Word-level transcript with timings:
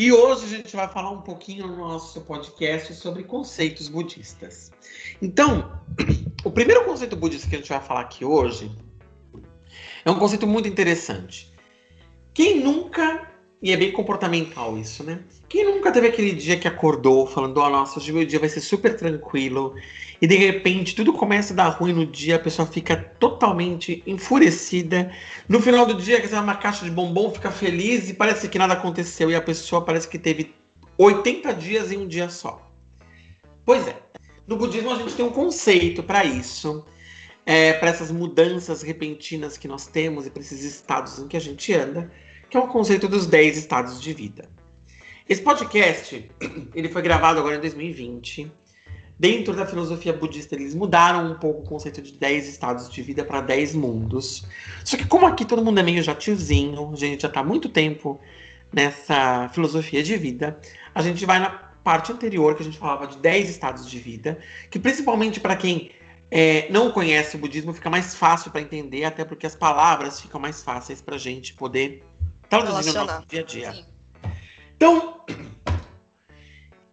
E 0.00 0.10
hoje 0.10 0.46
a 0.46 0.48
gente 0.48 0.74
vai 0.74 0.88
falar 0.88 1.10
um 1.10 1.20
pouquinho 1.20 1.66
no 1.66 1.76
nosso 1.76 2.22
podcast 2.22 2.94
sobre 2.94 3.22
conceitos 3.22 3.86
budistas. 3.86 4.72
Então, 5.20 5.78
o 6.42 6.50
primeiro 6.50 6.86
conceito 6.86 7.14
budista 7.14 7.46
que 7.46 7.56
a 7.56 7.58
gente 7.58 7.68
vai 7.68 7.82
falar 7.82 8.00
aqui 8.00 8.24
hoje 8.24 8.74
é 10.02 10.10
um 10.10 10.18
conceito 10.18 10.46
muito 10.46 10.66
interessante. 10.66 11.52
Quem 12.32 12.64
nunca, 12.64 13.29
e 13.62 13.72
é 13.72 13.76
bem 13.76 13.92
comportamental 13.92 14.78
isso, 14.78 15.04
né? 15.04 15.20
Quem 15.48 15.64
nunca 15.64 15.92
teve 15.92 16.06
aquele 16.06 16.32
dia 16.32 16.58
que 16.58 16.66
acordou 16.66 17.26
falando, 17.26 17.58
ó, 17.58 17.66
oh, 17.66 17.70
nossa, 17.70 17.98
hoje 17.98 18.12
meu 18.12 18.24
dia 18.24 18.38
vai 18.38 18.48
ser 18.48 18.60
super 18.60 18.96
tranquilo, 18.96 19.74
e 20.20 20.26
de 20.26 20.36
repente 20.36 20.94
tudo 20.94 21.12
começa 21.12 21.52
a 21.52 21.56
dar 21.56 21.68
ruim 21.68 21.92
no 21.92 22.06
dia, 22.06 22.36
a 22.36 22.38
pessoa 22.38 22.66
fica 22.66 22.96
totalmente 22.96 24.02
enfurecida. 24.06 25.12
No 25.48 25.60
final 25.60 25.84
do 25.84 25.94
dia, 25.94 26.20
que 26.20 26.34
uma 26.34 26.54
caixa 26.54 26.84
de 26.84 26.90
bombom, 26.90 27.30
fica 27.32 27.50
feliz 27.50 28.08
e 28.08 28.14
parece 28.14 28.48
que 28.48 28.58
nada 28.58 28.74
aconteceu, 28.74 29.30
e 29.30 29.34
a 29.34 29.42
pessoa 29.42 29.84
parece 29.84 30.08
que 30.08 30.18
teve 30.18 30.54
80 30.96 31.52
dias 31.54 31.92
em 31.92 31.98
um 31.98 32.08
dia 32.08 32.30
só. 32.30 32.66
Pois 33.64 33.86
é, 33.86 33.96
no 34.46 34.56
budismo 34.56 34.90
a 34.90 34.96
gente 34.96 35.14
tem 35.14 35.24
um 35.24 35.30
conceito 35.30 36.02
para 36.02 36.24
isso. 36.24 36.84
É, 37.46 37.72
para 37.72 37.88
essas 37.88 38.12
mudanças 38.12 38.82
repentinas 38.82 39.56
que 39.56 39.66
nós 39.66 39.86
temos 39.86 40.26
e 40.26 40.30
para 40.30 40.42
esses 40.42 40.62
estados 40.62 41.18
em 41.18 41.26
que 41.26 41.36
a 41.36 41.40
gente 41.40 41.72
anda, 41.72 42.12
que 42.50 42.56
é 42.56 42.60
o 42.60 42.66
conceito 42.66 43.08
dos 43.08 43.26
10 43.26 43.56
estados 43.56 44.02
de 44.02 44.12
vida. 44.12 44.48
Esse 45.28 45.40
podcast, 45.40 46.28
ele 46.74 46.88
foi 46.88 47.00
gravado 47.00 47.38
agora 47.38 47.56
em 47.56 47.60
2020. 47.60 48.50
Dentro 49.16 49.54
da 49.54 49.64
filosofia 49.64 50.12
budista, 50.12 50.56
eles 50.56 50.74
mudaram 50.74 51.30
um 51.30 51.34
pouco 51.34 51.62
o 51.62 51.64
conceito 51.64 52.02
de 52.02 52.12
10 52.12 52.48
estados 52.48 52.90
de 52.90 53.02
vida 53.02 53.24
para 53.24 53.40
10 53.40 53.74
mundos. 53.76 54.44
Só 54.84 54.96
que 54.96 55.06
como 55.06 55.26
aqui 55.26 55.44
todo 55.44 55.64
mundo 55.64 55.78
é 55.78 55.82
meio 55.82 56.02
já 56.02 56.14
tiozinho, 56.14 56.90
a 56.92 56.96
gente 56.96 57.22
já 57.22 57.28
está 57.28 57.40
há 57.40 57.44
muito 57.44 57.68
tempo 57.68 58.18
nessa 58.72 59.48
filosofia 59.50 60.02
de 60.02 60.16
vida, 60.16 60.58
a 60.94 61.02
gente 61.02 61.24
vai 61.26 61.38
na 61.38 61.50
parte 61.84 62.10
anterior, 62.12 62.54
que 62.56 62.62
a 62.62 62.64
gente 62.64 62.78
falava 62.78 63.06
de 63.06 63.18
10 63.18 63.50
estados 63.50 63.88
de 63.88 63.98
vida, 63.98 64.38
que 64.70 64.78
principalmente 64.78 65.38
para 65.38 65.54
quem 65.54 65.90
é, 66.30 66.66
não 66.70 66.90
conhece 66.90 67.36
o 67.36 67.38
budismo, 67.38 67.72
fica 67.72 67.90
mais 67.90 68.14
fácil 68.14 68.50
para 68.50 68.60
entender, 68.60 69.04
até 69.04 69.24
porque 69.24 69.46
as 69.46 69.54
palavras 69.54 70.20
ficam 70.20 70.40
mais 70.40 70.62
fáceis 70.62 71.00
para 71.00 71.16
a 71.16 71.18
gente 71.18 71.54
poder 71.54 72.02
traduzir 72.50 72.92
no 72.92 73.04
nosso 73.06 73.26
dia 73.26 73.40
a 73.40 73.44
dia. 73.44 73.72
Sim. 73.72 73.84
Então, 74.76 75.20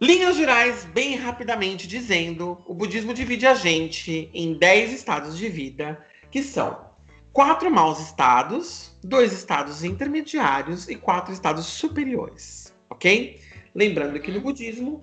linhas 0.00 0.36
gerais, 0.36 0.84
bem 0.84 1.16
rapidamente 1.16 1.86
dizendo, 1.86 2.62
o 2.66 2.72
budismo 2.72 3.12
divide 3.12 3.46
a 3.46 3.54
gente 3.54 4.30
em 4.32 4.54
10 4.54 4.92
estados 4.92 5.36
de 5.36 5.48
vida, 5.48 6.02
que 6.30 6.42
são 6.42 6.86
quatro 7.32 7.70
maus 7.70 7.98
estados, 7.98 8.96
dois 9.02 9.32
estados 9.32 9.82
intermediários 9.82 10.88
e 10.88 10.94
quatro 10.94 11.32
estados 11.32 11.66
superiores, 11.66 12.74
ok? 12.88 13.40
Lembrando 13.74 14.20
que 14.20 14.30
no 14.30 14.40
budismo 14.40 15.02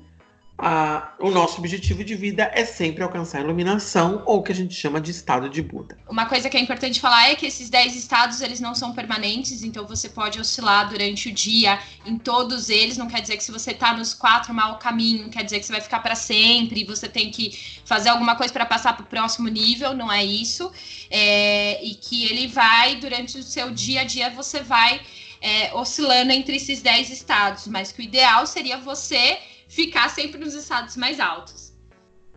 a, 0.58 1.14
o 1.20 1.30
nosso 1.30 1.59
objetivo 1.59 2.03
de 2.03 2.16
vida 2.16 2.50
é 2.53 2.63
sempre 2.63 3.03
alcançar 3.03 3.40
a 3.40 3.41
iluminação, 3.41 4.24
ou 4.25 4.40
o 4.40 4.44
que 4.44 4.53
a 4.53 4.56
gente 4.56 4.74
chama 4.74 5.02
de 5.02 5.12
estado 5.12 5.50
de 5.50 5.62
Buda. 5.62 5.97
Uma 6.09 6.25
coisa 6.28 6.50
que 6.50 6.56
é 6.56 6.59
importante 6.59 7.02
falar 7.02 7.30
é 7.30 7.35
que 7.35 7.46
esses 7.46 7.69
10 7.69 7.96
estados 7.96 8.40
eles 8.41 8.62
não 8.62 8.74
são 8.74 8.94
permanentes, 8.94 9.63
então 9.63 9.85
você 9.85 10.07
pode 10.07 10.40
oscilar 10.40 10.88
durante 10.88 11.30
o 11.30 11.34
dia 11.34 11.78
em 12.06 12.18
todos 12.18 12.69
eles. 12.69 12.97
Não 12.97 13.07
quer 13.07 13.22
dizer 13.22 13.35
que 13.35 13.44
se 13.44 13.52
você 13.52 13.72
está 13.72 13.94
nos 13.94 14.13
quatro 14.13 14.53
mal 14.53 14.80
caminho, 14.80 15.30
quer 15.30 15.44
dizer 15.44 15.59
que 15.59 15.66
você 15.66 15.74
vai 15.74 15.81
ficar 15.81 16.00
para 16.00 16.16
sempre 16.16 16.85
você 16.85 17.07
tem 17.07 17.30
que 17.30 17.57
fazer 17.84 18.09
alguma 18.09 18.35
coisa 18.35 18.53
para 18.53 18.66
passar 18.66 18.94
para 18.94 19.03
o 19.03 19.07
próximo 19.07 19.47
nível, 19.47 19.94
não 19.94 20.12
é 20.12 20.24
isso. 20.24 20.72
É, 21.09 21.84
e 21.84 21.96
que 21.96 22.25
ele 22.25 22.47
vai, 22.47 22.96
durante 22.96 23.38
o 23.38 23.44
seu 23.44 23.72
dia 23.72 24.01
a 24.01 24.03
dia, 24.03 24.30
você 24.30 24.62
vai 24.62 25.01
é, 25.41 25.74
oscilando 25.74 26.31
entre 26.31 26.56
esses 26.56 26.81
10 26.81 27.09
estados, 27.09 27.68
mas 27.68 27.91
que 27.91 28.01
o 28.01 28.03
ideal 28.03 28.46
seria 28.46 28.78
você 28.78 29.38
ficar 29.68 30.09
sempre 30.09 30.40
nos 30.40 30.53
estados 30.53 30.96
mais 30.96 31.20
altos. 31.20 31.74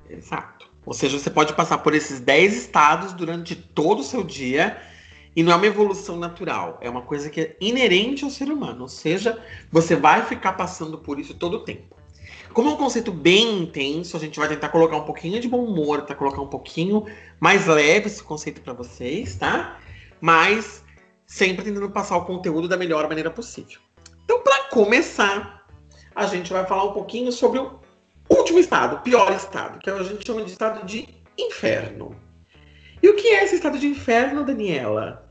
Exato. 0.08 0.68
Ou 0.84 0.94
seja, 0.94 1.18
você 1.18 1.28
pode 1.28 1.52
passar 1.52 1.78
por 1.78 1.94
esses 1.94 2.20
10 2.20 2.56
estados 2.56 3.12
durante 3.12 3.54
todo 3.54 4.00
o 4.00 4.04
seu 4.04 4.24
dia 4.24 4.80
e 5.36 5.42
não 5.42 5.52
é 5.52 5.56
uma 5.56 5.66
evolução 5.66 6.16
natural, 6.16 6.78
é 6.80 6.88
uma 6.88 7.02
coisa 7.02 7.28
que 7.28 7.40
é 7.40 7.56
inerente 7.60 8.24
ao 8.24 8.30
ser 8.30 8.50
humano. 8.50 8.82
Ou 8.82 8.88
seja, 8.88 9.42
você 9.70 9.94
vai 9.94 10.24
ficar 10.24 10.54
passando 10.54 10.98
por 10.98 11.20
isso 11.20 11.34
todo 11.34 11.58
o 11.58 11.60
tempo. 11.60 11.96
Como 12.52 12.70
é 12.70 12.72
um 12.72 12.76
conceito 12.76 13.12
bem 13.12 13.62
intenso, 13.62 14.16
a 14.16 14.20
gente 14.20 14.38
vai 14.38 14.48
tentar 14.48 14.70
colocar 14.70 14.96
um 14.96 15.04
pouquinho 15.04 15.38
de 15.40 15.46
bom 15.46 15.62
humor, 15.64 16.02
para 16.02 16.16
colocar 16.16 16.40
um 16.40 16.48
pouquinho 16.48 17.04
mais 17.38 17.66
leve 17.66 18.06
esse 18.06 18.22
conceito 18.22 18.60
para 18.62 18.72
vocês, 18.72 19.36
tá? 19.36 19.78
Mas 20.20 20.82
sempre 21.26 21.64
tentando 21.64 21.90
passar 21.90 22.16
o 22.16 22.24
conteúdo 22.24 22.66
da 22.66 22.76
melhor 22.76 23.06
maneira 23.06 23.30
possível. 23.30 23.78
Então, 24.24 24.42
para 24.42 24.64
começar, 24.64 25.57
a 26.18 26.26
gente 26.26 26.52
vai 26.52 26.66
falar 26.66 26.82
um 26.82 26.92
pouquinho 26.92 27.30
sobre 27.30 27.60
o 27.60 27.78
último 28.28 28.58
estado, 28.58 28.96
o 28.96 28.98
pior 28.98 29.32
estado, 29.32 29.78
que 29.78 29.88
a 29.88 30.02
gente 30.02 30.26
chama 30.26 30.42
de 30.42 30.50
estado 30.50 30.84
de 30.84 31.08
inferno. 31.38 32.20
E 33.00 33.08
o 33.08 33.14
que 33.14 33.28
é 33.28 33.44
esse 33.44 33.54
estado 33.54 33.78
de 33.78 33.86
inferno, 33.86 34.44
Daniela? 34.44 35.30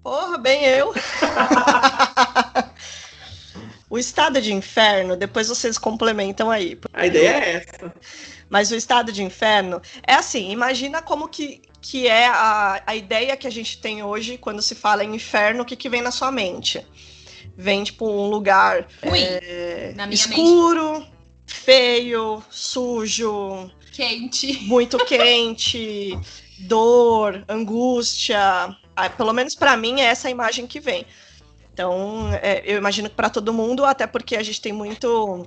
Porra, 0.00 0.38
bem 0.38 0.64
eu. 0.64 0.94
o 3.90 3.98
estado 3.98 4.40
de 4.40 4.54
inferno, 4.54 5.16
depois 5.16 5.48
vocês 5.48 5.76
complementam 5.76 6.52
aí. 6.52 6.78
A 6.92 7.06
ideia 7.06 7.30
é 7.30 7.56
essa. 7.56 7.92
Mas 8.48 8.70
o 8.70 8.76
estado 8.76 9.10
de 9.10 9.24
inferno 9.24 9.82
é 10.06 10.14
assim, 10.14 10.52
imagina 10.52 11.02
como 11.02 11.28
que, 11.28 11.62
que 11.80 12.06
é 12.06 12.28
a, 12.28 12.80
a 12.86 12.94
ideia 12.94 13.36
que 13.36 13.48
a 13.48 13.50
gente 13.50 13.80
tem 13.80 14.04
hoje 14.04 14.38
quando 14.38 14.62
se 14.62 14.76
fala 14.76 15.02
em 15.02 15.16
inferno, 15.16 15.62
o 15.62 15.66
que, 15.66 15.74
que 15.74 15.88
vem 15.88 16.00
na 16.00 16.12
sua 16.12 16.30
mente 16.30 16.86
vem, 17.56 17.84
tipo, 17.84 18.08
um 18.08 18.28
lugar 18.28 18.86
é, 19.02 19.94
escuro, 20.10 20.94
mente. 20.94 21.12
feio, 21.46 22.42
sujo. 22.50 23.70
Quente. 23.92 24.64
Muito 24.64 24.98
quente, 25.04 26.18
dor, 26.60 27.44
angústia. 27.48 28.76
Ah, 28.96 29.10
pelo 29.10 29.32
menos 29.32 29.54
para 29.54 29.76
mim 29.76 30.00
é 30.00 30.04
essa 30.04 30.28
a 30.28 30.30
imagem 30.30 30.66
que 30.66 30.80
vem. 30.80 31.06
Então, 31.72 32.30
é, 32.42 32.62
eu 32.64 32.76
imagino 32.76 33.08
que 33.08 33.14
para 33.14 33.30
todo 33.30 33.52
mundo, 33.52 33.84
até 33.84 34.06
porque 34.06 34.36
a 34.36 34.42
gente 34.42 34.60
tem 34.60 34.72
muito 34.72 35.46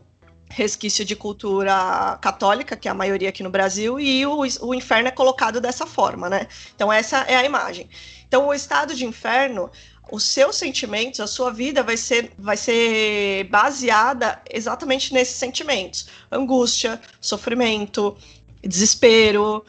resquício 0.50 1.04
de 1.04 1.16
cultura 1.16 2.18
católica, 2.22 2.76
que 2.76 2.88
é 2.88 2.92
a 2.92 2.94
maioria 2.94 3.30
aqui 3.30 3.42
no 3.42 3.50
Brasil, 3.50 4.00
e 4.00 4.26
o, 4.26 4.42
o 4.62 4.74
inferno 4.74 5.08
é 5.08 5.12
colocado 5.12 5.60
dessa 5.60 5.86
forma, 5.86 6.30
né? 6.30 6.48
Então, 6.76 6.94
essa 6.94 7.20
é 7.22 7.36
a 7.36 7.44
imagem. 7.44 7.90
Então, 8.28 8.48
o 8.48 8.54
estado 8.54 8.96
de 8.96 9.06
inferno, 9.06 9.70
os 10.12 10.24
seus 10.24 10.56
sentimentos, 10.56 11.20
a 11.20 11.28
sua 11.28 11.52
vida 11.52 11.82
vai 11.82 11.98
ser, 11.98 12.32
vai 12.38 12.58
ser 12.58 13.46
baseada 13.46 14.42
exatamente 14.50 15.14
nesses 15.14 15.36
sentimentos: 15.36 16.08
angústia, 16.32 17.02
sofrimento, 17.20 18.18
desespero, 18.62 19.66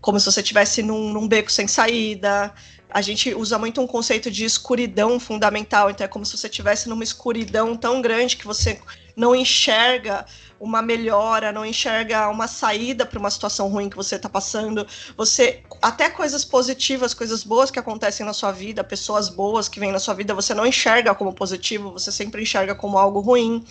como 0.00 0.18
se 0.20 0.26
você 0.26 0.40
estivesse 0.40 0.82
num, 0.82 1.12
num 1.12 1.26
beco 1.26 1.50
sem 1.50 1.66
saída. 1.66 2.52
A 2.90 3.02
gente 3.02 3.34
usa 3.34 3.58
muito 3.58 3.82
um 3.82 3.86
conceito 3.86 4.30
de 4.30 4.46
escuridão 4.46 5.20
fundamental, 5.20 5.90
então 5.90 6.04
é 6.04 6.08
como 6.08 6.24
se 6.24 6.36
você 6.36 6.46
estivesse 6.46 6.88
numa 6.88 7.04
escuridão 7.04 7.76
tão 7.76 8.00
grande 8.00 8.36
que 8.36 8.46
você 8.46 8.80
não 9.14 9.34
enxerga 9.34 10.24
uma 10.60 10.82
melhora, 10.82 11.52
não 11.52 11.64
enxerga 11.64 12.28
uma 12.28 12.48
saída 12.48 13.06
para 13.06 13.18
uma 13.18 13.30
situação 13.30 13.68
ruim 13.68 13.88
que 13.88 13.96
você 13.96 14.16
está 14.16 14.28
passando. 14.28 14.86
Você 15.16 15.62
até 15.80 16.10
coisas 16.10 16.44
positivas, 16.44 17.14
coisas 17.14 17.44
boas 17.44 17.70
que 17.70 17.78
acontecem 17.78 18.26
na 18.26 18.32
sua 18.32 18.52
vida, 18.52 18.82
pessoas 18.82 19.28
boas 19.28 19.68
que 19.68 19.78
vêm 19.78 19.92
na 19.92 19.98
sua 19.98 20.14
vida, 20.14 20.34
você 20.34 20.54
não 20.54 20.66
enxerga 20.66 21.14
como 21.14 21.32
positivo, 21.32 21.92
você 21.92 22.10
sempre 22.10 22.42
enxerga 22.42 22.74
como 22.74 22.98
algo 22.98 23.20
ruim. 23.20 23.64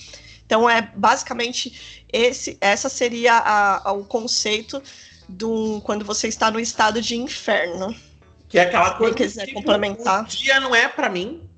Então 0.46 0.70
é 0.70 0.82
basicamente 0.82 2.06
esse, 2.12 2.58
essa 2.62 2.88
seria 2.88 3.34
a, 3.34 3.90
a, 3.90 3.92
o 3.92 4.06
conceito 4.06 4.82
do 5.28 5.82
quando 5.82 6.06
você 6.06 6.28
está 6.28 6.50
no 6.50 6.60
estado 6.60 7.02
de 7.02 7.18
inferno. 7.18 7.94
Que 8.48 8.58
é 8.58 8.62
aquela 8.62 8.92
coisa 8.92 9.14
Quem 9.14 9.28
quiser 9.28 9.54
complementar. 9.54 10.24
O 10.24 10.28
dia 10.28 10.60
não 10.62 10.74
é 10.74 10.88
para 10.88 11.10
mim. 11.10 11.50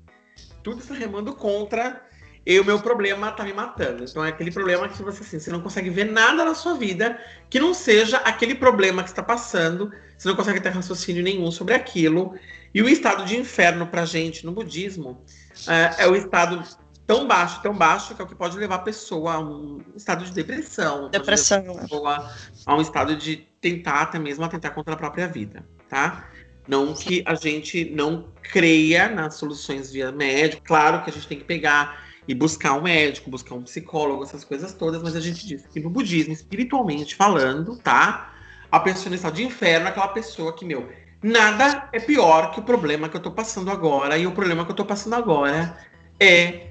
Tudo 0.60 0.80
está 0.80 0.92
remando 0.92 1.34
contra 1.34 2.04
e 2.50 2.58
o 2.58 2.64
meu 2.64 2.80
problema 2.80 3.30
tá 3.30 3.44
me 3.44 3.52
matando. 3.52 4.02
Então 4.02 4.24
é 4.24 4.30
aquele 4.30 4.50
problema 4.50 4.88
que 4.88 5.00
você, 5.04 5.22
assim, 5.22 5.38
você 5.38 5.52
não 5.52 5.60
consegue 5.60 5.88
ver 5.88 6.10
nada 6.10 6.44
na 6.44 6.52
sua 6.52 6.74
vida 6.74 7.16
que 7.48 7.60
não 7.60 7.72
seja 7.72 8.16
aquele 8.16 8.56
problema 8.56 9.04
que 9.04 9.08
está 9.08 9.22
passando. 9.22 9.92
Você 10.18 10.28
não 10.28 10.34
consegue 10.34 10.60
ter 10.60 10.70
raciocínio 10.70 11.22
nenhum 11.22 11.48
sobre 11.52 11.74
aquilo. 11.74 12.34
E 12.74 12.82
o 12.82 12.88
estado 12.88 13.24
de 13.24 13.36
inferno 13.36 13.86
pra 13.86 14.04
gente 14.04 14.44
no 14.44 14.50
budismo 14.50 15.24
é, 15.68 16.02
é 16.02 16.08
o 16.08 16.16
estado 16.16 16.60
tão 17.06 17.24
baixo, 17.28 17.62
tão 17.62 17.72
baixo, 17.72 18.16
que 18.16 18.20
é 18.20 18.24
o 18.24 18.26
que 18.26 18.34
pode 18.34 18.58
levar 18.58 18.76
a 18.76 18.80
pessoa 18.80 19.34
a 19.34 19.38
um 19.38 19.80
estado 19.94 20.24
de 20.24 20.32
depressão. 20.32 21.08
Depressão. 21.08 21.70
A 21.70 21.82
pessoa 21.82 22.32
a 22.66 22.76
um 22.76 22.80
estado 22.80 23.14
de 23.14 23.46
tentar 23.60 24.02
até 24.02 24.18
mesmo 24.18 24.44
atentar 24.44 24.74
contra 24.74 24.94
a 24.94 24.96
própria 24.96 25.28
vida, 25.28 25.64
tá? 25.88 26.28
Não 26.66 26.94
que 26.94 27.22
a 27.26 27.36
gente 27.36 27.84
não 27.84 28.26
creia 28.42 29.08
nas 29.08 29.36
soluções 29.36 29.92
via 29.92 30.10
médico. 30.10 30.64
Claro 30.64 31.04
que 31.04 31.10
a 31.10 31.12
gente 31.12 31.28
tem 31.28 31.38
que 31.38 31.44
pegar 31.44 32.09
e 32.30 32.34
buscar 32.34 32.74
um 32.74 32.82
médico, 32.82 33.28
buscar 33.28 33.56
um 33.56 33.62
psicólogo, 33.62 34.22
essas 34.22 34.44
coisas 34.44 34.72
todas, 34.72 35.02
mas 35.02 35.16
a 35.16 35.20
gente 35.20 35.44
diz 35.44 35.66
que 35.66 35.80
no 35.80 35.90
budismo, 35.90 36.32
espiritualmente 36.32 37.16
falando, 37.16 37.76
tá? 37.78 38.32
A 38.70 38.78
pessoa 38.78 39.10
no 39.10 39.16
estado 39.16 39.34
de 39.34 39.42
inferno 39.42 39.86
é 39.86 39.90
aquela 39.90 40.06
pessoa 40.06 40.54
que, 40.54 40.64
meu, 40.64 40.88
nada 41.20 41.88
é 41.92 41.98
pior 41.98 42.52
que 42.52 42.60
o 42.60 42.62
problema 42.62 43.08
que 43.08 43.16
eu 43.16 43.20
tô 43.20 43.32
passando 43.32 43.68
agora, 43.68 44.16
e 44.16 44.28
o 44.28 44.30
problema 44.30 44.64
que 44.64 44.70
eu 44.70 44.76
tô 44.76 44.84
passando 44.84 45.14
agora 45.14 45.76
é 46.20 46.68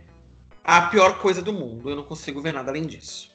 a 0.63 0.83
pior 0.83 1.17
coisa 1.19 1.41
do 1.41 1.51
mundo. 1.51 1.89
Eu 1.89 1.97
não 1.97 2.03
consigo 2.03 2.41
ver 2.41 2.53
nada 2.53 2.71
além 2.71 2.83
disso. 2.83 3.29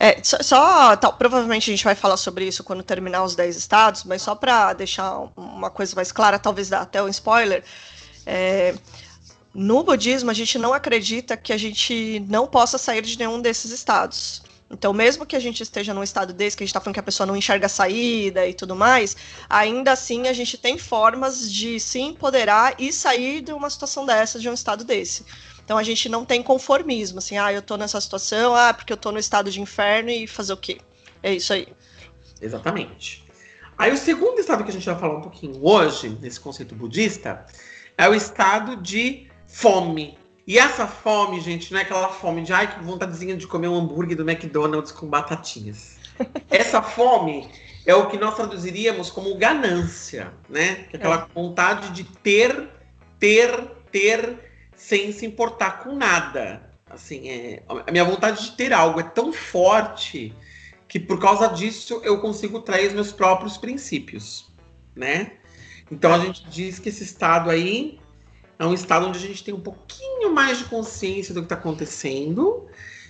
É, 0.00 0.24
só, 0.24 0.38
só 0.42 0.96
tal, 0.96 1.12
provavelmente 1.12 1.70
a 1.70 1.74
gente 1.74 1.84
vai 1.84 1.94
falar 1.94 2.16
sobre 2.16 2.46
isso 2.46 2.64
quando 2.64 2.82
terminar 2.82 3.24
os 3.24 3.36
10 3.36 3.56
estados, 3.56 4.04
mas 4.04 4.22
só 4.22 4.34
para 4.34 4.72
deixar 4.72 5.28
uma 5.36 5.68
coisa 5.68 5.94
mais 5.94 6.10
clara, 6.10 6.38
talvez 6.38 6.72
até 6.72 7.02
um 7.02 7.08
spoiler. 7.08 7.62
É, 8.24 8.74
no 9.54 9.82
budismo, 9.82 10.30
a 10.30 10.34
gente 10.34 10.58
não 10.58 10.72
acredita 10.72 11.36
que 11.36 11.52
a 11.52 11.58
gente 11.58 12.20
não 12.28 12.46
possa 12.46 12.78
sair 12.78 13.02
de 13.02 13.18
nenhum 13.18 13.40
desses 13.40 13.70
estados. 13.70 14.42
Então, 14.70 14.94
mesmo 14.94 15.26
que 15.26 15.36
a 15.36 15.40
gente 15.40 15.62
esteja 15.62 15.92
num 15.92 16.02
estado 16.02 16.32
desse, 16.32 16.56
que 16.56 16.62
a 16.62 16.64
gente 16.64 16.70
está 16.70 16.80
falando 16.80 16.94
que 16.94 17.00
a 17.00 17.02
pessoa 17.02 17.26
não 17.26 17.36
enxerga 17.36 17.66
a 17.66 17.68
saída 17.68 18.46
e 18.46 18.54
tudo 18.54 18.74
mais, 18.74 19.14
ainda 19.48 19.92
assim 19.92 20.28
a 20.28 20.32
gente 20.32 20.56
tem 20.56 20.78
formas 20.78 21.52
de 21.52 21.78
se 21.78 22.00
empoderar 22.00 22.74
e 22.78 22.90
sair 22.90 23.42
de 23.42 23.52
uma 23.52 23.68
situação 23.68 24.06
dessa, 24.06 24.40
de 24.40 24.48
um 24.48 24.54
estado 24.54 24.82
desse. 24.82 25.26
Então 25.62 25.76
a 25.76 25.82
gente 25.82 26.08
não 26.08 26.24
tem 26.24 26.42
conformismo, 26.42 27.18
assim, 27.18 27.36
ah, 27.36 27.52
eu 27.52 27.60
tô 27.60 27.76
nessa 27.76 28.00
situação, 28.00 28.56
ah, 28.56 28.72
porque 28.72 28.94
eu 28.94 28.96
tô 28.96 29.12
no 29.12 29.18
estado 29.18 29.50
de 29.50 29.60
inferno 29.60 30.08
e 30.08 30.26
fazer 30.26 30.54
o 30.54 30.56
quê? 30.56 30.78
É 31.22 31.34
isso 31.34 31.52
aí. 31.52 31.68
Exatamente. 32.40 33.22
Aí 33.76 33.92
o 33.92 33.96
segundo 33.98 34.38
estado 34.40 34.64
que 34.64 34.70
a 34.70 34.72
gente 34.72 34.86
vai 34.86 34.98
falar 34.98 35.18
um 35.18 35.20
pouquinho 35.20 35.62
hoje, 35.62 36.16
nesse 36.20 36.40
conceito 36.40 36.74
budista, 36.74 37.44
é 37.98 38.08
o 38.08 38.14
estado 38.14 38.76
de 38.76 39.30
fome. 39.52 40.18
E 40.46 40.58
essa 40.58 40.88
fome, 40.88 41.40
gente, 41.40 41.72
não 41.72 41.78
é 41.78 41.82
aquela 41.82 42.08
fome 42.08 42.42
de 42.42 42.52
ai, 42.52 42.74
que 42.74 42.82
vontadezinha 42.82 43.36
de 43.36 43.46
comer 43.46 43.68
um 43.68 43.76
hambúrguer 43.76 44.16
do 44.16 44.28
McDonald's 44.28 44.90
com 44.90 45.06
batatinhas. 45.06 45.98
Essa 46.50 46.82
fome 46.82 47.48
é 47.86 47.94
o 47.94 48.08
que 48.08 48.16
nós 48.16 48.34
traduziríamos 48.34 49.10
como 49.10 49.36
ganância, 49.36 50.32
né? 50.48 50.86
É 50.92 50.96
aquela 50.96 51.28
é. 51.30 51.34
vontade 51.34 51.90
de 51.90 52.04
ter, 52.04 52.68
ter, 53.20 53.70
ter, 53.92 54.38
sem 54.74 55.12
se 55.12 55.24
importar 55.24 55.82
com 55.82 55.94
nada. 55.94 56.70
Assim, 56.90 57.28
é, 57.28 57.62
a 57.86 57.90
minha 57.90 58.04
vontade 58.04 58.42
de 58.42 58.56
ter 58.56 58.72
algo 58.72 59.00
é 59.00 59.04
tão 59.04 59.32
forte 59.32 60.34
que 60.88 60.98
por 60.98 61.20
causa 61.20 61.48
disso 61.48 62.00
eu 62.04 62.20
consigo 62.20 62.60
trair 62.60 62.88
os 62.88 62.94
meus 62.94 63.12
próprios 63.12 63.56
princípios, 63.56 64.52
né? 64.94 65.32
Então 65.90 66.12
a 66.12 66.18
gente 66.18 66.44
diz 66.50 66.78
que 66.78 66.88
esse 66.88 67.02
estado 67.02 67.48
aí 67.48 68.01
é 68.62 68.66
um 68.66 68.74
estado 68.74 69.06
onde 69.06 69.18
a 69.18 69.20
gente 69.20 69.42
tem 69.42 69.52
um 69.52 69.60
pouquinho 69.60 70.32
mais 70.32 70.58
de 70.58 70.64
consciência 70.64 71.34
do 71.34 71.40
que 71.40 71.46
está 71.46 71.56
acontecendo. 71.56 72.66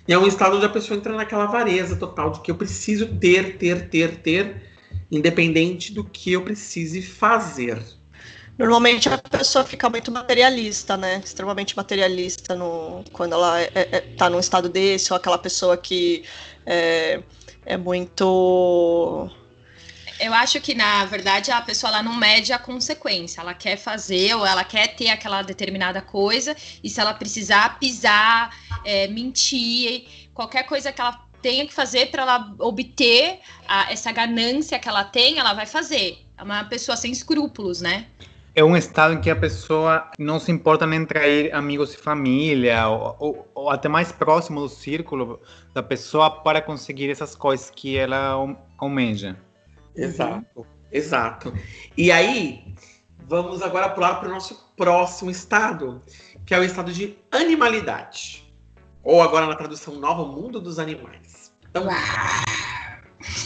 E 0.09 0.13
é 0.13 0.19
um 0.19 0.27
estado 0.27 0.57
onde 0.57 0.65
a 0.65 0.69
pessoa 0.69 0.97
entra 0.97 1.15
naquela 1.15 1.45
avareza 1.45 1.95
total 1.95 2.31
de 2.31 2.41
que 2.41 2.51
eu 2.51 2.57
preciso 2.57 3.07
ter, 3.19 3.59
ter, 3.59 3.89
ter, 3.89 4.17
ter, 4.17 4.63
independente 5.11 5.93
do 5.93 6.05
que 6.05 6.33
eu 6.33 6.43
precise 6.43 7.03
fazer. 7.03 7.83
Normalmente 8.59 9.09
a 9.09 9.19
pessoa 9.19 9.65
fica 9.65 9.89
muito 9.91 10.11
materialista, 10.11 10.97
né? 10.97 11.21
Extremamente 11.23 11.77
materialista 11.77 12.55
no, 12.55 13.05
quando 13.13 13.35
ela 13.35 13.63
está 13.63 13.81
é, 13.81 13.89
é, 13.93 14.01
tá 14.01 14.31
num 14.31 14.41
estado 14.41 14.69
desse, 14.69 15.13
ou 15.13 15.17
aquela 15.17 15.39
pessoa 15.39 15.77
que 15.77 16.25
é, 16.65 17.23
é 17.65 17.77
muito 17.77 19.31
eu 20.23 20.33
acho 20.33 20.61
que, 20.61 20.73
na 20.73 21.05
verdade, 21.05 21.51
a 21.51 21.61
pessoa 21.61 21.91
ela 21.91 22.03
não 22.03 22.15
mede 22.15 22.53
a 22.53 22.59
consequência. 22.59 23.41
Ela 23.41 23.55
quer 23.55 23.77
fazer 23.77 24.35
ou 24.35 24.47
ela 24.47 24.63
quer 24.63 24.95
ter 24.95 25.09
aquela 25.09 25.43
determinada 25.43 26.01
coisa, 26.01 26.57
e 26.83 26.89
se 26.89 27.01
ela 27.01 27.13
precisar 27.13 27.79
pisar, 27.81 28.55
é, 28.85 29.09
mentir, 29.09 30.31
qualquer 30.33 30.63
coisa 30.63 30.93
que 30.93 31.01
ela 31.01 31.21
tenha 31.43 31.67
que 31.67 31.75
fazer 31.75 32.07
para 32.11 32.23
ela 32.23 32.55
obter 32.61 33.41
a, 33.67 33.93
essa 33.93 34.13
ganância 34.13 34.79
que 34.79 34.89
ela 34.89 35.03
tem, 35.03 35.39
ela 35.39 35.55
vai 35.55 35.67
fazer. 35.67 36.19
É 36.39 36.43
uma 36.43 36.65
pessoa 36.65 36.97
sem 36.97 37.11
escrúpulos, 37.11 37.81
né? 37.81 38.07
É 38.55 38.63
um 38.63 38.77
estado 38.77 39.15
em 39.15 39.21
que 39.21 39.31
a 39.31 39.35
pessoa 39.35 40.09
não 40.19 40.39
se 40.39 40.53
importa 40.53 40.87
nem 40.87 41.05
trair 41.05 41.53
amigos 41.53 41.95
e 41.95 41.97
família, 41.97 42.87
ou, 42.87 43.17
ou, 43.19 43.51
ou 43.55 43.71
até 43.71 43.89
mais 43.89 44.13
próximo 44.13 44.61
do 44.61 44.69
círculo 44.69 45.41
da 45.75 45.83
pessoa 45.83 46.31
para 46.31 46.63
conseguir 46.63 47.11
essas 47.11 47.35
coisas 47.35 47.71
que 47.71 47.97
ela 47.97 48.37
almeja. 48.79 49.37
Exato, 49.97 50.47
uhum. 50.57 50.67
exato. 50.91 51.53
E 51.97 52.11
aí, 52.11 52.75
vamos 53.27 53.63
agora 53.63 53.89
pular 53.91 54.17
para 54.17 54.29
o 54.29 54.33
nosso 54.33 54.73
próximo 54.77 55.31
estado, 55.31 56.03
que 56.47 56.55
é 56.55 56.59
o 56.59 56.65
estado 56.65 56.93
de 56.93 57.19
animalidade. 57.31 58.43
Ou 59.03 59.21
agora 59.21 59.47
na 59.47 59.57
tradução 59.57 59.97
nova, 59.97 60.25
mundo 60.25 60.61
dos 60.61 60.79
animais. 60.79 61.53
Então, 61.69 61.87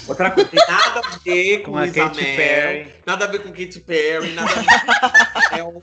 outra 0.09 0.31
coisa, 0.31 0.51
tem 0.51 0.61
nada 0.69 1.01
a 1.01 1.19
ver 1.19 1.59
com, 1.65 1.73
com 1.73 1.79
a 1.79 1.89
Katy 1.89 2.25
Perry. 2.25 2.95
Nada 3.07 3.25
a 3.25 3.29
ver 3.29 3.43
com 3.43 3.49
Katy 3.51 3.81
Perry, 3.81 4.33
nada 4.33 4.51
a 4.51 5.57
ver 5.57 5.63
com 5.63 5.81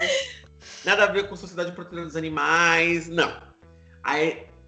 nada 0.85 1.03
a 1.03 1.07
ver 1.07 1.27
com 1.27 1.35
Sociedade 1.35 1.71
Protetora 1.71 2.05
dos 2.05 2.15
Animais, 2.15 3.07
não. 3.07 3.41
A, 4.03 4.13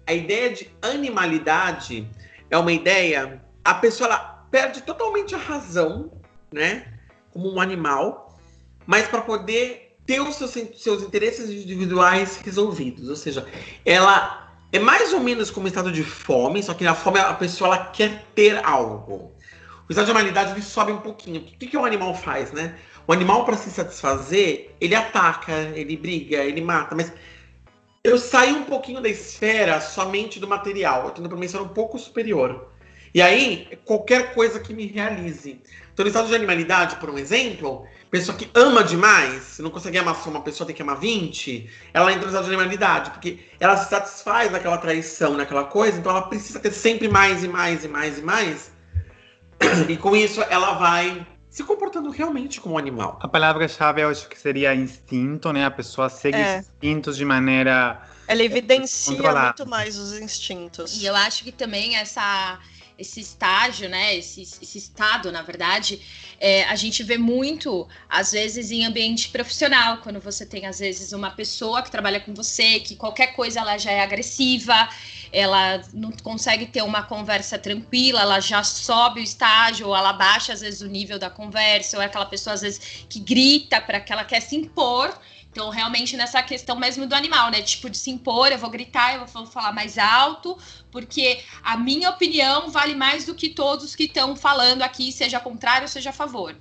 a 0.06 0.12
ideia 0.12 0.52
de 0.52 0.70
animalidade 0.82 2.08
é 2.50 2.56
uma 2.56 2.72
ideia. 2.72 3.42
A 3.64 3.74
pessoa 3.74 4.08
ela 4.08 4.35
perde 4.56 4.80
totalmente 4.80 5.34
a 5.34 5.38
razão, 5.38 6.10
né? 6.50 6.86
Como 7.30 7.52
um 7.52 7.60
animal, 7.60 8.40
mas 8.86 9.06
para 9.06 9.20
poder 9.20 9.98
ter 10.06 10.18
os 10.22 10.36
seus, 10.36 10.52
seus 10.82 11.02
interesses 11.02 11.50
individuais 11.50 12.40
resolvidos. 12.42 13.10
Ou 13.10 13.16
seja, 13.16 13.46
ela 13.84 14.50
é 14.72 14.78
mais 14.78 15.12
ou 15.12 15.20
menos 15.20 15.50
como 15.50 15.66
um 15.66 15.68
estado 15.68 15.92
de 15.92 16.02
fome, 16.02 16.62
só 16.62 16.72
que 16.72 16.84
na 16.84 16.94
fome 16.94 17.18
a 17.18 17.34
pessoa 17.34 17.68
ela 17.68 17.84
quer 17.88 18.24
ter 18.34 18.64
algo. 18.64 19.30
O 19.86 19.90
estado 19.90 20.06
de 20.06 20.12
humanidade 20.12 20.52
ele 20.52 20.62
sobe 20.62 20.90
um 20.90 21.00
pouquinho. 21.00 21.42
O 21.42 21.44
que, 21.44 21.66
que 21.66 21.76
o 21.76 21.84
animal 21.84 22.14
faz, 22.14 22.50
né? 22.50 22.78
O 23.06 23.12
animal, 23.12 23.44
para 23.44 23.58
se 23.58 23.68
satisfazer, 23.70 24.74
ele 24.80 24.94
ataca, 24.94 25.52
ele 25.74 25.98
briga, 25.98 26.38
ele 26.38 26.62
mata, 26.62 26.94
mas 26.94 27.12
eu 28.02 28.16
saio 28.16 28.56
um 28.56 28.64
pouquinho 28.64 29.02
da 29.02 29.08
esfera 29.10 29.82
somente 29.82 30.40
do 30.40 30.48
material, 30.48 31.04
eu 31.04 31.10
tendo 31.10 31.28
para 31.28 31.62
um 31.62 31.68
pouco 31.68 31.98
superior. 31.98 32.74
E 33.16 33.22
aí, 33.22 33.66
qualquer 33.82 34.34
coisa 34.34 34.60
que 34.60 34.74
me 34.74 34.86
realize. 34.88 35.58
Então, 35.90 36.04
no 36.04 36.08
estado 36.08 36.28
de 36.28 36.34
animalidade, 36.34 36.96
por 36.96 37.08
um 37.08 37.16
exemplo, 37.16 37.86
pessoa 38.10 38.36
que 38.36 38.46
ama 38.54 38.84
demais, 38.84 39.42
se 39.42 39.62
não 39.62 39.70
consegue 39.70 39.96
amar 39.96 40.16
só 40.16 40.28
uma 40.28 40.42
pessoa, 40.42 40.66
tem 40.66 40.76
que 40.76 40.82
amar 40.82 41.00
20, 41.00 41.66
ela 41.94 42.12
entra 42.12 42.24
no 42.24 42.28
estado 42.28 42.44
de 42.44 42.50
animalidade, 42.50 43.12
porque 43.12 43.38
ela 43.58 43.74
se 43.78 43.88
satisfaz 43.88 44.52
naquela 44.52 44.76
traição, 44.76 45.32
naquela 45.32 45.64
coisa, 45.64 45.98
então 45.98 46.12
ela 46.12 46.28
precisa 46.28 46.60
ter 46.60 46.70
sempre 46.72 47.08
mais 47.08 47.42
e 47.42 47.48
mais 47.48 47.84
e 47.84 47.88
mais 47.88 48.18
e 48.18 48.20
mais. 48.20 48.70
E 49.88 49.96
com 49.96 50.14
isso, 50.14 50.42
ela 50.50 50.74
vai 50.74 51.26
se 51.48 51.64
comportando 51.64 52.10
realmente 52.10 52.60
como 52.60 52.74
um 52.74 52.78
animal. 52.78 53.18
A 53.22 53.26
palavra-chave 53.26 54.02
eu 54.02 54.10
acho 54.10 54.28
que 54.28 54.38
seria 54.38 54.74
instinto, 54.74 55.54
né? 55.54 55.64
A 55.64 55.70
pessoa 55.70 56.10
segue 56.10 56.36
é. 56.36 56.58
instintos 56.58 57.16
de 57.16 57.24
maneira. 57.24 57.98
Ela 58.28 58.42
evidencia 58.42 59.16
muito 59.16 59.66
mais 59.66 59.96
os 59.96 60.18
instintos. 60.18 61.00
E 61.00 61.06
eu 61.06 61.16
acho 61.16 61.42
que 61.42 61.50
também 61.50 61.96
essa 61.96 62.58
esse 62.98 63.20
estágio, 63.20 63.88
né, 63.88 64.16
esse, 64.16 64.42
esse 64.42 64.78
estado, 64.78 65.30
na 65.30 65.42
verdade, 65.42 66.00
é, 66.40 66.64
a 66.64 66.74
gente 66.76 67.02
vê 67.02 67.18
muito, 67.18 67.86
às 68.08 68.32
vezes, 68.32 68.70
em 68.70 68.84
ambiente 68.84 69.28
profissional, 69.28 69.98
quando 69.98 70.20
você 70.20 70.44
tem, 70.44 70.66
às 70.66 70.78
vezes, 70.78 71.12
uma 71.12 71.30
pessoa 71.30 71.82
que 71.82 71.90
trabalha 71.90 72.20
com 72.20 72.34
você, 72.34 72.80
que 72.80 72.96
qualquer 72.96 73.28
coisa 73.28 73.60
ela 73.60 73.78
já 73.78 73.90
é 73.90 74.00
agressiva, 74.00 74.88
ela 75.32 75.82
não 75.92 76.10
consegue 76.12 76.66
ter 76.66 76.82
uma 76.82 77.02
conversa 77.02 77.58
tranquila, 77.58 78.22
ela 78.22 78.40
já 78.40 78.62
sobe 78.62 79.20
o 79.20 79.22
estágio, 79.22 79.88
ou 79.88 79.96
ela 79.96 80.12
baixa, 80.12 80.52
às 80.52 80.60
vezes, 80.60 80.80
o 80.80 80.86
nível 80.86 81.18
da 81.18 81.30
conversa, 81.30 81.96
ou 81.96 82.02
é 82.02 82.06
aquela 82.06 82.26
pessoa, 82.26 82.54
às 82.54 82.62
vezes, 82.62 83.06
que 83.08 83.20
grita 83.20 83.80
para 83.80 84.00
que 84.00 84.12
ela 84.12 84.24
quer 84.24 84.40
se 84.40 84.56
impor 84.56 85.18
então, 85.56 85.70
realmente, 85.70 86.18
nessa 86.18 86.42
questão 86.42 86.76
mesmo 86.76 87.06
do 87.06 87.14
animal, 87.14 87.50
né? 87.50 87.62
Tipo, 87.62 87.88
de 87.88 87.96
se 87.96 88.10
impor, 88.10 88.52
eu 88.52 88.58
vou 88.58 88.68
gritar, 88.68 89.14
eu 89.14 89.24
vou 89.24 89.46
falar 89.46 89.72
mais 89.72 89.96
alto, 89.96 90.58
porque 90.96 91.40
a 91.62 91.76
minha 91.76 92.08
opinião 92.08 92.70
vale 92.70 92.94
mais 92.94 93.26
do 93.26 93.34
que 93.34 93.50
todos 93.50 93.94
que 93.94 94.04
estão 94.04 94.34
falando 94.34 94.80
aqui, 94.80 95.12
seja 95.12 95.38
contrário, 95.38 95.86
seja 95.86 96.08
a 96.08 96.12
favor. 96.12 96.56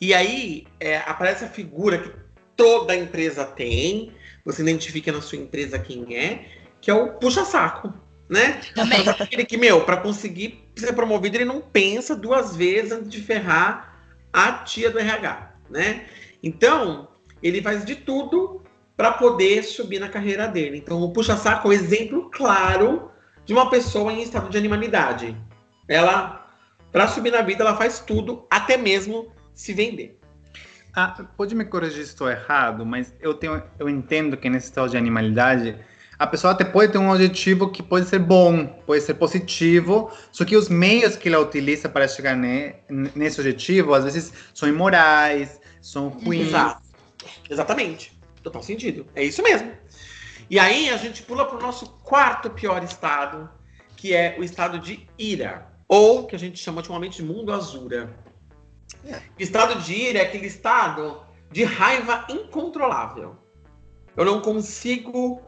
E 0.00 0.14
aí, 0.14 0.68
é, 0.78 0.98
aparece 0.98 1.44
a 1.44 1.48
figura 1.48 1.98
que 1.98 2.12
toda 2.54 2.94
empresa 2.94 3.44
tem, 3.44 4.12
você 4.44 4.62
identifica 4.62 5.10
na 5.10 5.20
sua 5.20 5.38
empresa 5.38 5.80
quem 5.80 6.16
é, 6.16 6.48
que 6.80 6.92
é 6.92 6.94
o 6.94 7.14
puxa-saco, 7.14 7.92
né? 8.28 8.60
Também. 8.72 9.00
Aquele 9.18 9.44
que, 9.44 9.56
meu, 9.56 9.80
para 9.80 9.96
conseguir 9.96 10.62
ser 10.76 10.92
promovido, 10.92 11.36
ele 11.36 11.44
não 11.44 11.60
pensa 11.60 12.14
duas 12.14 12.54
vezes 12.54 12.92
antes 12.92 13.10
de 13.10 13.20
ferrar 13.20 14.00
a 14.32 14.52
tia 14.52 14.92
do 14.92 15.00
RH, 15.00 15.56
né? 15.68 16.06
Então, 16.40 17.08
ele 17.42 17.60
faz 17.60 17.84
de 17.84 17.96
tudo 17.96 18.62
para 18.96 19.10
poder 19.10 19.64
subir 19.64 19.98
na 19.98 20.08
carreira 20.08 20.46
dele. 20.46 20.78
Então, 20.78 21.02
o 21.02 21.12
puxa-saco 21.12 21.66
é 21.66 21.70
um 21.70 21.74
exemplo 21.74 22.30
claro 22.30 23.10
de 23.46 23.52
uma 23.52 23.70
pessoa 23.70 24.12
em 24.12 24.22
estado 24.22 24.50
de 24.50 24.58
animalidade. 24.58 25.36
Ela, 25.88 26.46
para 26.92 27.06
subir 27.06 27.30
na 27.30 27.40
vida, 27.42 27.62
ela 27.62 27.76
faz 27.76 28.00
tudo, 28.00 28.44
até 28.50 28.76
mesmo 28.76 29.32
se 29.54 29.72
vender. 29.72 30.18
Ah, 30.94 31.14
pode 31.36 31.54
me 31.54 31.64
corrigir 31.64 32.04
se 32.04 32.10
estou 32.10 32.28
errado, 32.28 32.84
mas 32.84 33.14
eu 33.20 33.34
tenho, 33.34 33.62
eu 33.78 33.88
entendo 33.88 34.36
que 34.36 34.50
nesse 34.50 34.66
estado 34.66 34.90
de 34.90 34.96
animalidade 34.96 35.78
a 36.18 36.26
pessoa 36.26 36.54
até 36.54 36.64
pode 36.64 36.92
ter 36.92 36.98
um 36.98 37.10
objetivo 37.10 37.70
que 37.70 37.82
pode 37.82 38.06
ser 38.06 38.18
bom, 38.18 38.66
pode 38.86 39.02
ser 39.02 39.14
positivo, 39.14 40.10
só 40.32 40.44
que 40.46 40.56
os 40.56 40.68
meios 40.70 41.14
que 41.14 41.28
ela 41.28 41.38
utiliza 41.38 41.88
para 41.90 42.08
chegar 42.08 42.34
ne, 42.34 42.74
nesse 43.14 43.38
objetivo 43.38 43.92
às 43.92 44.04
vezes 44.04 44.32
são 44.54 44.66
imorais, 44.66 45.60
são 45.82 46.08
ruins. 46.08 46.48
Exato. 46.48 46.82
Exatamente. 47.50 48.18
Total 48.42 48.62
sentido. 48.62 49.06
É 49.14 49.22
isso 49.22 49.42
mesmo. 49.42 49.70
E 50.48 50.58
aí 50.58 50.90
a 50.90 50.96
gente 50.96 51.22
pula 51.22 51.44
para 51.44 51.58
o 51.58 51.62
nosso 51.62 51.86
quarto 52.04 52.50
pior 52.50 52.82
estado, 52.82 53.48
que 53.96 54.14
é 54.14 54.36
o 54.38 54.44
estado 54.44 54.78
de 54.78 55.08
ira, 55.18 55.66
ou 55.88 56.26
que 56.26 56.36
a 56.36 56.38
gente 56.38 56.58
chama 56.58 56.78
ultimamente 56.78 57.22
de 57.22 57.24
mundo 57.24 57.52
azura. 57.52 58.14
É. 59.04 59.16
O 59.16 59.22
estado 59.42 59.80
de 59.82 59.94
ira 59.94 60.18
é 60.18 60.22
aquele 60.22 60.46
estado 60.46 61.20
de 61.50 61.64
raiva 61.64 62.26
incontrolável. 62.28 63.36
Eu 64.16 64.24
não 64.24 64.40
consigo 64.40 65.42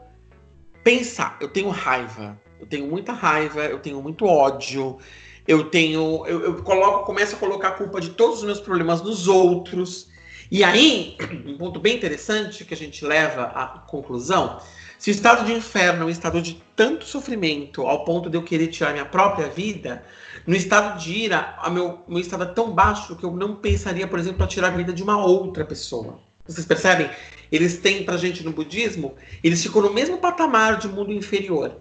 pensar. 0.85 1.37
Eu 1.40 1.49
tenho 1.49 1.68
raiva. 1.71 2.40
Eu 2.61 2.66
tenho 2.66 2.87
muita 2.87 3.12
raiva, 3.12 3.64
eu 3.64 3.78
tenho 3.78 4.02
muito 4.02 4.26
ódio. 4.26 4.99
Eu 5.47 5.71
tenho. 5.71 6.26
Eu, 6.26 6.40
eu 6.42 6.62
coloco, 6.62 7.07
começo 7.07 7.37
a 7.37 7.38
colocar 7.38 7.68
a 7.68 7.73
culpa 7.73 8.00
de 8.00 8.11
todos 8.11 8.38
os 8.38 8.45
meus 8.45 8.61
problemas 8.61 9.00
nos 9.00 9.28
outros. 9.28 10.08
E 10.50 10.64
aí, 10.64 11.17
um 11.47 11.59
ponto 11.59 11.78
bem 11.78 11.97
interessante 11.97 12.64
que 12.64 12.73
a 12.73 12.76
gente 12.76 13.05
leva 13.05 13.45
à 13.45 13.67
conclusão: 13.87 14.61
se 14.99 15.11
o 15.11 15.12
estado 15.12 15.45
de 15.45 15.52
inferno 15.52 16.02
é 16.02 16.07
um 16.07 16.11
estado 16.11 16.40
de 16.40 16.62
tanto 16.75 17.05
sofrimento, 17.05 17.83
ao 17.83 18.05
ponto 18.05 18.31
de 18.31 18.37
eu 18.37 18.43
querer 18.43 18.69
tirar 18.69 18.93
minha 18.93 19.05
própria 19.05 19.49
vida, 19.49 20.02
no 20.47 20.57
estado 20.57 20.99
de 20.99 21.12
ira, 21.12 21.59
o 21.67 21.71
meu, 21.71 22.00
meu 22.09 22.21
estado 22.21 22.45
é 22.45 22.47
tão 22.47 22.73
baixo 22.73 23.14
que 23.14 23.25
eu 23.25 23.33
não 23.33 23.57
pensaria, 23.57 24.09
por 24.09 24.19
exemplo, 24.19 24.38
para 24.38 24.47
tirar 24.47 24.69
a 24.69 24.76
vida 24.76 24.93
de 24.93 25.02
uma 25.02 25.23
outra 25.23 25.64
pessoa. 25.64 26.19
Vocês 26.47 26.67
percebem? 26.67 27.11
Eles 27.52 27.78
têm 27.78 28.05
pra 28.05 28.17
gente 28.17 28.43
no 28.43 28.52
budismo, 28.52 29.14
eles 29.45 29.62
ficam 29.62 29.83
no 29.83 29.93
mesmo 29.93 30.17
patamar 30.17 30.78
de 30.78 30.88
mundo 30.88 31.12
inferior. 31.12 31.76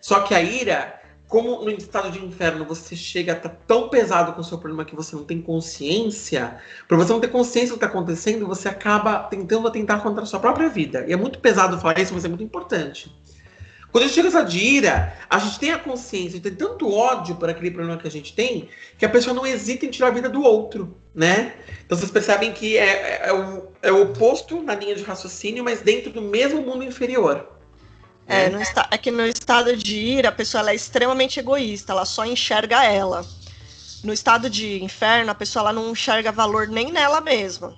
Só 0.00 0.20
que 0.20 0.34
a 0.34 0.42
ira, 0.42 0.99
como 1.30 1.64
no 1.64 1.70
estado 1.70 2.10
de 2.10 2.18
inferno 2.18 2.64
você 2.64 2.96
chega 2.96 3.32
a 3.32 3.36
estar 3.36 3.48
tá 3.48 3.56
tão 3.64 3.88
pesado 3.88 4.32
com 4.32 4.40
o 4.40 4.44
seu 4.44 4.58
problema 4.58 4.84
que 4.84 4.96
você 4.96 5.14
não 5.14 5.24
tem 5.24 5.40
consciência, 5.40 6.56
para 6.88 6.96
você 6.96 7.12
não 7.12 7.20
ter 7.20 7.28
consciência 7.28 7.68
do 7.68 7.78
que 7.78 7.84
está 7.84 7.86
acontecendo, 7.86 8.48
você 8.48 8.68
acaba 8.68 9.20
tentando 9.20 9.68
atentar 9.68 10.02
contra 10.02 10.24
a 10.24 10.26
sua 10.26 10.40
própria 10.40 10.68
vida. 10.68 11.04
E 11.06 11.12
é 11.12 11.16
muito 11.16 11.38
pesado 11.38 11.78
falar 11.78 12.00
isso, 12.00 12.12
mas 12.12 12.24
é 12.24 12.28
muito 12.28 12.42
importante. 12.42 13.14
Quando 13.92 14.04
a 14.04 14.06
gente 14.08 14.16
chega 14.16 14.28
essa 14.28 14.42
de 14.42 14.58
ira, 14.58 15.16
a 15.28 15.38
gente 15.38 15.60
tem 15.60 15.70
a 15.70 15.78
consciência, 15.78 16.40
tem 16.40 16.52
tanto 16.52 16.92
ódio 16.92 17.36
por 17.36 17.48
aquele 17.48 17.70
problema 17.70 17.96
que 17.96 18.08
a 18.08 18.10
gente 18.10 18.34
tem, 18.34 18.68
que 18.98 19.06
a 19.06 19.08
pessoa 19.08 19.32
não 19.32 19.46
hesita 19.46 19.86
em 19.86 19.90
tirar 19.90 20.08
a 20.08 20.12
vida 20.12 20.28
do 20.28 20.42
outro, 20.42 20.96
né? 21.14 21.54
Então 21.86 21.96
vocês 21.96 22.10
percebem 22.10 22.52
que 22.52 22.76
é, 22.76 22.84
é, 22.84 23.28
é, 23.28 23.32
o, 23.32 23.68
é 23.82 23.92
o 23.92 24.02
oposto 24.02 24.60
na 24.62 24.74
linha 24.74 24.96
de 24.96 25.04
raciocínio, 25.04 25.62
mas 25.62 25.80
dentro 25.80 26.10
do 26.10 26.22
mesmo 26.22 26.60
mundo 26.60 26.82
inferior. 26.82 27.59
É, 28.30 28.48
no, 28.48 28.60
é 28.90 28.98
que 28.98 29.10
no 29.10 29.26
estado 29.26 29.76
de 29.76 29.96
ira, 29.96 30.28
a 30.28 30.32
pessoa 30.32 30.70
é 30.70 30.74
extremamente 30.74 31.40
egoísta, 31.40 31.92
ela 31.92 32.04
só 32.04 32.24
enxerga 32.24 32.84
ela. 32.84 33.26
No 34.04 34.12
estado 34.12 34.48
de 34.48 34.82
inferno, 34.82 35.32
a 35.32 35.34
pessoa 35.34 35.64
ela 35.64 35.72
não 35.72 35.90
enxerga 35.90 36.30
valor 36.30 36.68
nem 36.68 36.92
nela 36.92 37.20
mesma. 37.20 37.76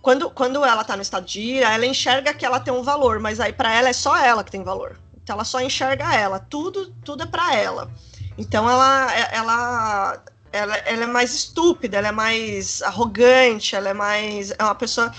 Quando, 0.00 0.30
quando 0.30 0.64
ela 0.64 0.84
tá 0.84 0.94
no 0.94 1.02
estado 1.02 1.24
de 1.24 1.40
ira, 1.40 1.72
ela 1.72 1.86
enxerga 1.86 2.34
que 2.34 2.44
ela 2.44 2.60
tem 2.60 2.72
um 2.72 2.82
valor, 2.82 3.18
mas 3.18 3.40
aí 3.40 3.52
para 3.52 3.72
ela 3.72 3.88
é 3.88 3.92
só 3.92 4.16
ela 4.16 4.44
que 4.44 4.50
tem 4.50 4.62
valor. 4.62 4.98
Então 5.22 5.34
ela 5.34 5.44
só 5.44 5.60
enxerga 5.60 6.14
ela, 6.14 6.38
tudo 6.38 6.92
tudo 7.04 7.22
é 7.22 7.26
para 7.26 7.54
ela. 7.54 7.90
Então 8.36 8.68
ela, 8.68 9.12
ela 9.32 10.22
ela, 10.52 10.76
ela 10.78 11.04
é 11.04 11.06
mais 11.06 11.34
estúpida, 11.34 11.96
ela 11.96 12.08
é 12.08 12.12
mais 12.12 12.82
arrogante, 12.82 13.74
ela 13.74 13.88
é 13.88 13.94
mais 13.94 14.50
é 14.50 14.62
uma 14.62 14.74
pessoa 14.74 15.12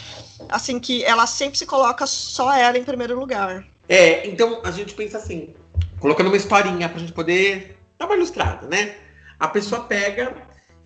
assim 0.50 0.80
que 0.80 1.04
ela 1.04 1.26
sempre 1.26 1.58
se 1.58 1.66
coloca 1.66 2.06
só 2.06 2.54
ela 2.54 2.78
em 2.78 2.84
primeiro 2.84 3.20
lugar. 3.20 3.66
É, 3.94 4.28
então 4.28 4.60
a 4.64 4.72
gente 4.72 4.96
pensa 4.96 5.20
assim, 5.20 5.54
colocando 6.00 6.26
uma 6.26 6.36
historinha 6.36 6.90
pra 6.90 6.98
gente 6.98 7.14
poder 7.14 7.78
dar 8.00 8.08
uma 8.08 8.16
ilustrada, 8.16 8.66
né? 8.66 8.96
A 9.40 9.48
pessoa 9.48 9.84
pega 9.84 10.36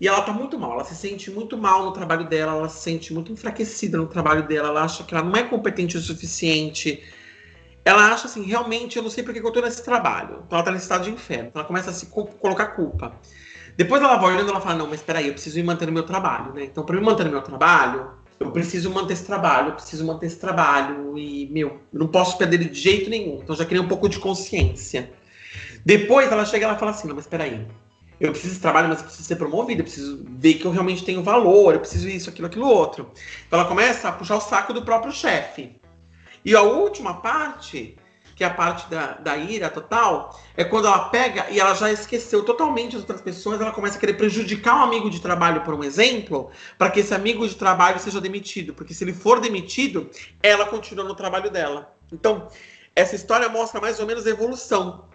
e 0.02 0.10
ela 0.10 0.22
tá 0.24 0.34
muito 0.34 0.60
mal, 0.60 0.74
ela 0.74 0.84
se 0.84 0.94
sente 0.94 1.32
muito 1.32 1.58
mal 1.58 1.86
no 1.86 1.94
trabalho 1.94 2.28
dela, 2.28 2.52
ela 2.52 2.68
se 2.68 2.82
sente 2.82 3.14
muito 3.14 3.32
enfraquecida 3.32 3.98
no 3.98 4.08
trabalho 4.08 4.46
dela, 4.46 4.68
ela 4.68 4.84
acha 4.84 5.06
que 5.06 5.16
ela 5.16 5.24
não 5.24 5.38
é 5.38 5.44
competente 5.44 5.96
o 5.96 6.02
suficiente, 6.02 7.02
ela 7.86 8.12
acha 8.12 8.28
assim, 8.28 8.44
realmente, 8.44 8.98
eu 8.98 9.04
não 9.04 9.10
sei 9.10 9.24
porque 9.24 9.40
que 9.40 9.48
eu 9.48 9.54
tô 9.54 9.62
nesse 9.62 9.86
trabalho. 9.86 10.44
Então 10.46 10.58
ela 10.58 10.64
tá 10.64 10.72
nesse 10.72 10.84
estado 10.84 11.06
de 11.06 11.12
inferno. 11.12 11.48
Então 11.48 11.62
ela 11.62 11.68
começa 11.68 11.90
a 11.90 11.94
se 11.94 12.08
colocar 12.08 12.76
culpa. 12.76 13.14
Depois 13.78 14.04
ela 14.04 14.18
vai 14.18 14.34
olhando 14.34 14.48
e 14.48 14.52
ela 14.52 14.60
fala, 14.60 14.76
não, 14.76 14.88
mas 14.88 15.02
peraí, 15.02 15.28
eu 15.28 15.34
preciso 15.34 15.58
ir 15.58 15.64
mantendo 15.64 15.94
meu 15.94 16.04
trabalho, 16.04 16.54
né? 16.54 16.66
Então, 16.66 16.84
para 16.84 16.98
me 16.98 17.02
manter 17.02 17.30
meu 17.30 17.42
trabalho, 17.42 18.12
eu 18.40 18.52
preciso 18.52 18.92
manter 18.92 19.14
esse 19.14 19.26
trabalho, 19.26 19.70
eu 19.70 19.74
preciso 19.74 20.06
manter 20.06 20.28
esse 20.28 20.38
trabalho. 20.38 21.18
E, 21.18 21.48
meu, 21.48 21.80
eu 21.92 22.00
não 22.00 22.08
posso 22.08 22.38
perder 22.38 22.62
ele 22.62 22.70
de 22.70 22.80
jeito 22.80 23.10
nenhum. 23.10 23.40
Então 23.42 23.56
já 23.56 23.66
criei 23.66 23.82
um 23.82 23.88
pouco 23.88 24.08
de 24.08 24.20
consciência. 24.20 25.12
Depois 25.86 26.32
ela 26.32 26.46
chega 26.46 26.66
e 26.66 26.70
ela 26.70 26.78
fala 26.78 26.92
assim, 26.92 27.08
não, 27.08 27.16
mas 27.16 27.28
peraí. 27.28 27.66
Eu 28.20 28.32
preciso 28.32 28.56
de 28.56 28.62
trabalho, 28.62 28.90
mas 28.90 29.00
eu 29.00 29.06
preciso 29.06 29.28
ser 29.28 29.36
promovida, 29.36 29.82
eu 29.82 29.84
preciso 29.84 30.26
ver 30.28 30.56
que 30.56 30.66
eu 30.66 30.72
realmente 30.72 31.06
tenho 31.06 31.22
valor, 31.22 31.74
eu 31.74 31.80
preciso 31.80 32.10
isso, 32.10 32.30
aquilo, 32.30 32.48
aquilo 32.48 32.68
outro. 32.68 33.12
Então 33.48 33.60
ela 33.60 33.68
começa 33.68 34.10
a 34.10 34.12
puxar 34.12 34.38
o 34.38 34.42
saco 34.42 34.74
do 34.74 34.84
próprio 34.84 35.12
chefe. 35.12 35.80
E 36.44 36.56
a 36.56 36.62
última 36.62 37.16
parte, 37.16 37.97
que 38.38 38.44
é 38.44 38.48
a 38.48 38.54
parte 38.54 38.88
da, 38.88 39.14
da 39.14 39.36
ira 39.36 39.68
total, 39.68 40.40
é 40.56 40.64
quando 40.64 40.86
ela 40.86 41.10
pega 41.10 41.50
e 41.50 41.60
ela 41.60 41.74
já 41.74 41.92
esqueceu 41.92 42.46
totalmente 42.46 42.96
as 42.96 43.02
outras 43.02 43.20
pessoas, 43.20 43.60
ela 43.60 43.72
começa 43.72 43.98
a 43.98 44.00
querer 44.00 44.14
prejudicar 44.14 44.76
um 44.76 44.84
amigo 44.84 45.10
de 45.10 45.20
trabalho, 45.20 45.62
por 45.62 45.74
um 45.74 45.84
exemplo, 45.84 46.52
para 46.78 46.92
que 46.92 47.00
esse 47.00 47.16
amigo 47.16 47.48
de 47.48 47.56
trabalho 47.56 48.00
seja 48.00 48.22
demitido. 48.22 48.76
Porque 48.76 48.94
se 48.94 49.04
ele 49.04 49.12
for 49.12 49.40
demitido, 49.40 50.08
ela 50.44 50.68
continua 50.68 51.04
no 51.04 51.16
trabalho 51.16 51.50
dela. 51.50 51.92
Então, 52.14 52.48
essa 52.96 53.16
história 53.16 53.50
mostra 53.50 53.82
mais 53.82 54.00
ou 54.00 54.06
menos 54.06 54.28
a 54.28 54.30
evolução. 54.30 55.06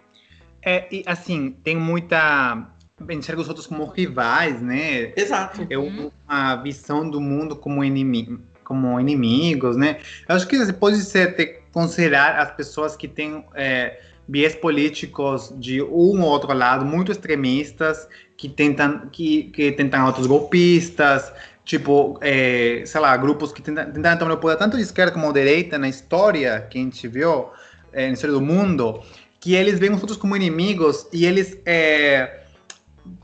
É, 0.61 0.85
e 0.93 1.01
assim, 1.07 1.51
tem 1.63 1.77
muita 1.77 2.73
enxerga 3.09 3.41
os 3.41 3.47
outros 3.47 3.67
como 3.67 3.85
rivais, 3.85 4.61
né? 4.61 5.13
Exato. 5.15 5.65
É 5.69 5.77
uma 5.77 6.57
visão 6.57 7.09
do 7.09 7.21
mundo 7.21 7.55
como 7.55 7.85
inimigo, 7.85 8.41
como 8.65 8.99
inimigos, 8.99 9.77
né? 9.77 10.01
Eu 10.27 10.35
acho 10.35 10.45
que 10.45 10.57
você 10.57 10.73
pode 10.73 10.97
ser, 10.97 11.37
ter, 11.37 11.62
considerar 11.73 12.39
as 12.39 12.51
pessoas 12.51 12.95
que 12.95 13.07
têm 13.07 13.43
é, 13.55 13.99
viés 14.29 14.55
políticos 14.55 15.53
de 15.57 15.81
um 15.81 16.21
ou 16.21 16.29
outro 16.29 16.53
lado 16.53 16.85
muito 16.85 17.11
extremistas, 17.11 18.07
que 18.37 18.47
tentam, 18.47 19.09
que, 19.11 19.45
que 19.45 19.71
tentam 19.71 20.05
outros 20.05 20.27
golpistas, 20.27 21.33
tipo, 21.65 22.17
é, 22.21 22.83
sei 22.85 23.01
lá, 23.01 23.17
grupos 23.17 23.51
que 23.51 23.61
tentam, 23.61 23.91
tentam 23.91 24.17
tomar 24.17 24.33
o 24.33 24.37
poder 24.37 24.57
tanto 24.57 24.77
de 24.77 24.83
esquerda 24.83 25.11
como 25.11 25.33
de 25.33 25.39
direita 25.41 25.77
na 25.77 25.89
história 25.89 26.61
que 26.69 26.77
a 26.77 26.81
gente 26.81 27.07
viu, 27.07 27.47
é, 27.91 28.07
na 28.07 28.13
história 28.13 28.35
do 28.35 28.41
mundo, 28.41 29.01
que 29.39 29.55
eles 29.55 29.79
veem 29.79 29.93
os 29.93 30.01
outros 30.01 30.17
como 30.17 30.35
inimigos 30.35 31.07
e 31.11 31.25
eles 31.25 31.57
é, 31.65 32.41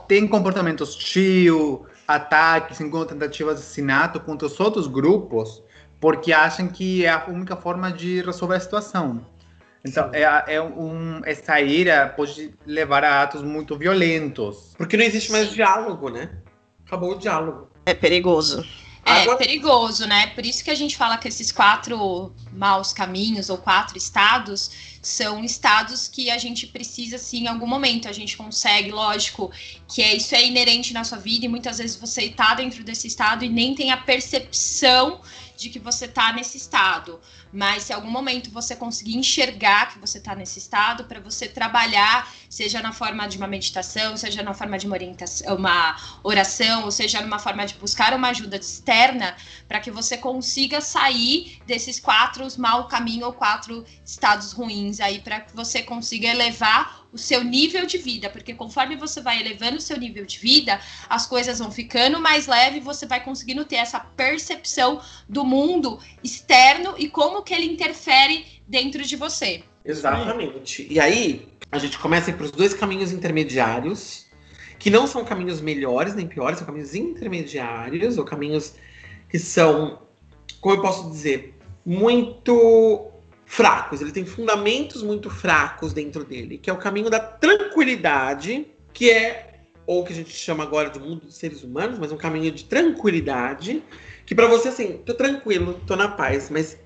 têm 0.08 0.26
comportamento 0.26 0.82
hostil, 0.82 1.86
ataques, 2.06 2.78
tentativas 2.78 3.56
de 3.56 3.62
assassinato 3.62 4.18
contra 4.18 4.46
os 4.46 4.58
outros 4.58 4.88
grupos, 4.88 5.62
porque 6.00 6.32
acham 6.32 6.66
que 6.66 7.04
é 7.04 7.10
a 7.10 7.26
única 7.28 7.54
forma 7.54 7.92
de 7.92 8.22
resolver 8.22 8.56
a 8.56 8.60
situação. 8.60 9.24
Então, 9.84 10.10
é, 10.12 10.54
é, 10.54 10.62
um, 10.62 11.20
essa 11.24 11.60
ira 11.60 12.08
pode 12.08 12.52
levar 12.66 13.04
a 13.04 13.22
atos 13.22 13.42
muito 13.42 13.76
violentos. 13.76 14.74
Porque 14.76 14.96
não 14.96 15.04
existe 15.04 15.30
mais 15.30 15.50
diálogo, 15.50 16.10
né? 16.10 16.30
Acabou 16.86 17.12
o 17.12 17.18
diálogo. 17.18 17.70
É 17.86 17.94
perigoso. 17.94 18.64
É 19.04 19.22
Agora... 19.22 19.38
perigoso, 19.38 20.06
né? 20.06 20.28
Por 20.28 20.44
isso 20.44 20.62
que 20.62 20.70
a 20.70 20.74
gente 20.74 20.96
fala 20.96 21.16
que 21.16 21.28
esses 21.28 21.50
quatro 21.50 22.34
maus 22.52 22.92
caminhos 22.92 23.48
ou 23.48 23.56
quatro 23.56 23.96
estados 23.96 24.98
são 25.00 25.42
estados 25.42 26.06
que 26.06 26.30
a 26.30 26.36
gente 26.36 26.66
precisa, 26.66 27.16
assim, 27.16 27.44
em 27.44 27.46
algum 27.46 27.66
momento 27.66 28.06
a 28.06 28.12
gente 28.12 28.36
consegue, 28.36 28.90
lógico, 28.90 29.50
que 29.88 30.02
é, 30.02 30.14
isso 30.14 30.34
é 30.34 30.44
inerente 30.44 30.92
na 30.92 31.04
sua 31.04 31.16
vida 31.16 31.46
e 31.46 31.48
muitas 31.48 31.78
vezes 31.78 31.96
você 31.96 32.24
está 32.24 32.54
dentro 32.54 32.84
desse 32.84 33.06
estado 33.06 33.42
e 33.42 33.48
nem 33.48 33.74
tem 33.74 33.90
a 33.90 33.96
percepção 33.96 35.20
de 35.60 35.68
que 35.68 35.78
você 35.78 36.06
está 36.06 36.32
nesse 36.32 36.56
estado. 36.56 37.20
Mas 37.52 37.84
se 37.84 37.92
algum 37.92 38.10
momento 38.10 38.50
você 38.50 38.76
conseguir 38.76 39.16
enxergar 39.16 39.92
que 39.92 39.98
você 39.98 40.18
está 40.18 40.34
nesse 40.34 40.58
estado, 40.58 41.04
para 41.04 41.20
você 41.20 41.48
trabalhar, 41.48 42.32
seja 42.48 42.80
na 42.80 42.92
forma 42.92 43.26
de 43.26 43.36
uma 43.36 43.46
meditação, 43.46 44.16
seja 44.16 44.42
na 44.42 44.54
forma 44.54 44.78
de 44.78 44.86
uma 44.86 44.94
orientação, 44.94 45.56
uma 45.56 45.96
oração, 46.22 46.84
ou 46.84 46.90
seja 46.90 47.20
numa 47.20 47.38
forma 47.38 47.66
de 47.66 47.74
buscar 47.74 48.14
uma 48.14 48.28
ajuda 48.28 48.56
externa, 48.56 49.36
para 49.66 49.80
que 49.80 49.90
você 49.90 50.16
consiga 50.16 50.80
sair 50.80 51.60
desses 51.66 51.98
quatro 51.98 52.46
mau 52.58 52.86
caminho 52.86 53.26
ou 53.26 53.32
quatro 53.32 53.84
estados 54.04 54.52
ruins 54.52 55.00
aí, 55.00 55.20
para 55.20 55.40
que 55.40 55.54
você 55.54 55.82
consiga 55.82 56.28
elevar 56.28 57.00
o 57.12 57.18
seu 57.18 57.42
nível 57.42 57.86
de 57.86 57.98
vida, 57.98 58.30
porque 58.30 58.54
conforme 58.54 58.96
você 58.96 59.20
vai 59.20 59.40
elevando 59.40 59.78
o 59.78 59.80
seu 59.80 59.96
nível 59.96 60.24
de 60.24 60.38
vida, 60.38 60.80
as 61.08 61.26
coisas 61.26 61.58
vão 61.58 61.70
ficando 61.70 62.20
mais 62.20 62.46
leve, 62.46 62.80
você 62.80 63.06
vai 63.06 63.22
conseguindo 63.22 63.64
ter 63.64 63.76
essa 63.76 63.98
percepção 63.98 65.00
do 65.28 65.44
mundo 65.44 65.98
externo 66.22 66.94
e 66.96 67.08
como 67.08 67.39
que 67.42 67.54
ele 67.54 67.66
interfere 67.66 68.44
dentro 68.66 69.02
de 69.02 69.16
você. 69.16 69.62
Exatamente. 69.84 70.86
E 70.90 71.00
aí, 71.00 71.48
a 71.70 71.78
gente 71.78 71.98
começa 71.98 72.32
para 72.32 72.44
os 72.44 72.50
dois 72.50 72.74
caminhos 72.74 73.12
intermediários, 73.12 74.26
que 74.78 74.90
não 74.90 75.06
são 75.06 75.24
caminhos 75.24 75.60
melhores 75.60 76.14
nem 76.14 76.26
piores, 76.26 76.58
são 76.58 76.66
caminhos 76.66 76.94
intermediários, 76.94 78.18
ou 78.18 78.24
caminhos 78.24 78.74
que 79.28 79.38
são, 79.38 80.02
como 80.60 80.76
eu 80.76 80.82
posso 80.82 81.10
dizer, 81.10 81.54
muito 81.84 83.10
fracos. 83.46 84.00
Ele 84.00 84.12
tem 84.12 84.24
fundamentos 84.24 85.02
muito 85.02 85.30
fracos 85.30 85.92
dentro 85.92 86.24
dele, 86.24 86.58
que 86.58 86.70
é 86.70 86.72
o 86.72 86.78
caminho 86.78 87.10
da 87.10 87.20
tranquilidade, 87.20 88.66
que 88.92 89.10
é 89.10 89.46
ou 89.86 90.04
que 90.04 90.12
a 90.12 90.16
gente 90.16 90.30
chama 90.30 90.62
agora 90.62 90.88
de 90.88 91.00
mundo 91.00 91.26
dos 91.26 91.34
seres 91.34 91.64
humanos, 91.64 91.98
mas 91.98 92.12
um 92.12 92.16
caminho 92.16 92.52
de 92.52 92.64
tranquilidade, 92.64 93.82
que 94.24 94.36
para 94.36 94.46
você 94.46 94.68
assim, 94.68 94.98
tô 95.04 95.14
tranquilo, 95.14 95.80
tô 95.84 95.96
na 95.96 96.06
paz, 96.06 96.48
mas 96.48 96.78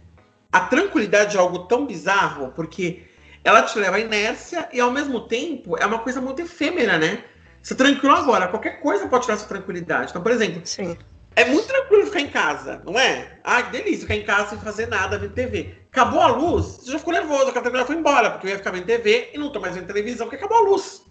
a 0.55 0.61
tranquilidade 0.61 1.37
é 1.37 1.41
algo 1.41 1.67
tão 1.67 1.85
bizarro, 1.85 2.53
porque 2.55 3.03
ela 3.43 3.63
te 3.63 3.77
leva 3.77 3.97
à 3.97 4.01
inércia 4.01 4.69
e 4.73 4.79
ao 4.79 4.93
mesmo 4.93 5.27
tempo 5.27 5.77
é 5.77 5.85
uma 5.85 5.99
coisa 5.99 6.21
muito 6.21 6.43
efêmera, 6.43 6.97
né? 6.97 7.25
Você 7.61 7.75
tranquilo 7.75 8.15
agora, 8.15 8.47
qualquer 8.47 8.81
coisa 8.81 9.09
pode 9.09 9.25
tirar 9.25 9.37
sua 9.37 9.49
tranquilidade. 9.49 10.11
Então, 10.11 10.23
por 10.23 10.31
exemplo, 10.31 10.61
Sim. 10.65 10.97
é 11.35 11.45
muito 11.47 11.67
tranquilo 11.67 12.07
ficar 12.07 12.21
em 12.21 12.29
casa, 12.29 12.81
não 12.87 12.97
é? 12.97 13.41
Ah, 13.43 13.65
que 13.65 13.73
delícia, 13.73 14.03
ficar 14.03 14.15
em 14.15 14.23
casa 14.23 14.51
sem 14.51 14.61
fazer 14.61 14.87
nada, 14.87 15.19
vendo 15.19 15.33
TV. 15.33 15.75
Acabou 15.91 16.21
a 16.21 16.29
luz, 16.29 16.67
você 16.67 16.93
já 16.93 17.01
ficou 17.01 17.13
nervoso, 17.13 17.49
a 17.49 17.53
tranquilidade 17.53 17.89
foi 17.89 17.97
embora, 17.97 18.31
porque 18.31 18.47
eu 18.47 18.51
ia 18.51 18.59
ficar 18.59 18.71
vendo 18.71 18.87
TV 18.87 19.31
e 19.35 19.39
não 19.39 19.51
tô 19.51 19.59
mais 19.59 19.75
vendo 19.75 19.89
televisão, 19.89 20.29
porque 20.29 20.37
acabou 20.37 20.59
a 20.59 20.71
luz. 20.71 21.03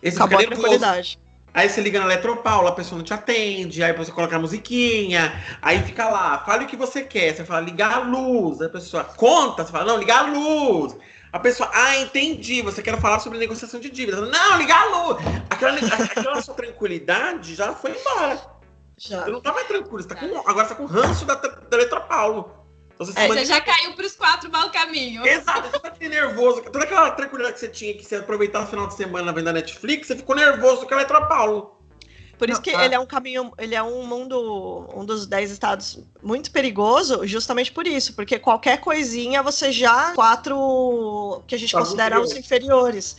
Esse 0.00 0.16
acabou 0.16 0.38
a 0.38 0.46
tranquilidade. 0.46 1.18
Aí 1.52 1.68
você 1.68 1.80
liga 1.80 1.98
na 1.98 2.06
Eletropaulo, 2.06 2.68
a 2.68 2.72
pessoa 2.72 2.98
não 2.98 3.04
te 3.04 3.12
atende, 3.12 3.82
aí 3.82 3.92
você 3.92 4.12
coloca 4.12 4.36
a 4.36 4.38
musiquinha, 4.38 5.32
aí 5.60 5.82
fica 5.82 6.08
lá, 6.08 6.38
fale 6.44 6.64
o 6.64 6.68
que 6.68 6.76
você 6.76 7.02
quer. 7.02 7.34
Você 7.34 7.44
fala, 7.44 7.60
ligar 7.60 7.94
a 7.94 7.98
luz. 7.98 8.60
A 8.62 8.68
pessoa 8.68 9.04
conta, 9.04 9.64
você 9.64 9.72
fala, 9.72 9.84
não, 9.84 9.98
ligar 9.98 10.24
a 10.24 10.32
luz. 10.32 10.96
A 11.32 11.38
pessoa, 11.38 11.70
ah, 11.72 11.96
entendi, 11.98 12.62
você 12.62 12.82
quer 12.82 13.00
falar 13.00 13.20
sobre 13.20 13.38
negociação 13.38 13.80
de 13.80 13.90
dívida. 13.90 14.20
Não, 14.20 14.58
ligar 14.58 14.82
a 14.82 14.86
luz. 14.86 15.24
Aquela, 15.48 15.78
aquela 15.78 16.42
sua 16.42 16.54
tranquilidade 16.54 17.54
já 17.54 17.72
foi 17.72 17.92
embora. 17.98 18.40
Já. 18.96 19.24
Você 19.24 19.30
não 19.30 19.40
tá 19.40 19.52
mais 19.52 19.66
tranquilo, 19.66 20.02
você 20.02 20.08
tá 20.08 20.14
com, 20.14 20.26
agora 20.48 20.68
você 20.68 20.74
tá 20.74 20.74
com 20.74 20.84
ranço 20.84 21.24
da, 21.24 21.34
da 21.34 21.76
Eletropaulo. 21.76 22.59
Então, 23.00 23.06
você, 23.06 23.18
é, 23.18 23.28
você 23.28 23.44
já 23.46 23.60
caiu 23.62 23.94
para 23.94 24.04
os 24.04 24.14
quatro 24.14 24.50
mau 24.52 24.70
caminhos. 24.70 25.26
Exato, 25.26 25.70
você 25.70 25.78
tá 25.78 25.94
nervoso. 26.00 26.60
Toda 26.64 26.84
aquela 26.84 27.10
tranquilidade 27.12 27.54
que 27.54 27.60
você 27.60 27.68
tinha 27.68 27.94
que 27.94 28.04
você 28.04 28.16
aproveitar 28.16 28.64
o 28.64 28.66
final 28.66 28.86
de 28.86 28.94
semana 28.94 29.32
vendo 29.32 29.48
a 29.48 29.52
Netflix, 29.54 30.08
você 30.08 30.16
ficou 30.16 30.36
nervoso 30.36 30.86
com 30.86 30.92
a 30.92 30.98
Letra 30.98 31.24
Paulo. 31.26 31.76
Por 32.38 32.48
isso 32.48 32.60
que 32.60 32.70
ele 32.70 32.94
é 32.94 32.98
um 32.98 33.06
caminho, 33.06 33.52
ele 33.58 33.74
é 33.74 33.82
um 33.82 34.06
mundo, 34.06 34.88
um 34.94 35.04
dos 35.04 35.26
dez 35.26 35.50
estados 35.50 35.98
muito 36.22 36.50
perigoso, 36.50 37.26
justamente 37.26 37.70
por 37.70 37.86
isso, 37.86 38.14
porque 38.14 38.38
qualquer 38.38 38.80
coisinha 38.80 39.42
você 39.42 39.70
já 39.70 40.14
quatro 40.14 41.42
que 41.46 41.54
a 41.54 41.58
gente 41.58 41.72
considera 41.72 42.20
os 42.20 42.32
inferiores. 42.32 43.16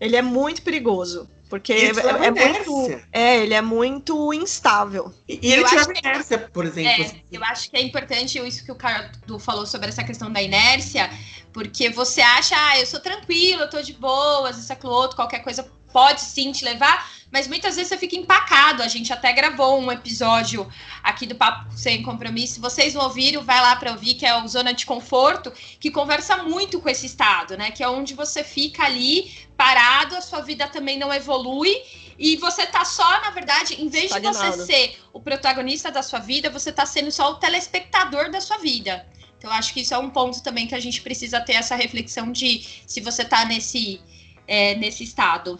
Ele 0.00 0.16
é 0.16 0.22
muito 0.22 0.62
perigoso. 0.62 1.28
Porque 1.52 1.70
é, 1.70 1.88
é, 1.88 2.30
muito. 2.30 3.02
É, 3.12 3.42
ele 3.42 3.52
é 3.52 3.60
muito 3.60 4.32
instável. 4.32 5.12
E, 5.28 5.38
e 5.42 5.52
ele 5.52 5.64
tira 5.64 5.82
a 5.82 5.98
inércia, 5.98 6.38
por 6.50 6.64
exemplo. 6.64 7.04
É. 7.04 7.22
Eu 7.30 7.44
acho 7.44 7.70
que 7.70 7.76
é 7.76 7.82
importante 7.82 8.38
isso 8.38 8.64
que 8.64 8.72
o 8.72 8.74
Cardo 8.74 9.38
falou 9.38 9.66
sobre 9.66 9.90
essa 9.90 10.02
questão 10.02 10.32
da 10.32 10.40
inércia, 10.40 11.10
porque 11.52 11.90
você 11.90 12.22
acha, 12.22 12.54
ah, 12.56 12.80
eu 12.80 12.86
sou 12.86 13.00
tranquilo, 13.00 13.60
eu 13.60 13.68
tô 13.68 13.82
de 13.82 13.92
boas, 13.92 14.56
isso, 14.56 14.72
aquilo, 14.72 14.94
outro, 14.94 15.14
qualquer 15.14 15.40
coisa 15.40 15.70
pode 15.92 16.20
sim 16.20 16.52
te 16.52 16.64
levar, 16.64 17.10
mas 17.32 17.48
muitas 17.48 17.76
vezes 17.76 17.88
você 17.88 17.96
fica 17.96 18.14
empacado. 18.14 18.82
A 18.82 18.88
gente 18.88 19.10
até 19.10 19.32
gravou 19.32 19.80
um 19.80 19.90
episódio 19.90 20.70
aqui 21.02 21.26
do 21.26 21.34
Papo 21.34 21.72
Sem 21.74 22.02
Compromisso. 22.02 22.60
Vocês 22.60 22.92
não 22.92 23.04
ouviram, 23.04 23.42
vai 23.42 23.58
lá 23.60 23.74
para 23.74 23.92
ouvir, 23.92 24.14
que 24.14 24.26
é 24.26 24.36
o 24.36 24.46
Zona 24.46 24.74
de 24.74 24.84
Conforto, 24.84 25.50
que 25.80 25.90
conversa 25.90 26.42
muito 26.42 26.78
com 26.78 26.90
esse 26.90 27.06
estado, 27.06 27.56
né? 27.56 27.70
Que 27.70 27.82
é 27.82 27.88
onde 27.88 28.12
você 28.12 28.44
fica 28.44 28.84
ali 28.84 29.32
parado, 29.56 30.14
a 30.14 30.20
sua 30.20 30.42
vida 30.42 30.68
também 30.68 30.98
não 30.98 31.12
evolui. 31.12 31.74
E 32.18 32.36
você 32.36 32.66
tá 32.66 32.84
só, 32.84 33.20
na 33.22 33.30
verdade, 33.30 33.82
em 33.82 33.88
vez 33.88 34.12
de 34.12 34.20
você 34.20 34.52
ser 34.66 34.98
o 35.10 35.18
protagonista 35.18 35.90
da 35.90 36.02
sua 36.02 36.18
vida, 36.18 36.50
você 36.50 36.70
tá 36.70 36.84
sendo 36.84 37.10
só 37.10 37.30
o 37.30 37.34
telespectador 37.36 38.30
da 38.30 38.42
sua 38.42 38.58
vida. 38.58 39.06
Então, 39.38 39.50
acho 39.50 39.72
que 39.72 39.80
isso 39.80 39.94
é 39.94 39.98
um 39.98 40.10
ponto 40.10 40.40
também 40.42 40.66
que 40.66 40.74
a 40.74 40.78
gente 40.78 41.00
precisa 41.00 41.40
ter 41.40 41.54
essa 41.54 41.74
reflexão 41.74 42.30
de 42.30 42.64
se 42.86 43.00
você 43.00 43.24
tá 43.24 43.44
nesse, 43.46 44.00
é, 44.46 44.74
nesse 44.76 45.02
estado 45.02 45.58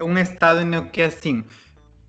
um 0.00 0.16
estado 0.18 0.60
em 0.60 0.88
que, 0.88 1.02
assim, 1.02 1.44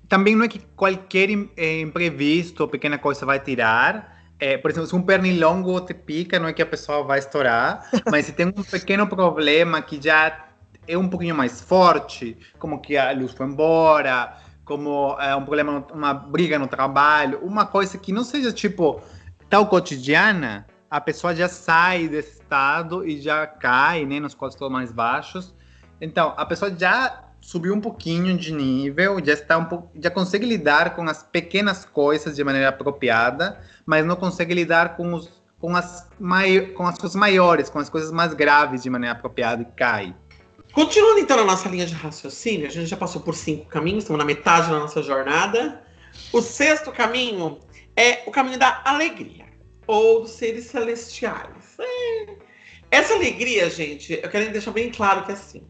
também 0.08 0.34
não 0.34 0.44
é 0.44 0.48
que 0.48 0.58
qualquer 0.74 1.28
é, 1.56 1.80
imprevisto 1.80 2.60
ou 2.60 2.68
pequena 2.68 2.98
coisa 2.98 3.26
vai 3.26 3.38
tirar. 3.38 4.16
É, 4.40 4.56
por 4.56 4.70
exemplo, 4.70 4.88
se 4.88 4.94
um 4.94 5.02
pernilongo 5.02 5.80
te 5.80 5.92
pica, 5.92 6.38
não 6.38 6.48
é 6.48 6.52
que 6.52 6.62
a 6.62 6.66
pessoa 6.66 7.02
vai 7.02 7.18
estourar, 7.18 7.88
mas 8.10 8.26
se 8.26 8.32
tem 8.32 8.46
um 8.46 8.52
pequeno 8.52 9.06
problema 9.06 9.82
que 9.82 10.00
já 10.00 10.46
é 10.86 10.96
um 10.96 11.08
pouquinho 11.08 11.34
mais 11.34 11.60
forte, 11.60 12.36
como 12.58 12.80
que 12.80 12.96
a 12.96 13.12
luz 13.12 13.32
foi 13.32 13.46
embora, 13.46 14.36
como 14.64 15.16
é, 15.20 15.34
um 15.34 15.42
problema, 15.42 15.84
uma 15.92 16.14
briga 16.14 16.58
no 16.58 16.66
trabalho, 16.66 17.40
uma 17.42 17.66
coisa 17.66 17.98
que 17.98 18.12
não 18.12 18.24
seja 18.24 18.52
tipo 18.52 19.02
tão 19.50 19.66
cotidiana, 19.66 20.66
a 20.90 21.00
pessoa 21.00 21.34
já 21.34 21.48
sai 21.48 22.08
desse 22.08 22.40
estado 22.40 23.06
e 23.06 23.20
já 23.20 23.46
cai 23.46 24.06
né, 24.06 24.20
nos 24.20 24.34
quadros 24.34 24.70
mais 24.70 24.92
baixos. 24.92 25.54
Então, 26.00 26.32
a 26.36 26.46
pessoa 26.46 26.74
já 26.74 27.27
subiu 27.48 27.72
um 27.72 27.80
pouquinho 27.80 28.36
de 28.36 28.52
nível, 28.52 29.24
já 29.24 29.32
está 29.32 29.56
um 29.56 29.64
pouco, 29.64 29.90
já 29.98 30.10
consegue 30.10 30.44
lidar 30.44 30.94
com 30.94 31.02
as 31.08 31.22
pequenas 31.22 31.82
coisas 31.82 32.36
de 32.36 32.44
maneira 32.44 32.68
apropriada, 32.68 33.58
mas 33.86 34.04
não 34.04 34.16
consegue 34.16 34.52
lidar 34.52 34.98
com 34.98 35.14
os 35.14 35.30
com 35.58 35.74
as, 35.74 36.06
mai, 36.20 36.60
com 36.60 36.86
as 36.86 36.98
coisas 36.98 37.16
maiores, 37.16 37.70
com 37.70 37.78
as 37.78 37.88
coisas 37.88 38.12
mais 38.12 38.34
graves 38.34 38.82
de 38.82 38.90
maneira 38.90 39.16
apropriada 39.16 39.62
e 39.62 39.64
cai. 39.64 40.14
Continuando 40.72 41.20
então 41.20 41.38
na 41.38 41.44
nossa 41.44 41.70
linha 41.70 41.86
de 41.86 41.94
raciocínio, 41.94 42.66
a 42.66 42.70
gente 42.70 42.86
já 42.86 42.98
passou 42.98 43.22
por 43.22 43.34
cinco 43.34 43.64
caminhos, 43.64 44.04
estamos 44.04 44.18
na 44.18 44.26
metade 44.26 44.70
da 44.70 44.78
nossa 44.78 45.02
jornada. 45.02 45.82
O 46.30 46.42
sexto 46.42 46.92
caminho 46.92 47.60
é 47.96 48.24
o 48.26 48.30
caminho 48.30 48.58
da 48.58 48.82
alegria, 48.84 49.46
ou 49.86 50.20
dos 50.20 50.32
seres 50.32 50.66
celestiais. 50.66 51.78
É. 51.80 52.26
Essa 52.90 53.14
alegria, 53.14 53.70
gente, 53.70 54.20
eu 54.22 54.28
quero 54.28 54.52
deixar 54.52 54.70
bem 54.70 54.92
claro 54.92 55.24
que 55.24 55.32
é 55.32 55.34
assim. 55.34 55.62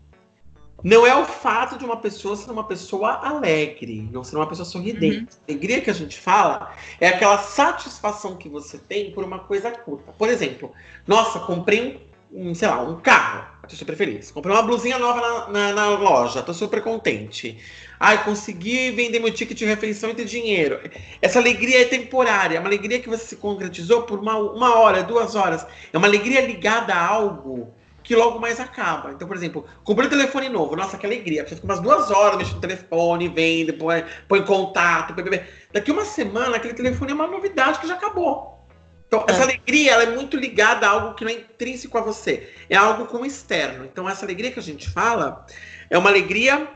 Não 0.83 1.05
é 1.05 1.15
o 1.15 1.25
fato 1.25 1.77
de 1.77 1.85
uma 1.85 1.97
pessoa 1.97 2.37
ser 2.37 2.51
uma 2.51 2.65
pessoa 2.65 3.15
alegre, 3.15 4.09
não 4.13 4.23
ser 4.23 4.37
uma 4.37 4.47
pessoa 4.47 4.65
sorridente. 4.65 5.19
Uhum. 5.19 5.27
A 5.49 5.51
alegria 5.51 5.81
que 5.81 5.91
a 5.91 5.95
gente 5.95 6.19
fala 6.19 6.73
é 7.01 7.09
aquela 7.09 7.39
satisfação 7.39 8.37
que 8.37 8.49
você 8.49 8.79
tem 8.79 9.11
por 9.11 9.25
uma 9.25 9.41
coisa 9.41 9.71
curta. 9.73 10.13
Por 10.13 10.29
exemplo, 10.29 10.73
nossa, 11.07 11.41
comprei 11.41 12.09
um, 12.33 12.55
sei 12.55 12.69
lá, 12.69 12.81
um 12.83 13.01
carro, 13.01 13.47
a 13.63 13.69
sua 13.69 13.87
preferência. 13.87 14.33
Comprei 14.33 14.55
uma 14.55 14.63
blusinha 14.63 14.99
nova 14.99 15.21
na, 15.21 15.49
na, 15.49 15.73
na, 15.73 15.89
loja, 15.99 16.43
tô 16.43 16.55
super 16.55 16.83
contente. 16.83 17.59
Ai, 17.99 18.23
consegui 18.25 18.93
vender 18.93 19.19
meu 19.19 19.33
ticket 19.33 19.59
de 19.59 19.65
refeição 19.65 20.11
e 20.11 20.15
ter 20.15 20.25
dinheiro. 20.25 20.79
Essa 21.21 21.41
alegria 21.41 21.83
é 21.83 21.85
temporária, 21.87 22.57
é 22.57 22.61
uma 22.61 22.69
alegria 22.69 23.01
que 23.01 23.09
você 23.09 23.25
se 23.25 23.37
concretizou 23.37 24.03
por 24.03 24.21
uma, 24.21 24.37
uma 24.37 24.79
hora, 24.79 25.03
duas 25.03 25.35
horas. 25.35 25.67
É 25.93 25.99
uma 25.99 26.07
alegria 26.07 26.41
ligada 26.41 26.95
a 26.95 27.05
algo 27.05 27.75
que 28.09 28.17
logo 28.17 28.39
mais 28.39 28.59
acaba. 28.59 29.13
Então, 29.13 29.29
por 29.29 29.37
exemplo, 29.37 29.67
comprei 29.85 30.07
um 30.07 30.11
telefone 30.11 30.49
novo, 30.49 30.75
nossa, 30.75 30.97
que 30.97 31.05
alegria. 31.05 31.47
Você 31.47 31.57
fica 31.57 31.67
umas 31.67 31.79
duas 31.79 32.11
horas 32.11 32.39
mexendo 32.39 32.55
no 32.55 32.61
telefone, 32.63 33.29
vende, 33.29 33.75
põe, 33.75 34.03
põe 34.27 34.43
contato, 34.47 35.13
põe, 35.13 35.25
põe. 35.25 35.43
daqui 35.71 35.91
uma 35.91 36.07
semana 36.07 36.57
aquele 36.57 36.73
telefone 36.73 37.11
é 37.11 37.15
uma 37.15 37.27
novidade 37.27 37.79
que 37.79 37.87
já 37.87 37.93
acabou. 37.93 38.67
Então, 39.07 39.27
é. 39.29 39.33
essa 39.33 39.43
alegria 39.43 39.93
ela 39.93 40.05
é 40.05 40.11
muito 40.11 40.39
ligada 40.39 40.87
a 40.87 40.91
algo 40.91 41.15
que 41.17 41.23
não 41.23 41.31
é 41.31 41.35
intrínseco 41.35 41.99
a 41.99 42.01
você, 42.01 42.51
é 42.71 42.77
algo 42.77 43.05
como 43.05 43.27
externo. 43.27 43.85
Então, 43.85 44.09
essa 44.09 44.25
alegria 44.25 44.51
que 44.51 44.59
a 44.59 44.63
gente 44.63 44.89
fala 44.89 45.45
é 45.91 45.99
uma 45.99 46.09
alegria 46.09 46.67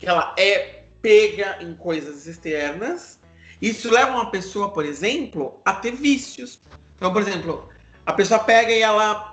que 0.00 0.08
ela 0.08 0.34
é 0.36 0.82
pega 1.00 1.58
em 1.60 1.76
coisas 1.76 2.26
externas. 2.26 3.20
Isso 3.62 3.88
leva 3.88 4.10
uma 4.10 4.32
pessoa, 4.32 4.72
por 4.72 4.84
exemplo, 4.84 5.60
a 5.64 5.74
ter 5.74 5.92
vícios. 5.92 6.60
Então, 6.96 7.12
por 7.12 7.22
exemplo, 7.22 7.68
a 8.04 8.12
pessoa 8.12 8.40
pega 8.40 8.72
e 8.72 8.82
ela 8.82 9.27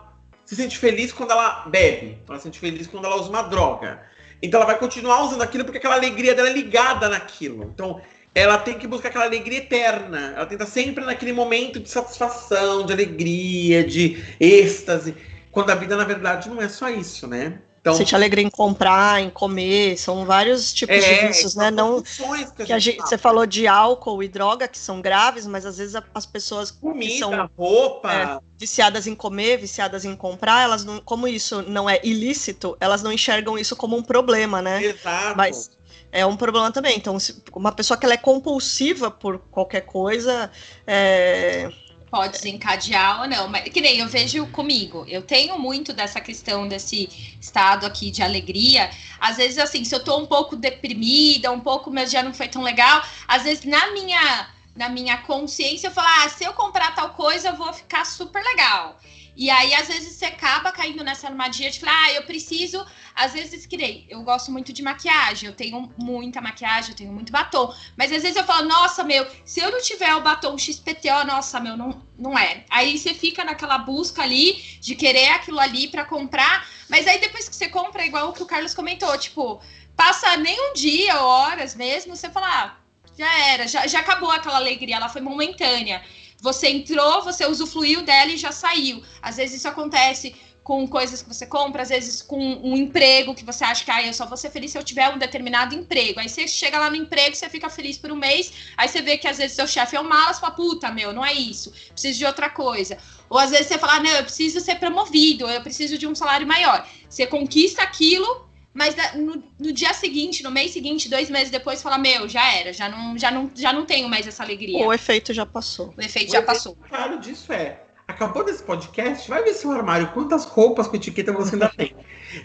se 0.46 0.56
sente 0.56 0.78
feliz 0.78 1.12
quando 1.12 1.32
ela 1.32 1.66
bebe, 1.68 2.18
ela 2.28 2.38
se 2.38 2.44
sente 2.44 2.60
feliz 2.60 2.88
quando 2.88 3.06
ela 3.06 3.20
usa 3.20 3.30
uma 3.30 3.42
droga. 3.44 4.02
Então 4.42 4.60
ela 4.60 4.68
vai 4.68 4.78
continuar 4.78 5.24
usando 5.24 5.42
aquilo 5.42 5.64
porque 5.64 5.80
aquela 5.80 5.96
alegria 5.96 6.36
dela 6.36 6.50
é 6.50 6.54
ligada 6.54 7.10
naquilo. 7.10 7.64
Então 7.64 8.00
ela 8.34 8.58
tem 8.58 8.78
que 8.78 8.86
buscar 8.86 9.10
aquela 9.10 9.26
alegria 9.26 9.60
eterna. 9.60 10.34
Ela 10.36 10.46
tenta 10.46 10.66
sempre 10.66 11.04
naquele 11.04 11.34
momento 11.34 11.80
de 11.80 11.90
satisfação, 11.90 12.86
de 12.86 12.94
alegria, 12.94 13.84
de 13.84 14.24
êxtase. 14.40 15.16
Quando 15.52 15.70
a 15.72 15.76
vida, 15.76 15.96
na 15.96 16.04
verdade, 16.04 16.50
não 16.50 16.62
é 16.62 16.68
só 16.68 16.90
isso, 16.90 17.28
né? 17.28 17.60
Então, 17.86 17.94
Você 17.94 18.04
te 18.04 18.16
alegra 18.16 18.42
em 18.42 18.50
comprar, 18.50 19.22
em 19.22 19.30
comer, 19.30 19.96
são 19.96 20.26
vários 20.26 20.74
tipos 20.74 20.96
é, 20.96 21.00
de 21.02 21.28
vícios, 21.28 21.54
né? 21.54 21.70
Não 21.70 22.02
que, 22.02 22.66
que 22.66 22.74
a 22.74 22.80
gente, 22.80 22.98
você 22.98 23.16
falou 23.16 23.46
de 23.46 23.68
álcool 23.68 24.24
e 24.24 24.28
droga 24.28 24.68
que 24.68 24.80
são 24.80 25.00
graves, 25.00 25.46
mas 25.46 25.68
às 25.68 25.78
vezes 25.78 25.96
as 26.12 26.26
pessoas 26.26 26.72
Comida, 26.72 27.12
que 27.12 27.20
são 27.20 27.48
roupa, 27.56 28.12
é, 28.12 28.40
viciadas 28.58 29.06
em 29.06 29.14
comer, 29.14 29.60
viciadas 29.60 30.04
em 30.04 30.16
comprar, 30.16 30.64
elas 30.64 30.84
não, 30.84 31.00
como 31.00 31.28
isso 31.28 31.62
não 31.62 31.88
é 31.88 32.00
ilícito, 32.04 32.76
elas 32.80 33.04
não 33.04 33.14
enxergam 33.14 33.56
isso 33.56 33.76
como 33.76 33.96
um 33.96 34.02
problema, 34.02 34.64
né? 34.64 34.84
Exato. 34.84 35.38
Mas 35.38 35.70
é 36.12 36.26
um 36.26 36.36
problema 36.36 36.72
também. 36.72 36.98
Então, 36.98 37.16
uma 37.54 37.72
pessoa 37.72 38.00
que 38.00 38.06
ela 38.08 38.16
é 38.16 38.18
compulsiva 38.18 39.12
por 39.12 39.38
qualquer 39.52 39.82
coisa, 39.82 40.50
é, 40.88 41.70
pode 42.16 42.32
desencadear 42.32 43.22
ou 43.22 43.28
não. 43.28 43.50
Mas 43.50 43.68
que 43.68 43.82
nem 43.82 43.98
eu 43.98 44.08
vejo 44.08 44.48
comigo. 44.48 45.04
Eu 45.06 45.22
tenho 45.22 45.60
muito 45.60 45.92
dessa 45.92 46.22
questão 46.22 46.66
desse 46.66 47.10
estado 47.42 47.86
aqui 47.86 48.10
de 48.10 48.24
alegria. 48.24 48.90
Às 49.20 49.36
vezes, 49.36 49.58
assim, 49.58 49.84
se 49.84 49.94
eu 49.94 50.02
tô 50.02 50.18
um 50.18 50.26
pouco 50.26 50.56
deprimida, 50.56 51.52
um 51.52 51.60
pouco 51.60 51.92
meu 51.92 52.06
dia 52.06 52.24
não 52.24 52.34
foi 52.34 52.48
tão 52.48 52.62
legal, 52.62 53.04
às 53.28 53.44
vezes 53.44 53.66
na 53.66 53.92
minha 53.92 54.48
na 54.76 54.90
minha 54.90 55.18
consciência 55.20 55.88
eu 55.88 55.92
falo, 55.92 56.08
ah, 56.20 56.30
se 56.30 56.44
eu 56.44 56.52
comprar 56.52 56.94
tal 56.94 57.12
coisa, 57.12 57.50
eu 57.50 57.56
vou 57.56 57.72
ficar 57.72 58.06
super 58.06 58.44
legal. 58.44 59.00
E 59.36 59.50
aí, 59.50 59.74
às 59.74 59.88
vezes, 59.88 60.14
você 60.14 60.26
acaba 60.26 60.72
caindo 60.72 61.04
nessa 61.04 61.28
armadilha 61.28 61.70
de 61.70 61.80
falar, 61.80 62.06
ah, 62.06 62.14
eu 62.14 62.24
preciso. 62.24 62.86
Às 63.14 63.34
vezes, 63.34 63.68
nem, 63.72 64.06
eu 64.10 64.22
gosto 64.24 64.52
muito 64.52 64.72
de 64.72 64.82
maquiagem, 64.82 65.48
eu 65.50 65.56
tenho 65.56 65.94
muita 65.98 66.40
maquiagem, 66.42 66.92
eu 66.92 66.96
tenho 66.96 67.12
muito 67.12 67.32
batom. 67.32 67.74
Mas 67.98 68.12
às 68.12 68.22
vezes 68.24 68.38
eu 68.38 68.46
falo, 68.46 68.68
nossa, 68.68 69.04
meu, 69.04 69.28
se 69.44 69.60
eu 69.60 69.72
não 69.72 69.82
tiver 69.82 70.14
o 70.16 70.22
batom 70.22 70.58
XPTO, 70.58 71.26
nossa, 71.26 71.60
meu, 71.60 71.76
não, 71.76 72.02
não 72.18 72.38
é. 72.38 72.66
Aí 72.70 72.98
você 72.98 73.14
fica 73.14 73.44
naquela 73.44 73.78
busca 73.78 74.24
ali 74.24 74.54
de 74.80 74.96
querer 74.96 75.30
aquilo 75.30 75.60
ali 75.60 75.88
para 75.88 76.06
comprar. 76.06 76.68
Mas 76.90 77.08
aí 77.08 77.20
depois 77.20 77.50
que 77.50 77.56
você 77.56 77.68
compra, 77.68 78.04
é 78.04 78.08
igual 78.08 78.30
o 78.30 78.34
que 78.34 78.44
o 78.44 78.46
Carlos 78.46 78.74
comentou, 78.74 79.18
tipo, 79.18 79.62
passa 79.96 80.38
nem 80.38 80.58
um 80.70 80.74
dia, 80.74 81.22
horas 81.22 81.76
mesmo, 81.76 82.16
você 82.16 82.30
fala, 82.30 82.48
ah, 82.48 82.78
já 83.18 83.40
era, 83.50 83.68
já, 83.68 83.88
já 83.88 84.00
acabou 84.00 84.32
aquela 84.32 84.58
alegria, 84.58 84.98
ela 84.98 85.10
foi 85.10 85.22
momentânea. 85.22 86.04
Você 86.46 86.68
entrou, 86.68 87.24
você 87.24 87.44
usufruiu 87.48 88.04
dela 88.04 88.32
e 88.32 88.38
já 88.38 88.52
saiu. 88.52 89.02
Às 89.20 89.38
vezes 89.38 89.58
isso 89.58 89.68
acontece 89.68 90.36
com 90.64 90.88
coisas 90.88 91.22
que 91.24 91.28
você 91.28 91.46
compra, 91.46 91.82
às 91.82 91.90
vezes 91.90 92.22
com 92.22 92.40
um 92.40 92.76
emprego 92.76 93.34
que 93.34 93.44
você 93.44 93.64
acha 93.64 93.84
que 93.84 93.90
ah, 93.90 94.06
eu 94.06 94.14
só 94.14 94.28
vou 94.28 94.38
ser 94.38 94.52
feliz 94.52 94.72
se 94.72 94.78
eu 94.78 94.84
tiver 94.84 95.10
um 95.10 95.18
determinado 95.18 95.74
emprego. 95.74 96.20
Aí 96.20 96.30
você 96.30 96.48
chega 96.48 96.80
lá 96.80 96.90
no 96.90 96.96
emprego, 96.96 97.36
você 97.36 97.50
fica 97.50 97.68
feliz 97.68 97.98
por 97.98 98.12
um 98.12 98.16
mês, 98.16 98.54
aí 98.78 98.88
você 98.88 99.02
vê 99.02 99.18
que 99.18 99.28
às 99.28 99.38
vezes 99.40 99.56
seu 99.56 99.68
chefe 99.68 99.96
é 99.96 100.00
um 100.00 100.08
mala, 100.08 100.34
você 100.34 100.40
fala, 100.40 100.54
puta, 100.54 100.92
meu, 100.92 101.14
não 101.14 101.26
é 101.26 101.34
isso, 101.34 101.72
preciso 101.92 102.20
de 102.20 102.26
outra 102.26 102.50
coisa. 102.50 102.98
Ou 103.28 103.40
às 103.40 103.50
vezes 103.50 103.68
você 103.68 103.78
fala, 103.80 104.00
não, 104.00 104.12
eu 104.12 104.24
preciso 104.24 104.60
ser 104.60 104.76
promovido, 104.76 105.48
eu 105.48 105.62
preciso 105.62 105.98
de 105.98 106.06
um 106.06 106.14
salário 106.14 106.48
maior. 106.48 106.88
Você 107.10 107.26
conquista 107.26 107.82
aquilo, 107.82 108.48
mas 108.76 108.94
no, 109.16 109.42
no, 109.58 109.72
dia 109.72 109.94
seguinte, 109.94 110.44
no 110.44 110.52
mês 110.52 110.72
seguinte, 110.72 111.10
dois 111.10 111.30
meses 111.30 111.50
depois, 111.50 111.82
fala: 111.82 111.98
Meu, 111.98 112.28
já 112.28 112.54
era, 112.54 112.74
já 112.74 112.90
não, 112.90 113.18
já 113.18 113.32
não, 113.32 113.50
já 113.56 113.72
não 113.72 113.86
tenho 113.86 114.10
mais 114.10 114.28
essa 114.28 114.44
alegria. 114.44 114.86
O 114.86 114.92
efeito 114.92 115.34
já 115.34 115.46
passou. 115.46 115.94
O 115.98 116.02
efeito 116.02 116.28
o 116.28 116.32
já 116.34 116.42
passou. 116.42 116.78
Claro 116.90 117.18
disso 117.18 117.54
é. 117.54 117.80
Acabou 118.06 118.44
desse 118.44 118.62
podcast, 118.62 119.30
vai 119.30 119.42
ver 119.44 119.54
seu 119.54 119.72
armário, 119.72 120.12
quantas 120.14 120.44
roupas 120.44 120.88
com 120.88 120.98
etiqueta 120.98 121.32
você 121.32 121.56
ainda 121.56 121.70
tem. 121.70 121.96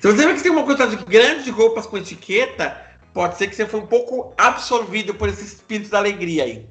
Se 0.00 0.06
você 0.06 0.24
vê 0.24 0.34
que 0.34 0.42
tem 0.42 0.52
uma 0.52 0.62
quantidade 0.62 0.96
grande 1.04 1.44
de 1.44 1.50
roupas 1.50 1.84
com 1.84 1.98
etiqueta, 1.98 2.80
pode 3.12 3.36
ser 3.36 3.48
que 3.48 3.56
você 3.56 3.66
foi 3.66 3.80
um 3.80 3.86
pouco 3.86 4.32
absorvido 4.38 5.14
por 5.14 5.28
esse 5.28 5.44
espírito 5.44 5.90
da 5.90 5.98
alegria 5.98 6.44
aí. 6.44 6.66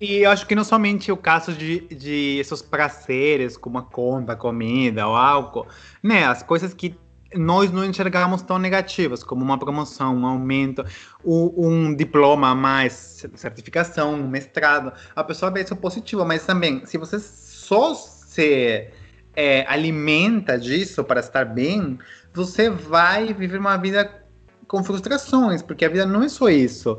e 0.00 0.18
eu 0.18 0.30
acho 0.30 0.46
que 0.46 0.54
não 0.54 0.64
somente 0.64 1.12
o 1.12 1.16
caso 1.16 1.52
de, 1.52 1.80
de 1.80 2.38
esses 2.38 2.62
prazeres, 2.62 3.56
como 3.56 3.78
a 3.78 3.82
conta, 3.82 4.32
a 4.32 4.36
comida, 4.36 5.06
o 5.06 5.14
álcool, 5.14 5.66
né? 6.02 6.24
As 6.24 6.42
coisas 6.42 6.72
que 6.72 6.94
nós 7.34 7.70
não 7.70 7.84
enxergamos 7.84 8.42
tão 8.42 8.58
negativas, 8.58 9.22
como 9.22 9.42
uma 9.42 9.58
promoção, 9.58 10.16
um 10.16 10.26
aumento, 10.26 10.84
um 11.24 11.94
diploma 11.94 12.50
a 12.50 12.54
mais, 12.54 13.24
certificação, 13.34 14.14
um 14.14 14.28
mestrado. 14.28 14.92
A 15.14 15.24
pessoa 15.24 15.50
vê 15.50 15.62
isso 15.62 15.76
positivo, 15.76 16.24
mas 16.24 16.44
também, 16.44 16.84
se 16.86 16.98
você 16.98 17.18
só 17.18 17.94
se 17.94 18.88
é, 19.34 19.64
alimenta 19.66 20.58
disso 20.58 21.04
para 21.04 21.20
estar 21.20 21.44
bem, 21.44 21.98
você 22.34 22.70
vai 22.70 23.32
viver 23.32 23.58
uma 23.58 23.76
vida 23.76 24.22
com 24.66 24.82
frustrações, 24.82 25.60
porque 25.60 25.84
a 25.84 25.88
vida 25.88 26.06
não 26.06 26.22
é 26.22 26.28
só 26.30 26.48
isso. 26.48 26.98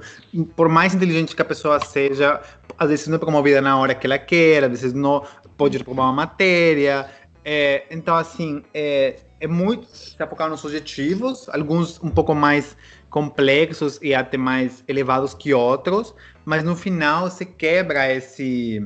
Por 0.55 0.69
mais 0.69 0.93
inteligente 0.93 1.35
que 1.35 1.41
a 1.41 1.45
pessoa 1.45 1.79
seja, 1.79 2.39
às 2.77 2.89
vezes 2.89 3.07
não 3.07 3.15
é 3.15 3.19
promovida 3.19 3.61
na 3.61 3.75
hora 3.77 3.95
que 3.95 4.05
ela 4.05 4.19
quer, 4.19 4.63
às 4.63 4.69
vezes 4.69 4.93
não 4.93 5.25
pode 5.57 5.79
reprovar 5.79 6.05
uma 6.05 6.13
matéria. 6.13 7.09
É, 7.43 7.85
então, 7.89 8.15
assim, 8.15 8.63
é, 8.73 9.15
é 9.43 9.47
muito 9.47 9.89
está 9.93 10.25
focado 10.25 10.51
nos 10.51 10.63
objetivos, 10.63 11.49
alguns 11.49 12.01
um 12.01 12.09
pouco 12.09 12.33
mais 12.33 12.77
complexos 13.09 13.99
e 14.01 14.15
até 14.15 14.37
mais 14.37 14.83
elevados 14.87 15.33
que 15.33 15.53
outros, 15.53 16.15
mas 16.45 16.63
no 16.63 16.77
final 16.77 17.29
se 17.29 17.45
quebra 17.45 18.09
esse 18.11 18.81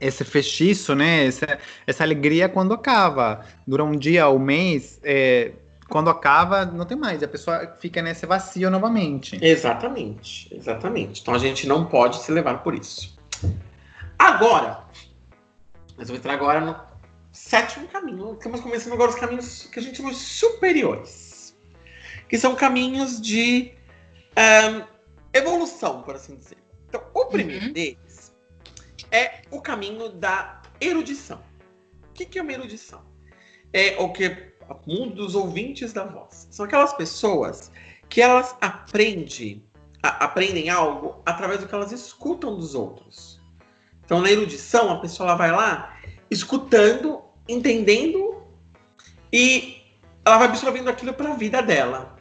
esse 0.00 0.24
fechiço, 0.24 0.94
né? 0.96 1.26
Essa, 1.26 1.58
essa 1.86 2.02
alegria 2.02 2.48
quando 2.48 2.74
acaba. 2.74 3.46
Dura 3.66 3.84
um 3.84 3.92
dia 3.92 4.28
um 4.28 4.40
mês, 4.40 5.00
é, 5.04 5.52
quando 5.88 6.10
acaba, 6.10 6.66
não 6.66 6.84
tem 6.84 6.96
mais. 6.96 7.22
A 7.22 7.28
pessoa 7.28 7.76
fica 7.78 8.02
nesse 8.02 8.26
vazio 8.26 8.68
novamente. 8.70 9.38
Exatamente, 9.40 10.52
exatamente. 10.52 11.22
Então 11.22 11.32
a 11.32 11.38
gente 11.38 11.66
não 11.68 11.86
pode 11.86 12.16
se 12.16 12.32
levar 12.32 12.62
por 12.64 12.74
isso. 12.74 13.16
Agora, 14.18 14.80
mas 15.96 16.08
eu 16.08 16.14
vou 16.14 16.16
entrar 16.16 16.34
agora 16.34 16.60
no 16.60 16.93
sétimo 17.34 17.88
caminho. 17.88 18.32
Estamos 18.32 18.60
começando 18.60 18.94
agora 18.94 19.10
os 19.10 19.16
caminhos 19.16 19.66
que 19.66 19.78
a 19.78 19.82
gente 19.82 19.96
chama 19.96 20.10
de 20.10 20.16
superiores, 20.16 21.54
que 22.28 22.38
são 22.38 22.54
caminhos 22.54 23.20
de 23.20 23.74
um, 24.38 24.84
evolução, 25.32 26.02
por 26.02 26.14
assim 26.14 26.36
dizer. 26.36 26.56
Então, 26.88 27.02
o 27.12 27.26
primeiro 27.26 27.66
uhum. 27.66 27.72
deles 27.72 28.32
é 29.10 29.42
o 29.50 29.60
caminho 29.60 30.08
da 30.10 30.62
erudição. 30.80 31.42
O 32.10 32.12
que, 32.14 32.24
que 32.24 32.38
é 32.38 32.42
uma 32.42 32.52
erudição? 32.52 33.02
É 33.72 33.96
o 34.00 34.12
que 34.12 34.54
mundo 34.86 35.16
dos 35.16 35.34
ouvintes 35.34 35.92
da 35.92 36.04
voz. 36.04 36.46
São 36.50 36.64
aquelas 36.64 36.92
pessoas 36.92 37.70
que 38.08 38.22
elas 38.22 38.56
aprendem, 38.60 39.62
a, 40.02 40.24
aprendem 40.24 40.70
algo 40.70 41.20
através 41.26 41.60
do 41.60 41.66
que 41.66 41.74
elas 41.74 41.90
escutam 41.90 42.56
dos 42.56 42.74
outros. 42.74 43.40
Então, 44.04 44.20
na 44.20 44.30
erudição, 44.30 44.90
a 44.90 45.00
pessoa 45.00 45.34
vai 45.34 45.50
lá 45.50 45.98
escutando 46.30 47.23
entendendo 47.48 48.42
e 49.32 49.82
ela 50.24 50.38
vai 50.38 50.48
absorvendo 50.48 50.88
aquilo 50.88 51.12
para 51.12 51.32
a 51.32 51.36
vida 51.36 51.60
dela. 51.60 52.16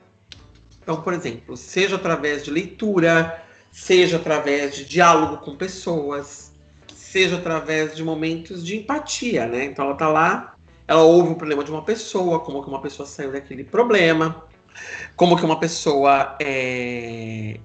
Então, 0.82 1.02
por 1.02 1.14
exemplo, 1.14 1.56
seja 1.56 1.96
através 1.96 2.44
de 2.44 2.52
leitura, 2.52 3.42
seja 3.72 4.18
através 4.18 4.76
de 4.76 4.86
diálogo 4.86 5.38
com 5.38 5.56
pessoas, 5.56 6.52
seja 6.94 7.38
através 7.38 7.96
de 7.96 8.04
momentos 8.04 8.66
de 8.66 8.78
empatia, 8.78 9.48
né? 9.48 9.66
Então 9.66 9.86
ela 9.86 9.96
tá 9.96 10.10
lá, 10.10 10.56
ela 10.88 11.04
ouve 11.04 11.32
o 11.32 11.36
problema 11.36 11.64
de 11.64 11.72
uma 11.72 11.84
pessoa, 11.84 12.40
como 12.42 12.62
que 12.62 12.70
uma 12.70 12.82
pessoa 12.82 13.08
saiu 13.08 13.32
daquele 13.32 13.64
problema, 13.64 14.44
como 15.16 15.38
que 15.38 15.46
uma 15.46 15.60
pessoa 15.60 16.36
é... 16.42 17.60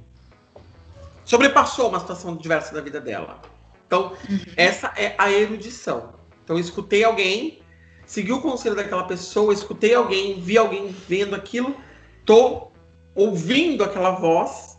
sobrepassou 1.24 1.88
uma 1.88 1.98
situação 1.98 2.36
diversa 2.36 2.74
da 2.74 2.80
vida 2.80 3.00
dela. 3.00 3.40
Então, 3.86 4.12
uhum. 4.30 4.40
essa 4.56 4.92
é 4.96 5.14
a 5.18 5.30
erudição. 5.32 6.17
Então, 6.48 6.56
eu 6.56 6.62
escutei 6.62 7.04
alguém, 7.04 7.60
segui 8.06 8.32
o 8.32 8.40
conselho 8.40 8.74
daquela 8.74 9.04
pessoa, 9.04 9.52
escutei 9.52 9.94
alguém, 9.94 10.40
vi 10.40 10.56
alguém 10.56 10.88
vendo 11.06 11.34
aquilo, 11.34 11.76
tô 12.24 12.68
ouvindo 13.14 13.84
aquela 13.84 14.12
voz 14.12 14.78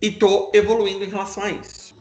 e 0.00 0.10
tô 0.10 0.50
evoluindo 0.52 1.04
em 1.04 1.08
relação 1.08 1.44
a 1.44 1.50
isso. 1.52 1.94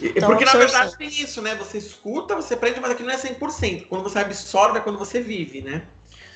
Então, 0.00 0.28
Porque 0.28 0.44
na 0.44 0.52
verdade 0.52 0.96
tem 0.96 1.08
isso, 1.08 1.42
né? 1.42 1.56
Você 1.56 1.78
escuta, 1.78 2.36
você 2.36 2.54
aprende, 2.54 2.78
mas 2.78 2.92
aquilo 2.92 3.08
não 3.08 3.14
é 3.16 3.18
100%. 3.18 3.88
Quando 3.88 4.04
você 4.04 4.20
absorve 4.20 4.78
é 4.78 4.82
quando 4.82 5.00
você 5.00 5.20
vive, 5.20 5.60
né? 5.60 5.82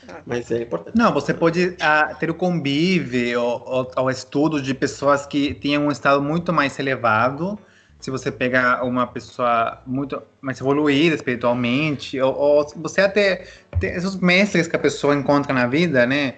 Ah. 0.08 0.22
Mas 0.26 0.50
é 0.50 0.62
importante. 0.62 0.98
Não, 0.98 1.14
você 1.14 1.32
pode 1.32 1.68
uh, 1.68 2.18
ter 2.18 2.30
o 2.30 2.34
convívio 2.34 3.40
ou, 3.40 3.92
ou, 3.96 4.10
estudo 4.10 4.60
de 4.60 4.74
pessoas 4.74 5.24
que 5.24 5.54
tenham 5.54 5.86
um 5.86 5.92
estado 5.92 6.20
muito 6.20 6.52
mais 6.52 6.76
elevado 6.80 7.56
se 8.02 8.10
você 8.10 8.32
pegar 8.32 8.84
uma 8.84 9.06
pessoa 9.06 9.80
muito 9.86 10.20
mais 10.40 10.60
evoluída 10.60 11.14
espiritualmente, 11.14 12.20
ou, 12.20 12.34
ou 12.36 12.68
você 12.76 13.00
até 13.00 13.46
tem 13.78 13.90
esses 13.90 14.16
mestres 14.16 14.66
que 14.66 14.74
a 14.74 14.78
pessoa 14.78 15.14
encontra 15.14 15.54
na 15.54 15.68
vida, 15.68 16.04
né? 16.04 16.34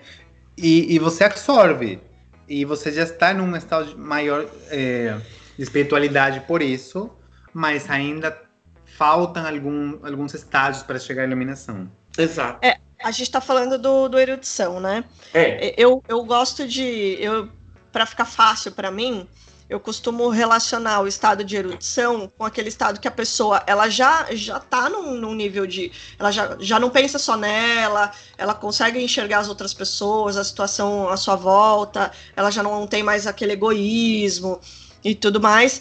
E, 0.58 0.94
e 0.94 0.98
você 0.98 1.24
absorve. 1.24 1.98
E 2.46 2.66
você 2.66 2.92
já 2.92 3.04
está 3.04 3.32
num 3.32 3.56
estado 3.56 3.96
maior 3.98 4.46
é, 4.68 5.16
de 5.56 5.62
espiritualidade 5.62 6.40
por 6.40 6.60
isso, 6.60 7.10
mas 7.54 7.88
ainda 7.88 8.38
faltam 8.84 9.46
algum, 9.46 9.98
alguns 10.06 10.34
estágios 10.34 10.82
para 10.82 10.98
chegar 10.98 11.22
à 11.22 11.26
iluminação. 11.26 11.90
Exato. 12.18 12.58
É, 12.62 12.76
a 13.02 13.10
gente 13.10 13.22
está 13.22 13.40
falando 13.40 13.78
do, 13.78 14.06
do 14.10 14.18
erudição, 14.18 14.80
né? 14.80 15.02
É. 15.32 15.74
Eu, 15.82 16.04
eu 16.06 16.22
gosto 16.24 16.68
de. 16.68 17.16
Eu, 17.18 17.48
para 17.90 18.04
ficar 18.04 18.26
fácil 18.26 18.70
para 18.72 18.90
mim, 18.90 19.26
eu 19.68 19.80
costumo 19.80 20.28
relacionar 20.28 21.00
o 21.00 21.06
estado 21.06 21.42
de 21.42 21.56
erudição 21.56 22.30
com 22.36 22.44
aquele 22.44 22.68
estado 22.68 23.00
que 23.00 23.08
a 23.08 23.10
pessoa 23.10 23.62
ela 23.66 23.88
já 23.88 24.26
já 24.32 24.58
está 24.58 24.88
num, 24.90 25.14
num, 25.14 25.34
nível 25.34 25.66
de 25.66 25.90
ela 26.18 26.30
já, 26.30 26.56
já 26.60 26.78
não 26.78 26.90
pensa 26.90 27.18
só 27.18 27.36
nela 27.36 28.12
ela 28.36 28.54
consegue 28.54 29.02
enxergar 29.02 29.38
as 29.38 29.48
outras 29.48 29.72
pessoas 29.72 30.36
a 30.36 30.44
situação 30.44 31.08
à 31.08 31.16
sua 31.16 31.36
volta 31.36 32.12
ela 32.36 32.50
já 32.50 32.62
não 32.62 32.86
tem 32.86 33.02
mais 33.02 33.26
aquele 33.26 33.52
egoísmo 33.52 34.60
e 35.02 35.14
tudo 35.14 35.40
mais 35.40 35.80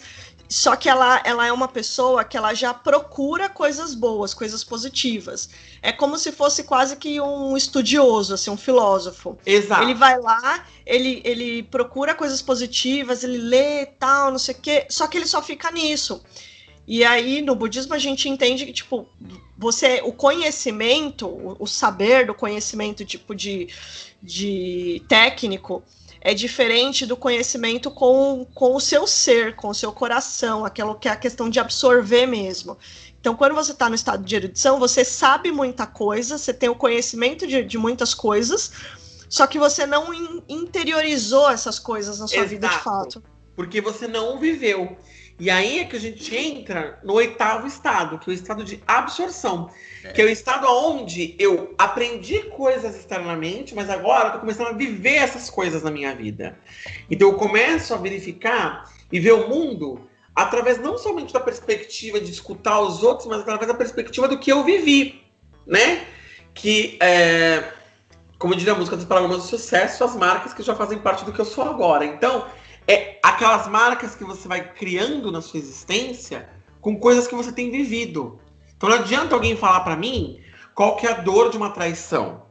só 0.54 0.76
que 0.76 0.88
ela, 0.88 1.20
ela 1.24 1.44
é 1.44 1.50
uma 1.50 1.66
pessoa 1.66 2.22
que 2.22 2.36
ela 2.36 2.54
já 2.54 2.72
procura 2.72 3.48
coisas 3.48 3.92
boas, 3.92 4.32
coisas 4.32 4.62
positivas. 4.62 5.50
É 5.82 5.90
como 5.90 6.16
se 6.16 6.30
fosse 6.30 6.62
quase 6.62 6.94
que 6.94 7.20
um 7.20 7.56
estudioso, 7.56 8.34
assim, 8.34 8.50
um 8.50 8.56
filósofo. 8.56 9.36
Exato. 9.44 9.82
Ele 9.82 9.94
vai 9.94 10.16
lá, 10.20 10.64
ele, 10.86 11.20
ele 11.24 11.64
procura 11.64 12.14
coisas 12.14 12.40
positivas, 12.40 13.24
ele 13.24 13.38
lê 13.38 13.84
tal, 13.84 14.30
não 14.30 14.38
sei 14.38 14.54
o 14.54 14.58
quê, 14.58 14.86
só 14.88 15.08
que 15.08 15.18
ele 15.18 15.26
só 15.26 15.42
fica 15.42 15.72
nisso. 15.72 16.22
E 16.86 17.04
aí, 17.04 17.42
no 17.42 17.56
budismo, 17.56 17.92
a 17.92 17.98
gente 17.98 18.28
entende 18.28 18.64
que, 18.64 18.72
tipo, 18.72 19.08
você, 19.58 20.02
o 20.04 20.12
conhecimento, 20.12 21.26
o, 21.26 21.56
o 21.58 21.66
saber 21.66 22.26
do 22.26 22.34
conhecimento, 22.34 23.04
tipo, 23.04 23.34
de, 23.34 23.70
de 24.22 25.02
técnico, 25.08 25.82
é 26.24 26.32
diferente 26.32 27.04
do 27.04 27.18
conhecimento 27.18 27.90
com, 27.90 28.46
com 28.54 28.74
o 28.74 28.80
seu 28.80 29.06
ser, 29.06 29.54
com 29.54 29.68
o 29.68 29.74
seu 29.74 29.92
coração, 29.92 30.64
aquilo 30.64 30.94
que 30.94 31.06
é 31.06 31.10
a 31.10 31.16
questão 31.16 31.50
de 31.50 31.60
absorver 31.60 32.24
mesmo. 32.24 32.78
Então, 33.20 33.36
quando 33.36 33.54
você 33.54 33.72
está 33.72 33.90
no 33.90 33.94
estado 33.94 34.24
de 34.24 34.34
erudição, 34.34 34.78
você 34.78 35.04
sabe 35.04 35.52
muita 35.52 35.86
coisa, 35.86 36.38
você 36.38 36.54
tem 36.54 36.70
o 36.70 36.74
conhecimento 36.74 37.46
de, 37.46 37.62
de 37.62 37.76
muitas 37.76 38.14
coisas, 38.14 38.72
só 39.28 39.46
que 39.46 39.58
você 39.58 39.84
não 39.84 40.14
in, 40.14 40.42
interiorizou 40.48 41.50
essas 41.50 41.78
coisas 41.78 42.18
na 42.18 42.26
sua 42.26 42.38
Exato. 42.38 42.50
vida 42.50 42.68
de 42.68 42.78
fato. 42.78 43.22
Porque 43.54 43.82
você 43.82 44.08
não 44.08 44.38
viveu. 44.38 44.96
E 45.44 45.50
aí 45.50 45.80
é 45.80 45.84
que 45.84 45.94
a 45.94 46.00
gente 46.00 46.34
entra 46.34 46.98
no 47.04 47.12
oitavo 47.12 47.66
estado, 47.66 48.18
que 48.18 48.30
é 48.30 48.32
o 48.32 48.34
estado 48.34 48.64
de 48.64 48.82
absorção. 48.86 49.68
É. 50.02 50.10
Que 50.10 50.22
é 50.22 50.24
o 50.24 50.28
estado 50.30 50.66
onde 50.66 51.36
eu 51.38 51.74
aprendi 51.76 52.44
coisas 52.44 52.96
externamente, 52.96 53.74
mas 53.74 53.90
agora 53.90 54.28
eu 54.28 54.32
tô 54.32 54.38
começando 54.38 54.68
a 54.68 54.72
viver 54.72 55.16
essas 55.16 55.50
coisas 55.50 55.82
na 55.82 55.90
minha 55.90 56.14
vida. 56.14 56.58
Então 57.10 57.28
eu 57.28 57.34
começo 57.34 57.92
a 57.92 57.98
verificar 57.98 58.90
e 59.12 59.20
ver 59.20 59.32
o 59.32 59.46
mundo 59.46 60.08
através 60.34 60.80
não 60.80 60.96
somente 60.96 61.34
da 61.34 61.40
perspectiva 61.40 62.18
de 62.18 62.30
escutar 62.30 62.80
os 62.80 63.02
outros, 63.02 63.28
mas 63.28 63.40
através 63.40 63.68
da 63.68 63.74
perspectiva 63.74 64.26
do 64.26 64.38
que 64.38 64.50
eu 64.50 64.64
vivi, 64.64 65.22
né? 65.66 66.06
Que, 66.54 66.96
é, 67.02 67.70
como 68.38 68.56
diria 68.56 68.72
a 68.72 68.76
música 68.76 68.96
dos 68.96 69.04
programas 69.04 69.42
de 69.42 69.48
sucesso, 69.48 70.04
as 70.04 70.16
marcas 70.16 70.54
que 70.54 70.62
já 70.62 70.74
fazem 70.74 70.98
parte 71.00 71.22
do 71.22 71.34
que 71.34 71.38
eu 71.38 71.44
sou 71.44 71.64
agora. 71.64 72.06
Então, 72.06 72.46
é 72.86 73.18
aquelas 73.22 73.66
marcas 73.68 74.14
que 74.14 74.24
você 74.24 74.46
vai 74.46 74.72
criando 74.72 75.32
na 75.32 75.40
sua 75.40 75.58
existência 75.58 76.48
com 76.80 76.98
coisas 76.98 77.26
que 77.26 77.34
você 77.34 77.52
tem 77.52 77.70
vivido. 77.70 78.38
Então 78.76 78.88
não 78.88 78.96
adianta 78.96 79.34
alguém 79.34 79.56
falar 79.56 79.80
para 79.80 79.96
mim 79.96 80.40
qual 80.74 80.96
que 80.96 81.06
é 81.06 81.12
a 81.12 81.20
dor 81.20 81.50
de 81.50 81.56
uma 81.56 81.70
traição. 81.70 82.42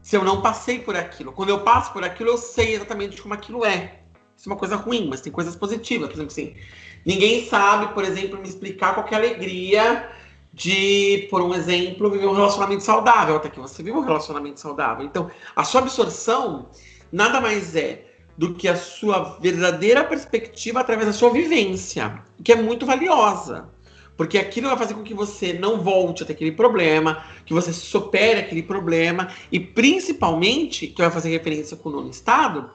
Se 0.00 0.16
eu 0.16 0.24
não 0.24 0.40
passei 0.40 0.78
por 0.78 0.96
aquilo. 0.96 1.32
Quando 1.32 1.50
eu 1.50 1.60
passo 1.60 1.92
por 1.92 2.02
aquilo, 2.02 2.30
eu 2.30 2.38
sei 2.38 2.74
exatamente 2.74 3.20
como 3.20 3.34
aquilo 3.34 3.64
é. 3.64 4.00
Isso 4.36 4.48
é 4.48 4.52
uma 4.52 4.58
coisa 4.58 4.76
ruim, 4.76 5.08
mas 5.10 5.20
tem 5.20 5.30
coisas 5.30 5.54
positivas. 5.54 6.08
Por 6.08 6.14
exemplo, 6.14 6.32
assim, 6.32 6.56
ninguém 7.04 7.46
sabe, 7.46 7.92
por 7.92 8.04
exemplo, 8.04 8.40
me 8.40 8.48
explicar 8.48 8.94
qual 8.94 9.06
é 9.10 9.14
a 9.14 9.18
alegria 9.18 10.10
de, 10.54 11.28
por 11.30 11.42
um 11.42 11.54
exemplo, 11.54 12.10
viver 12.10 12.26
um 12.26 12.32
relacionamento 12.32 12.82
saudável. 12.82 13.36
Até 13.36 13.50
que 13.50 13.60
você 13.60 13.82
vive 13.82 13.98
um 13.98 14.00
relacionamento 14.00 14.58
saudável. 14.58 15.04
Então, 15.04 15.30
a 15.54 15.62
sua 15.64 15.82
absorção 15.82 16.70
nada 17.12 17.40
mais 17.40 17.76
é 17.76 18.09
do 18.40 18.54
que 18.54 18.66
a 18.66 18.74
sua 18.74 19.36
verdadeira 19.38 20.02
perspectiva 20.02 20.80
através 20.80 21.06
da 21.06 21.12
sua 21.12 21.28
vivência, 21.28 22.22
que 22.42 22.50
é 22.50 22.56
muito 22.56 22.86
valiosa. 22.86 23.68
Porque 24.16 24.38
aquilo 24.38 24.68
vai 24.68 24.78
fazer 24.78 24.94
com 24.94 25.02
que 25.02 25.12
você 25.12 25.52
não 25.52 25.82
volte 25.82 26.22
a 26.22 26.26
ter 26.26 26.32
aquele 26.32 26.52
problema, 26.52 27.22
que 27.44 27.52
você 27.52 27.70
supere 27.70 28.40
aquele 28.40 28.62
problema 28.62 29.28
e 29.52 29.60
principalmente, 29.60 30.86
que 30.86 31.02
vai 31.02 31.10
fazer 31.10 31.28
referência 31.28 31.76
com 31.76 31.90
o 31.90 31.92
nono 31.92 32.08
estado, 32.08 32.70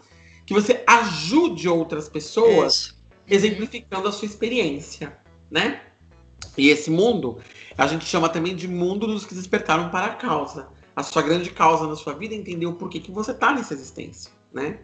que 0.46 0.54
você 0.54 0.84
ajude 0.86 1.68
outras 1.68 2.08
pessoas 2.08 2.96
exemplificando 3.28 4.08
a 4.08 4.12
sua 4.12 4.28
experiência, 4.28 5.18
né? 5.50 5.82
E 6.56 6.70
esse 6.70 6.92
mundo, 6.92 7.40
a 7.76 7.88
gente 7.88 8.06
chama 8.06 8.30
também 8.30 8.56
de 8.56 8.68
mundo 8.68 9.08
dos 9.08 9.26
que 9.26 9.34
despertaram 9.34 9.90
para 9.90 10.06
a 10.06 10.14
causa. 10.14 10.68
A 10.96 11.02
sua 11.02 11.24
grande 11.24 11.50
causa 11.50 11.88
na 11.88 11.96
sua 11.96 12.14
vida 12.14 12.36
é 12.36 12.38
entender 12.38 12.68
o 12.68 12.74
porquê 12.74 13.00
que 13.00 13.12
você 13.12 13.32
está 13.32 13.52
nessa 13.52 13.74
existência, 13.74 14.32
né? 14.54 14.78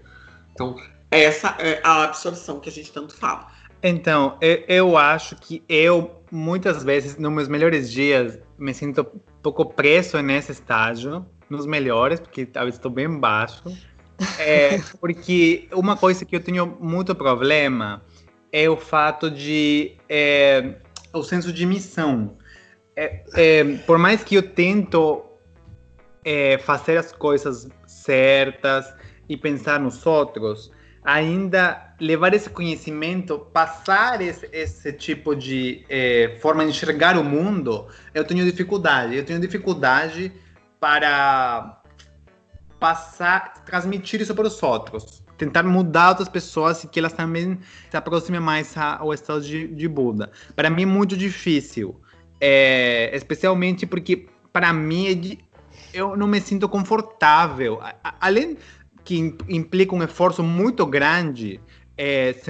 Então, 0.54 0.76
essa 1.10 1.56
é 1.60 1.82
a 1.84 2.04
absorção 2.04 2.60
que 2.60 2.70
a 2.70 2.72
gente 2.72 2.92
tanto 2.92 3.16
fala. 3.16 3.48
Então, 3.84 4.38
eu, 4.68 4.96
acho 4.96 5.36
que 5.36 5.64
eu, 5.68 6.22
muitas 6.32 6.84
vezes, 6.84 7.18
nos 7.18 7.32
meus 7.32 7.48
melhores 7.48 7.92
dias, 7.92 8.38
me 8.58 8.74
sinto 8.74 9.02
um 9.02 9.42
pouco 9.42 9.66
preso 9.66 10.22
nesse 10.22 10.52
estágio, 10.52 11.26
nos 11.50 11.66
melhores, 11.66 12.20
porque 12.20 12.46
talvez 12.46 12.76
estou 12.76 12.92
bem 12.92 13.20
baixo. 13.20 13.64
É, 14.38 14.80
porque 15.00 15.68
uma 15.74 15.98
coisa 15.98 16.24
que 16.24 16.36
eu 16.36 16.40
tenho 16.40 16.78
muito 16.80 17.16
problema 17.16 18.04
é 18.52 18.70
o 18.70 18.78
fato 18.78 19.32
de 19.32 19.98
é, 20.08 20.76
o 21.12 21.24
senso 21.24 21.52
de 21.52 21.66
missão. 21.66 22.38
É, 22.96 23.24
é, 23.34 23.64
por 23.88 23.98
mais 23.98 24.24
que 24.24 24.36
eu 24.36 24.44
tento 24.44 25.26
é, 26.24 26.60
fazer 26.60 26.98
as 26.98 27.12
coisas 27.12 27.68
certas, 27.88 28.94
e 29.32 29.38
pensar 29.38 29.80
nos 29.80 30.06
outros, 30.06 30.70
ainda 31.02 31.96
levar 32.02 32.34
esse 32.34 32.50
conhecimento, 32.50 33.40
passar 33.40 34.22
esse, 34.22 34.50
esse 34.52 34.92
tipo 34.92 35.34
de 35.34 35.86
eh, 35.88 36.38
forma 36.42 36.66
de 36.66 36.72
enxergar 36.72 37.18
o 37.18 37.24
mundo, 37.24 37.88
eu 38.14 38.26
tenho 38.26 38.44
dificuldade. 38.44 39.16
Eu 39.16 39.26
tenho 39.26 39.40
dificuldade 39.40 40.34
para 40.82 41.82
passar, 42.78 43.64
transmitir 43.66 44.20
isso 44.20 44.36
para 44.36 44.48
os 44.48 44.62
outros. 44.62 45.24
Tentar 45.38 45.64
mudar 45.64 46.10
outras 46.10 46.28
pessoas 46.28 46.84
e 46.84 46.88
que 46.88 47.00
elas 47.00 47.14
também 47.14 47.58
se 47.90 47.96
aproximem 47.96 48.42
mais 48.42 48.76
ao 48.78 49.14
estado 49.14 49.42
de, 49.42 49.66
de 49.70 49.88
Buda. 49.88 50.30
Para 50.58 50.70
mim 50.70 50.84
é 50.84 50.86
muito 50.86 51.16
difícil. 51.16 52.00
É, 52.42 53.16
especialmente 53.16 53.86
porque, 53.86 54.28
para 54.52 54.74
mim, 54.74 55.08
é 55.08 55.52
eu 55.94 56.16
não 56.16 56.28
me 56.28 56.40
sinto 56.42 56.68
confortável. 56.68 57.80
Além 58.20 58.58
que 59.12 59.36
implica 59.50 59.94
um 59.94 60.02
esforço 60.02 60.42
muito 60.42 60.86
grande 60.86 61.60
é, 61.98 62.32
se 62.32 62.50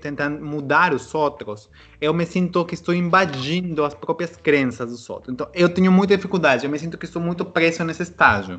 tentando 0.00 0.42
mudar 0.42 0.94
os 0.94 1.14
outros, 1.14 1.68
eu 2.00 2.14
me 2.14 2.24
sinto 2.24 2.64
que 2.64 2.72
estou 2.72 2.94
invadindo 2.94 3.84
as 3.84 3.92
próprias 3.92 4.34
crenças 4.34 4.90
dos 4.90 5.10
outros. 5.10 5.34
Então, 5.34 5.46
eu 5.52 5.68
tenho 5.68 5.92
muita 5.92 6.16
dificuldade, 6.16 6.64
eu 6.64 6.70
me 6.70 6.78
sinto 6.78 6.96
que 6.96 7.04
estou 7.04 7.20
muito 7.20 7.44
preso 7.44 7.84
nesse 7.84 8.04
estágio. 8.04 8.58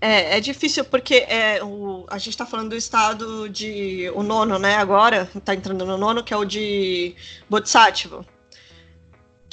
É, 0.00 0.36
é 0.36 0.40
difícil 0.40 0.84
porque 0.84 1.26
é, 1.28 1.60
o, 1.64 2.06
a 2.08 2.18
gente 2.18 2.30
está 2.30 2.46
falando 2.46 2.70
do 2.70 2.76
estado 2.76 3.48
de. 3.48 4.08
o 4.14 4.22
nono, 4.22 4.56
né? 4.56 4.76
Agora, 4.76 5.28
está 5.34 5.56
entrando 5.56 5.84
no 5.84 5.98
nono, 5.98 6.22
que 6.22 6.32
é 6.32 6.36
o 6.36 6.44
de 6.44 7.16
Bodhisattva 7.50 8.24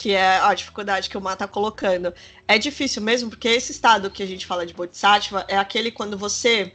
que 0.01 0.13
é 0.15 0.39
a 0.39 0.51
dificuldade 0.55 1.07
que 1.07 1.15
o 1.15 1.21
Mar 1.21 1.33
está 1.33 1.47
colocando. 1.47 2.11
É 2.47 2.57
difícil 2.57 3.03
mesmo, 3.03 3.29
porque 3.29 3.47
esse 3.47 3.71
estado 3.71 4.09
que 4.09 4.23
a 4.23 4.25
gente 4.25 4.47
fala 4.47 4.65
de 4.65 4.73
Bodhisattva 4.73 5.45
é 5.47 5.55
aquele 5.55 5.91
quando 5.91 6.17
você, 6.17 6.73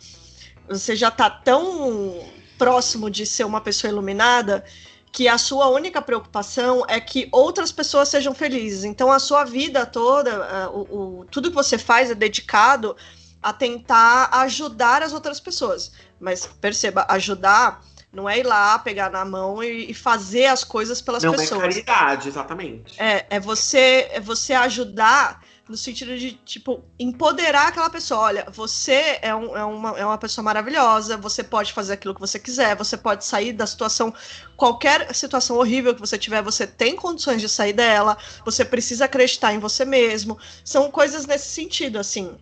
você 0.69 0.97
já 0.97 1.09
está 1.09 1.29
tão 1.29 2.25
próximo 2.59 3.11
de 3.11 3.27
ser 3.27 3.45
uma 3.45 3.61
pessoa 3.61 3.91
iluminada 3.91 4.65
que 5.13 5.29
a 5.29 5.39
sua 5.39 5.69
única 5.69 6.03
preocupação 6.03 6.85
é 6.89 7.01
que 7.01 7.29
outras 7.33 7.73
pessoas 7.73 8.09
sejam 8.09 8.35
felizes. 8.35 8.85
Então, 8.85 9.11
a 9.11 9.19
sua 9.19 9.45
vida 9.45 9.87
toda, 9.87 10.71
o, 10.71 11.21
o, 11.21 11.25
tudo 11.31 11.49
que 11.49 11.55
você 11.55 11.79
faz 11.79 12.11
é 12.11 12.15
dedicado 12.15 12.95
a 13.43 13.53
tentar 13.53 14.29
ajudar 14.41 15.03
as 15.03 15.15
outras 15.15 15.41
pessoas. 15.41 15.93
Mas 16.21 16.47
perceba, 16.47 17.07
ajudar 17.09 17.83
não 18.13 18.29
é 18.29 18.39
ir 18.39 18.47
lá, 18.47 18.79
pegar 18.79 19.11
na 19.11 19.25
mão 19.25 19.63
e, 19.63 19.91
e 19.91 19.95
fazer 19.95 20.47
as 20.47 20.65
coisas 20.65 21.01
pelas 21.03 21.23
não 21.23 21.33
pessoas. 21.33 21.51
Não 21.51 21.59
é 21.59 21.69
caridade, 21.69 22.29
exatamente. 22.29 23.01
É, 23.01 23.27
é 23.29 23.41
você, 23.41 24.09
é 24.11 24.21
você 24.21 24.55
ajudar 24.55 25.43
no 25.69 25.77
sentido 25.77 26.17
de, 26.17 26.33
tipo, 26.45 26.83
empoderar 26.99 27.69
aquela 27.69 27.91
pessoa. 27.91 28.21
Olha, 28.21 28.47
você 28.51 29.19
é, 29.21 29.35
um, 29.35 29.57
é, 29.57 29.65
uma, 29.65 29.99
é 29.99 30.07
uma 30.07 30.19
pessoa 30.19 30.45
maravilhosa, 30.45 31.17
você 31.17 31.43
pode 31.43 31.73
fazer 31.73 31.95
aquilo 31.95 32.15
que 32.15 32.21
você 32.21 32.39
quiser, 32.39 32.77
você 32.77 32.97
pode 32.97 33.25
sair 33.25 33.53
da 33.53 33.67
situação, 33.67 34.15
qualquer 34.57 35.13
situação 35.15 35.57
horrível 35.57 35.95
que 35.95 36.01
você 36.01 36.17
tiver, 36.17 36.43
você 36.43 36.67
tem 36.67 36.95
condições 36.95 37.41
de 37.41 37.49
sair 37.49 37.73
dela, 37.73 38.17
você 38.45 38.65
precisa 38.65 39.07
acreditar 39.07 39.53
em 39.53 39.59
você 39.59 39.85
mesmo. 39.85 40.39
São 40.65 40.91
coisas 40.91 41.27
nesse 41.27 41.49
sentido, 41.49 41.99
assim. 41.99 42.37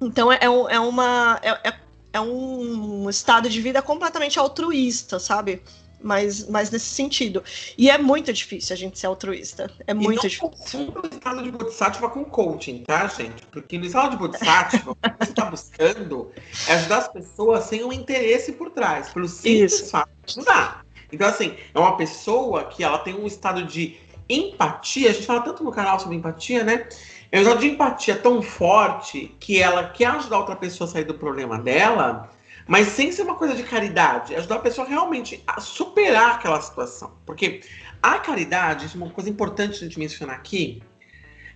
Então 0.00 0.30
é, 0.30 0.36
é, 0.36 0.44
é 0.44 0.80
uma. 0.80 1.40
É, 1.42 1.68
é 1.68 1.86
é 2.16 2.20
um 2.20 3.10
estado 3.10 3.48
de 3.48 3.60
vida 3.60 3.82
completamente 3.82 4.38
altruísta, 4.38 5.18
sabe? 5.18 5.62
Mas, 6.06 6.48
mas 6.48 6.70
nesse 6.70 6.86
sentido. 6.86 7.42
E 7.76 7.90
é 7.90 7.98
muito 7.98 8.32
difícil 8.32 8.72
a 8.72 8.76
gente 8.76 8.96
ser 8.96 9.08
altruísta. 9.08 9.68
É 9.88 9.92
muito 9.92 10.22
não 10.22 10.28
difícil. 10.28 10.94
o 11.02 11.06
estado 11.06 11.42
de 11.42 11.50
Bodhisattva 11.50 12.08
com 12.08 12.24
coaching, 12.24 12.84
tá, 12.84 13.08
gente? 13.08 13.44
Porque 13.46 13.76
no 13.76 13.86
estado 13.86 14.12
de 14.12 14.16
Bodhisattva, 14.18 14.92
o 14.92 14.94
que 14.94 15.10
você 15.18 15.30
está 15.30 15.44
buscando 15.46 16.30
é 16.68 16.74
ajudar 16.74 16.98
as 16.98 17.08
pessoas 17.08 17.64
sem 17.64 17.82
um 17.82 17.92
interesse 17.92 18.52
por 18.52 18.70
trás, 18.70 19.08
pelo 19.08 19.26
simples 19.26 19.90
fato 19.90 20.08
de 20.24 20.38
ajudar. 20.38 20.86
Então, 21.10 21.26
assim, 21.26 21.56
é 21.74 21.78
uma 21.78 21.96
pessoa 21.96 22.64
que 22.66 22.84
ela 22.84 22.98
tem 22.98 23.14
um 23.14 23.26
estado 23.26 23.64
de 23.64 23.96
empatia. 24.28 25.10
A 25.10 25.12
gente 25.12 25.26
fala 25.26 25.40
tanto 25.40 25.64
no 25.64 25.72
canal 25.72 25.98
sobre 25.98 26.16
empatia, 26.16 26.62
né? 26.62 26.88
É 27.32 27.38
um 27.40 27.42
estado 27.42 27.60
de 27.60 27.66
empatia 27.66 28.14
tão 28.16 28.40
forte 28.40 29.34
que 29.40 29.60
ela 29.60 29.88
quer 29.88 30.06
ajudar 30.06 30.38
outra 30.38 30.54
pessoa 30.54 30.88
a 30.88 30.92
sair 30.92 31.04
do 31.04 31.14
problema 31.14 31.58
dela, 31.58 32.30
mas 32.66 32.88
sem 32.88 33.12
ser 33.12 33.22
uma 33.22 33.36
coisa 33.36 33.54
de 33.54 33.62
caridade. 33.62 34.34
Ajudar 34.34 34.56
a 34.56 34.60
pessoa 34.60 34.86
realmente 34.86 35.42
a 35.46 35.60
superar 35.60 36.34
aquela 36.34 36.60
situação. 36.60 37.12
Porque 37.24 37.60
a 38.02 38.18
caridade, 38.18 38.86
isso 38.86 38.96
é 38.96 39.02
uma 39.02 39.10
coisa 39.10 39.30
importante 39.30 39.76
a 39.76 39.78
gente 39.86 39.98
mencionar 39.98 40.36
aqui, 40.36 40.82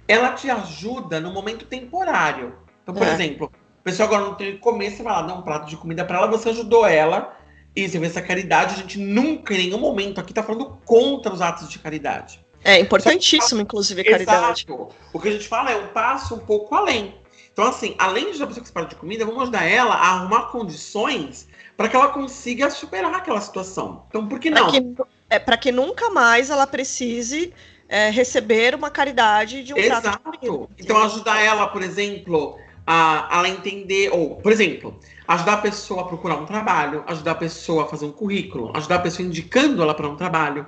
ela 0.06 0.32
te 0.32 0.50
ajuda 0.50 1.20
no 1.20 1.32
momento 1.32 1.64
temporário. 1.66 2.54
Então, 2.82 2.94
por 2.94 3.06
É. 3.06 3.12
exemplo, 3.12 3.50
a 3.80 3.82
pessoa 3.82 4.06
agora 4.06 4.24
não 4.24 4.34
tem 4.34 4.50
o 4.50 4.52
que 4.54 4.58
comer, 4.58 4.90
você 4.90 5.02
vai 5.02 5.12
lá 5.12 5.22
dar 5.22 5.34
um 5.34 5.42
prato 5.42 5.68
de 5.68 5.76
comida 5.76 6.04
para 6.04 6.18
ela, 6.18 6.26
você 6.26 6.50
ajudou 6.50 6.86
ela, 6.86 7.36
e 7.74 7.88
você 7.88 7.98
vê 7.98 8.06
essa 8.06 8.20
caridade. 8.22 8.74
A 8.74 8.78
gente 8.78 8.98
nunca, 8.98 9.54
em 9.54 9.58
nenhum 9.58 9.78
momento 9.78 10.20
aqui, 10.20 10.32
tá 10.34 10.42
falando 10.42 10.78
contra 10.84 11.32
os 11.32 11.40
atos 11.40 11.68
de 11.68 11.78
caridade. 11.78 12.44
É 12.64 12.78
importantíssimo, 12.78 13.60
inclusive, 13.60 14.02
a 14.02 14.04
caridade. 14.04 14.66
Exato. 14.68 14.88
O 15.12 15.18
que 15.20 15.28
a 15.28 15.32
gente 15.32 15.48
fala 15.48 15.70
é 15.70 15.76
um 15.76 15.86
passo 15.88 16.34
um 16.34 16.40
pouco 16.40 16.74
além. 16.74 17.14
Então, 17.52 17.66
assim, 17.66 17.94
além 17.98 18.32
de 18.32 18.42
a 18.42 18.46
pessoa 18.46 18.62
que 18.62 18.68
se 18.68 18.72
para 18.72 18.84
de 18.84 18.94
comida, 18.94 19.24
vamos 19.24 19.42
ajudar 19.42 19.64
ela 19.64 19.94
a 19.94 20.08
arrumar 20.14 20.42
condições 20.44 21.48
para 21.76 21.88
que 21.88 21.96
ela 21.96 22.08
consiga 22.08 22.70
superar 22.70 23.14
aquela 23.14 23.40
situação. 23.40 24.04
Então, 24.08 24.26
por 24.26 24.38
que 24.38 24.50
Para 24.50 24.60
não? 24.60 24.70
que, 24.70 24.94
é, 25.28 25.38
pra 25.38 25.56
que 25.56 25.72
nunca 25.72 26.10
mais 26.10 26.50
ela 26.50 26.66
precise 26.66 27.52
é, 27.88 28.08
receber 28.10 28.74
uma 28.74 28.90
caridade 28.90 29.62
de 29.64 29.74
um 29.74 29.76
prato 29.76 30.10
de 30.10 30.18
comida. 30.18 30.46
Exato. 30.46 30.70
Então, 30.78 31.02
ajudar 31.02 31.42
ela, 31.42 31.66
por 31.66 31.82
exemplo, 31.82 32.58
a, 32.86 33.34
a 33.34 33.38
ela 33.38 33.48
entender, 33.48 34.10
ou, 34.12 34.36
por 34.36 34.52
exemplo, 34.52 34.98
ajudar 35.26 35.54
a 35.54 35.58
pessoa 35.58 36.02
a 36.02 36.04
procurar 36.04 36.36
um 36.36 36.46
trabalho, 36.46 37.04
ajudar 37.06 37.32
a 37.32 37.36
pessoa 37.36 37.84
a 37.84 37.86
fazer 37.86 38.06
um 38.06 38.12
currículo, 38.12 38.72
ajudar 38.76 38.96
a 38.96 39.00
pessoa 39.00 39.26
indicando 39.26 39.82
ela 39.82 39.94
para 39.94 40.08
um 40.08 40.16
trabalho. 40.16 40.66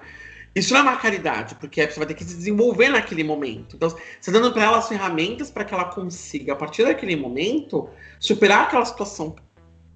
Isso 0.55 0.73
não 0.75 0.81
é 0.81 0.83
uma 0.83 0.97
caridade, 0.97 1.55
porque 1.55 1.87
pessoa 1.87 2.05
vai 2.05 2.15
ter 2.15 2.19
que 2.19 2.29
se 2.29 2.37
desenvolver 2.37 2.89
naquele 2.91 3.25
momento. 3.25 3.77
Então, 3.77 3.89
você 3.89 3.99
está 4.21 4.33
dando 4.33 4.53
para 4.53 4.65
ela 4.65 4.79
as 4.79 4.89
ferramentas 4.89 5.51
para 5.51 5.65
que 5.65 5.73
ela 5.73 5.87
consiga, 5.87 6.53
a 6.53 6.57
partir 6.57 6.85
daquele 6.85 7.17
momento, 7.17 7.89
superar 8.21 8.65
aquela 8.65 8.85
situação 8.85 9.35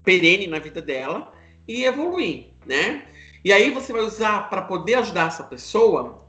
perene 0.03 0.47
na 0.47 0.57
vida 0.57 0.81
dela 0.81 1.31
e 1.67 1.83
evoluir, 1.83 2.47
né? 2.65 3.05
E 3.43 3.53
aí 3.53 3.69
você 3.69 3.93
vai 3.93 4.01
usar 4.01 4.49
para 4.49 4.63
poder 4.63 4.95
ajudar 4.95 5.27
essa 5.27 5.43
pessoa 5.43 6.25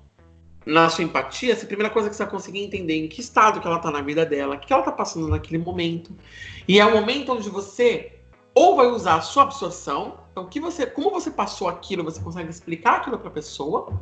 na 0.67 0.91
sua 0.91 1.05
empatia, 1.05 1.53
essa 1.53 1.63
é 1.63 1.65
a 1.65 1.69
primeira 1.69 1.91
coisa 1.91 2.11
que 2.11 2.17
você 2.17 2.23
vai 2.23 2.31
conseguir 2.31 2.63
entender 2.63 2.95
em 2.95 3.09
que 3.09 3.23
estado 3.23 3.59
que 3.59 3.67
ela 3.67 3.79
tá 3.79 3.91
na 3.91 4.03
vida 4.03 4.27
dela, 4.27 4.57
o 4.57 4.59
que 4.59 4.71
ela 4.71 4.83
tá 4.83 4.93
passando 4.93 5.27
naquele 5.27 5.57
momento. 5.57 6.15
E 6.67 6.79
é 6.79 6.85
o 6.85 6.93
momento 6.93 7.33
onde 7.33 7.49
você 7.49 8.19
ou 8.55 8.77
vai 8.77 8.89
usar 8.89 9.15
a 9.15 9.21
sua 9.21 9.45
absorção, 9.45 10.19
então 10.31 10.47
que 10.47 10.61
você, 10.61 10.85
como 10.85 11.11
você 11.11 11.31
passou 11.31 11.69
aquilo, 11.69 12.05
você 12.05 12.21
consegue 12.21 12.51
explicar 12.51 12.97
aquilo 12.97 13.19
para 13.19 13.29
a 13.29 13.33
pessoa, 13.33 13.99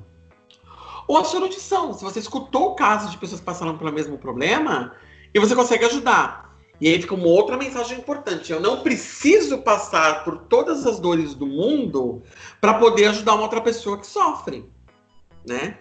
ou 1.06 1.18
a 1.18 1.36
erudição, 1.36 1.92
se 1.92 2.02
você 2.02 2.18
escutou 2.18 2.74
casos 2.74 3.10
de 3.10 3.18
pessoas 3.18 3.40
passaram 3.40 3.78
pelo 3.78 3.92
mesmo 3.92 4.18
problema 4.18 4.92
e 5.32 5.38
você 5.38 5.54
consegue 5.54 5.84
ajudar. 5.84 6.46
E 6.80 6.88
aí 6.88 7.00
fica 7.00 7.14
uma 7.14 7.28
outra 7.28 7.56
mensagem 7.56 7.98
importante. 7.98 8.52
Eu 8.52 8.60
não 8.60 8.82
preciso 8.82 9.58
passar 9.58 10.24
por 10.24 10.38
todas 10.40 10.86
as 10.86 11.00
dores 11.00 11.34
do 11.34 11.46
mundo 11.46 12.22
para 12.60 12.74
poder 12.74 13.06
ajudar 13.06 13.34
uma 13.34 13.44
outra 13.44 13.60
pessoa 13.60 13.98
que 13.98 14.06
sofre, 14.06 14.68
né? 15.46 15.78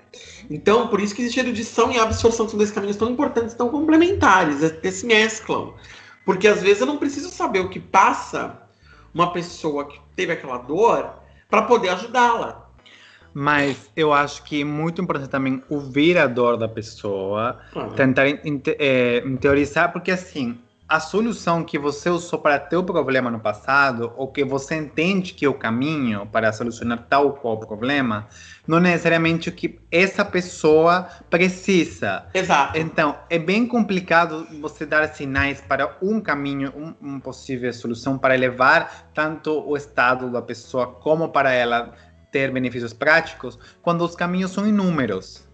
Então, 0.49 0.87
por 0.87 1.01
isso 1.01 1.13
que 1.13 1.21
existe 1.21 1.39
erudição 1.39 1.91
e 1.91 1.99
absorção, 1.99 2.47
são 2.47 2.57
dois 2.57 2.71
caminhos 2.71 2.95
tão 2.95 3.09
importantes, 3.09 3.53
tão 3.55 3.69
complementares, 3.69 4.63
até 4.63 4.89
se 4.89 5.05
mesclam. 5.05 5.73
Porque 6.23 6.47
às 6.47 6.61
vezes 6.61 6.81
eu 6.81 6.87
não 6.87 6.97
preciso 6.97 7.29
saber 7.29 7.59
o 7.59 7.69
que 7.69 7.79
passa 7.79 8.61
uma 9.13 9.33
pessoa 9.33 9.87
que 9.87 9.99
teve 10.15 10.31
aquela 10.31 10.57
dor 10.57 11.13
para 11.49 11.63
poder 11.63 11.89
ajudá-la. 11.89 12.64
Mas 13.37 13.91
eu 13.97 14.13
acho 14.13 14.43
que 14.43 14.61
é 14.61 14.63
muito 14.63 15.01
importante 15.01 15.29
também 15.29 15.61
ouvir 15.69 16.17
a 16.17 16.25
dor 16.25 16.55
da 16.55 16.69
pessoa, 16.69 17.59
Claro. 17.73 17.91
tentar 17.91 18.25
é, 18.25 19.21
interiorizar, 19.27 19.91
porque 19.91 20.09
assim, 20.09 20.57
a 20.87 21.01
solução 21.01 21.61
que 21.61 21.77
você 21.77 22.09
usou 22.09 22.39
para 22.39 22.57
teu 22.59 22.81
problema 22.81 23.29
no 23.29 23.41
passado, 23.41 24.13
ou 24.15 24.29
que 24.29 24.45
você 24.45 24.75
entende 24.75 25.33
que 25.33 25.43
é 25.43 25.49
o 25.49 25.53
caminho 25.53 26.27
para 26.27 26.53
solucionar 26.53 27.07
tal 27.09 27.33
qual 27.33 27.57
problema, 27.59 28.25
não 28.65 28.77
é 28.77 28.81
necessariamente 28.81 29.49
o 29.49 29.51
que 29.51 29.79
essa 29.91 30.23
pessoa 30.23 31.09
precisa. 31.29 32.27
Exato. 32.33 32.77
Então, 32.77 33.17
é 33.29 33.37
bem 33.37 33.67
complicado 33.67 34.47
você 34.61 34.85
dar 34.85 35.09
sinais 35.09 35.59
para 35.59 35.97
um 36.01 36.21
caminho, 36.21 36.71
um, 36.73 36.93
uma 37.01 37.19
possível 37.19 37.73
solução 37.73 38.17
para 38.17 38.33
elevar 38.33 39.09
tanto 39.13 39.51
o 39.67 39.75
estado 39.75 40.31
da 40.31 40.41
pessoa 40.41 40.87
como 40.87 41.29
para 41.29 41.51
ela 41.51 41.93
ter 42.35 42.51
benefícios 42.51 42.91
práticos, 42.91 43.57
quando 43.81 44.03
os 44.03 44.13
caminhos 44.13 44.51
são 44.51 44.67
inúmeros, 44.67 45.47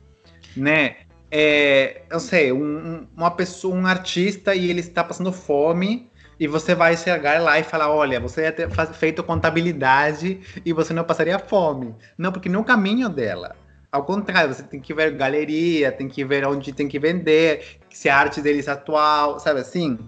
né? 0.58 0.96
É, 1.30 2.02
eu 2.10 2.20
sei, 2.20 2.52
um- 2.52 2.58
um- 2.58 3.08
uma 3.16 3.30
pessoa, 3.30 3.76
um 3.76 3.86
artista 3.86 4.56
e 4.56 4.68
ele 4.68 4.80
está 4.80 5.04
passando 5.04 5.32
fome 5.32 6.10
e 6.40 6.48
você 6.48 6.74
vai 6.74 6.98
chegar 6.98 7.40
lá 7.40 7.60
e 7.60 7.64
falar, 7.64 7.92
olha, 7.92 8.20
você 8.20 8.42
ia 8.42 8.52
ter 8.52 8.68
feito 8.94 9.24
contabilidade 9.24 10.40
e 10.66 10.74
você 10.74 10.92
não 10.92 11.04
passaria 11.04 11.38
fome. 11.38 11.94
Não, 12.18 12.32
porque 12.32 12.50
no 12.50 12.64
caminho 12.64 13.10
dela. 13.10 13.56
Ao 13.92 14.04
contrário, 14.04 14.52
você 14.52 14.64
tem 14.64 14.80
que 14.80 14.92
ver 14.92 15.12
galeria, 15.12 15.92
tem 15.92 16.08
que 16.08 16.26
ver 16.26 16.48
onde 16.48 16.74
tem 16.74 16.88
que 16.88 16.98
vender, 16.98 17.78
se 17.92 18.10
a 18.10 18.18
arte 18.18 18.42
deles 18.42 18.68
é 18.68 18.72
atual, 18.72 19.38
sabe 19.38 19.60
assim? 19.60 20.00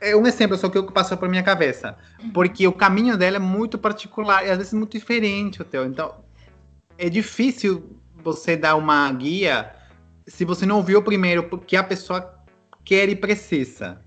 É 0.00 0.14
um 0.14 0.26
exemplo 0.26 0.56
só 0.56 0.68
que 0.68 0.78
eu 0.78 0.86
que 0.86 0.92
passou 0.92 1.16
por 1.16 1.28
minha 1.28 1.42
cabeça. 1.42 1.96
Porque 2.32 2.66
o 2.66 2.72
caminho 2.72 3.16
dela 3.16 3.36
é 3.36 3.40
muito 3.40 3.76
particular 3.78 4.46
e 4.46 4.50
às 4.50 4.58
vezes 4.58 4.72
muito 4.72 4.96
diferente 4.98 5.60
o 5.60 5.64
teu. 5.64 5.84
Então, 5.84 6.14
é 6.96 7.08
difícil 7.08 7.98
você 8.22 8.56
dar 8.56 8.76
uma 8.76 9.10
guia 9.12 9.74
se 10.26 10.44
você 10.44 10.64
não 10.64 10.76
ouviu 10.76 11.02
primeiro 11.02 11.46
o 11.50 11.58
que 11.58 11.76
a 11.76 11.82
pessoa 11.82 12.38
quer 12.84 13.08
e 13.08 13.16
precisa. 13.16 14.00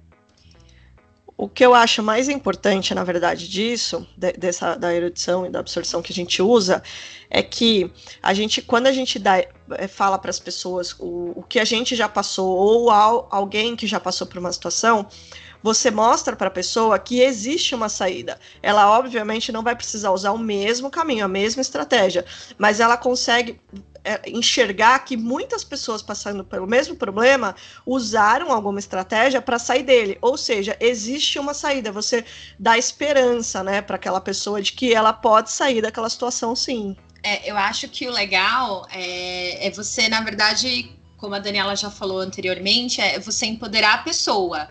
O 1.39 1.47
que 1.47 1.63
eu 1.63 1.75
acho 1.75 2.01
mais 2.01 2.27
importante, 2.29 2.95
na 2.95 3.03
verdade, 3.03 3.47
disso, 3.47 4.07
de- 4.17 4.33
dessa 4.33 4.73
da 4.73 4.91
erudição 4.91 5.45
e 5.45 5.51
da 5.51 5.59
absorção 5.59 6.01
que 6.01 6.11
a 6.11 6.15
gente 6.15 6.41
usa, 6.41 6.81
é 7.29 7.43
que 7.43 7.91
a 8.23 8.33
gente, 8.33 8.59
quando 8.59 8.87
a 8.87 8.91
gente 8.91 9.19
dá, 9.19 9.37
eh, 9.37 9.87
fala 9.87 10.17
para 10.17 10.31
as 10.31 10.39
pessoas 10.39 10.95
o, 10.97 11.33
o 11.35 11.43
que 11.43 11.59
a 11.59 11.63
gente 11.65 11.95
já 11.95 12.09
passou 12.09 12.47
ou 12.57 12.89
al- 12.89 13.27
alguém 13.29 13.75
que 13.75 13.85
já 13.85 13.99
passou 13.99 14.25
por 14.25 14.39
uma 14.39 14.51
situação, 14.51 15.05
você 15.67 15.91
mostra 15.91 16.33
para 16.33 16.47
a 16.47 16.51
pessoa 16.51 16.97
que 16.97 17.19
existe 17.19 17.75
uma 17.75 17.89
saída. 17.89 18.39
Ela, 18.63 18.89
obviamente, 18.97 19.51
não 19.51 19.61
vai 19.61 19.75
precisar 19.75 20.11
usar 20.11 20.31
o 20.31 20.37
mesmo 20.37 20.89
caminho, 20.89 21.25
a 21.25 21.27
mesma 21.27 21.61
estratégia, 21.61 22.23
mas 22.57 22.79
ela 22.79 22.95
consegue 22.95 23.59
eh, 24.05 24.21
enxergar 24.27 24.97
que 24.99 25.17
muitas 25.17 25.65
pessoas 25.65 26.01
passando 26.01 26.41
pelo 26.41 26.65
mesmo 26.65 26.95
problema 26.95 27.53
usaram 27.85 28.49
alguma 28.53 28.79
estratégia 28.79 29.41
para 29.41 29.59
sair 29.59 29.83
dele. 29.83 30.17
Ou 30.21 30.37
seja, 30.37 30.77
existe 30.79 31.37
uma 31.37 31.53
saída. 31.53 31.91
Você 31.91 32.23
dá 32.57 32.77
esperança, 32.77 33.61
né, 33.61 33.81
para 33.81 33.97
aquela 33.97 34.21
pessoa 34.21 34.61
de 34.61 34.71
que 34.71 34.93
ela 34.93 35.11
pode 35.11 35.51
sair 35.51 35.81
daquela 35.81 36.09
situação, 36.09 36.55
sim. 36.55 36.95
É, 37.21 37.51
eu 37.51 37.57
acho 37.57 37.89
que 37.89 38.07
o 38.07 38.11
legal 38.11 38.87
é, 38.89 39.67
é 39.67 39.69
você, 39.71 40.07
na 40.07 40.21
verdade, 40.21 40.95
como 41.17 41.35
a 41.35 41.39
Daniela 41.39 41.75
já 41.75 41.91
falou 41.91 42.19
anteriormente, 42.19 43.01
é 43.01 43.19
você 43.19 43.45
empoderar 43.47 43.95
a 43.95 43.97
pessoa. 43.97 44.69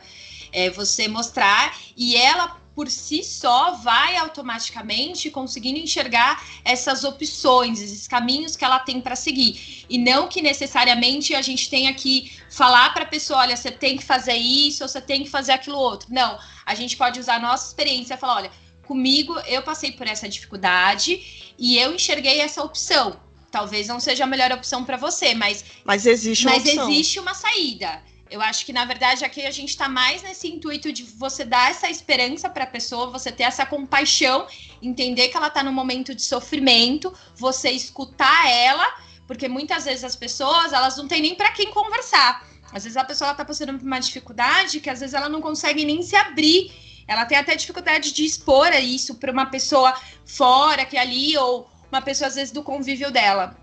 É 0.58 0.70
você 0.70 1.06
mostrar 1.06 1.76
e 1.94 2.16
ela 2.16 2.56
por 2.76 2.90
si 2.90 3.24
só 3.24 3.72
vai 3.72 4.16
automaticamente 4.18 5.30
conseguindo 5.30 5.78
enxergar 5.78 6.44
essas 6.62 7.04
opções, 7.04 7.80
esses 7.80 8.06
caminhos 8.06 8.54
que 8.54 8.64
ela 8.64 8.78
tem 8.78 9.00
para 9.00 9.16
seguir. 9.16 9.86
E 9.88 9.96
não 9.96 10.28
que 10.28 10.42
necessariamente 10.42 11.34
a 11.34 11.40
gente 11.40 11.70
tenha 11.70 11.94
que 11.94 12.30
falar 12.50 12.92
para 12.92 13.04
a 13.04 13.08
pessoa, 13.08 13.40
olha, 13.40 13.56
você 13.56 13.70
tem 13.70 13.96
que 13.96 14.04
fazer 14.04 14.34
isso, 14.34 14.82
ou 14.82 14.88
você 14.88 15.00
tem 15.00 15.24
que 15.24 15.30
fazer 15.30 15.52
aquilo 15.52 15.78
outro. 15.78 16.08
Não, 16.10 16.38
a 16.66 16.74
gente 16.74 16.98
pode 16.98 17.18
usar 17.18 17.36
a 17.36 17.40
nossa 17.40 17.68
experiência 17.68 18.12
e 18.12 18.18
falar, 18.18 18.36
olha, 18.36 18.50
comigo 18.86 19.34
eu 19.46 19.62
passei 19.62 19.92
por 19.92 20.06
essa 20.06 20.28
dificuldade 20.28 21.54
e 21.58 21.78
eu 21.78 21.94
enxerguei 21.94 22.40
essa 22.40 22.62
opção. 22.62 23.18
Talvez 23.50 23.88
não 23.88 23.98
seja 23.98 24.24
a 24.24 24.26
melhor 24.26 24.52
opção 24.52 24.84
para 24.84 24.98
você, 24.98 25.34
mas, 25.34 25.64
Mas 25.82 26.04
existe 26.04 26.46
uma 26.46 26.52
mas 26.52 26.66
opção. 26.66 26.90
existe 26.90 27.18
uma 27.20 27.32
saída. 27.32 28.02
Eu 28.28 28.42
acho 28.42 28.66
que, 28.66 28.72
na 28.72 28.84
verdade, 28.84 29.24
aqui 29.24 29.46
a 29.46 29.50
gente 29.50 29.70
está 29.70 29.88
mais 29.88 30.22
nesse 30.22 30.48
intuito 30.48 30.92
de 30.92 31.04
você 31.04 31.44
dar 31.44 31.70
essa 31.70 31.88
esperança 31.88 32.50
para 32.50 32.64
a 32.64 32.66
pessoa, 32.66 33.10
você 33.10 33.30
ter 33.30 33.44
essa 33.44 33.64
compaixão, 33.64 34.46
entender 34.82 35.28
que 35.28 35.36
ela 35.36 35.46
está 35.46 35.62
num 35.62 35.72
momento 35.72 36.14
de 36.14 36.22
sofrimento, 36.22 37.14
você 37.36 37.70
escutar 37.70 38.50
ela, 38.50 38.86
porque 39.26 39.48
muitas 39.48 39.84
vezes 39.84 40.02
as 40.02 40.16
pessoas 40.16 40.72
elas 40.72 40.96
não 40.96 41.06
têm 41.06 41.22
nem 41.22 41.34
para 41.36 41.52
quem 41.52 41.70
conversar. 41.70 42.44
Às 42.72 42.82
vezes 42.82 42.96
a 42.96 43.04
pessoa 43.04 43.30
está 43.30 43.44
passando 43.44 43.78
por 43.78 43.86
uma 43.86 44.00
dificuldade 44.00 44.80
que 44.80 44.90
às 44.90 45.00
vezes 45.00 45.14
ela 45.14 45.28
não 45.28 45.40
consegue 45.40 45.84
nem 45.84 46.02
se 46.02 46.16
abrir. 46.16 46.72
Ela 47.06 47.24
tem 47.24 47.38
até 47.38 47.54
dificuldade 47.54 48.12
de 48.12 48.24
expor 48.24 48.72
isso 48.74 49.14
para 49.14 49.30
uma 49.30 49.46
pessoa 49.46 49.94
fora 50.24 50.84
que 50.84 50.96
é 50.96 51.00
ali 51.00 51.36
ou 51.38 51.70
uma 51.90 52.02
pessoa 52.02 52.26
às 52.26 52.34
vezes 52.34 52.52
do 52.52 52.64
convívio 52.64 53.12
dela. 53.12 53.56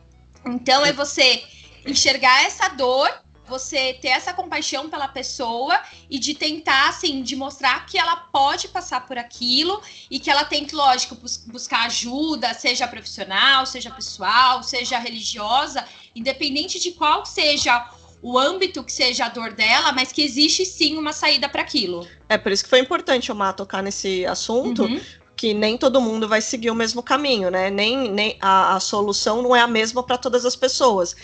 Então 0.45 0.85
é 0.85 0.93
você 0.93 1.43
enxergar 1.85 2.45
essa 2.45 2.69
dor, 2.69 3.22
você 3.45 3.93
ter 3.93 4.09
essa 4.09 4.33
compaixão 4.33 4.89
pela 4.89 5.07
pessoa 5.07 5.79
e 6.09 6.17
de 6.17 6.33
tentar 6.33 6.89
assim, 6.89 7.21
de 7.21 7.35
mostrar 7.35 7.85
que 7.85 7.97
ela 7.97 8.15
pode 8.15 8.67
passar 8.67 9.05
por 9.05 9.17
aquilo 9.17 9.81
e 10.09 10.19
que 10.19 10.29
ela 10.29 10.45
tem 10.45 10.65
que, 10.65 10.75
lógico, 10.75 11.15
bus 11.15 11.43
buscar 11.45 11.85
ajuda, 11.85 12.53
seja 12.53 12.87
profissional, 12.87 13.65
seja 13.65 13.91
pessoal, 13.91 14.63
seja 14.63 14.97
religiosa, 14.97 15.85
independente 16.15 16.79
de 16.79 16.91
qual 16.91 17.25
seja 17.25 17.89
o 18.21 18.39
âmbito 18.39 18.81
que 18.83 18.91
seja 18.91 19.25
a 19.25 19.29
dor 19.29 19.51
dela, 19.51 19.91
mas 19.91 20.13
que 20.13 20.21
existe 20.21 20.65
sim 20.65 20.97
uma 20.97 21.11
saída 21.11 21.49
para 21.49 21.61
aquilo. 21.61 22.07
É 22.29 22.37
por 22.37 22.53
isso 22.53 22.63
que 22.63 22.69
foi 22.69 22.79
importante 22.79 23.29
o 23.29 23.35
Mar 23.35 23.53
tocar 23.53 23.83
nesse 23.83 24.25
assunto, 24.25 24.83
Uhum. 24.83 25.01
Que 25.43 25.53
nem 25.53 25.77
todo 25.77 25.99
mundo 25.99 26.25
vai 26.25 26.39
seguir 26.39 26.71
o 26.71 26.75
mesmo 26.75 27.03
caminho, 27.03 27.51
né? 27.51 27.69
Nem, 27.69 28.09
nem 28.09 28.37
a, 28.39 28.77
a 28.77 28.79
solução 28.79 29.41
não 29.41 29.53
é 29.53 29.59
a 29.59 29.67
mesma 29.67 30.01
para 30.01 30.17
todas 30.17 30.45
as 30.45 30.55
pessoas. 30.55 31.17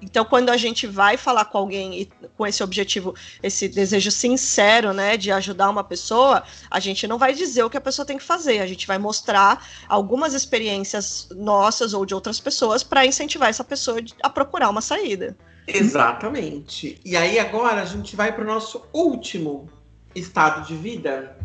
Então, 0.00 0.24
quando 0.24 0.48
a 0.48 0.56
gente 0.56 0.86
vai 0.86 1.18
falar 1.18 1.44
com 1.44 1.58
alguém 1.58 2.00
e, 2.00 2.10
com 2.38 2.46
esse 2.46 2.64
objetivo, 2.64 3.14
esse 3.42 3.68
desejo 3.68 4.10
sincero, 4.10 4.94
né, 4.94 5.18
de 5.18 5.30
ajudar 5.30 5.68
uma 5.68 5.84
pessoa, 5.84 6.42
a 6.70 6.80
gente 6.80 7.06
não 7.06 7.18
vai 7.18 7.34
dizer 7.34 7.64
o 7.64 7.68
que 7.68 7.76
a 7.76 7.80
pessoa 7.80 8.06
tem 8.06 8.16
que 8.16 8.24
fazer, 8.24 8.60
a 8.60 8.66
gente 8.66 8.86
vai 8.86 8.96
mostrar 8.96 9.68
algumas 9.86 10.32
experiências 10.32 11.28
nossas 11.36 11.92
ou 11.92 12.06
de 12.06 12.14
outras 12.14 12.40
pessoas 12.40 12.82
para 12.82 13.04
incentivar 13.04 13.50
essa 13.50 13.62
pessoa 13.62 13.98
a 14.22 14.30
procurar 14.30 14.70
uma 14.70 14.80
saída. 14.80 15.36
Exatamente. 15.66 16.98
E 17.04 17.14
aí 17.14 17.38
agora 17.38 17.82
a 17.82 17.84
gente 17.84 18.16
vai 18.16 18.32
para 18.32 18.42
o 18.42 18.46
nosso 18.46 18.86
último 18.94 19.68
estado 20.14 20.66
de 20.66 20.74
vida, 20.74 21.36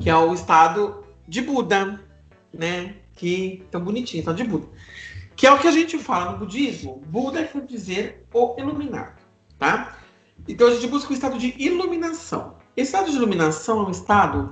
que 0.00 0.08
é 0.08 0.16
o 0.16 0.32
estado 0.32 1.06
de 1.28 1.42
Buda, 1.42 2.00
né? 2.52 2.96
Que 3.14 3.62
tão 3.70 3.82
bonitinho, 3.82 4.20
estado 4.20 4.36
de 4.36 4.44
Buda. 4.44 4.66
Que 5.36 5.46
é 5.46 5.52
o 5.52 5.58
que 5.58 5.68
a 5.68 5.72
gente 5.72 5.98
fala 5.98 6.32
no 6.32 6.38
budismo. 6.38 7.02
Buda 7.06 7.44
quer 7.44 7.64
dizer 7.66 8.26
o 8.32 8.56
iluminado, 8.58 9.20
tá? 9.58 9.98
Então 10.48 10.66
a 10.66 10.70
gente 10.72 10.86
busca 10.86 11.10
o 11.10 11.14
estado 11.14 11.38
de 11.38 11.54
iluminação. 11.58 12.56
Esse 12.76 12.90
estado 12.90 13.10
de 13.10 13.16
iluminação 13.16 13.84
é 13.84 13.88
um 13.88 13.90
estado 13.90 14.50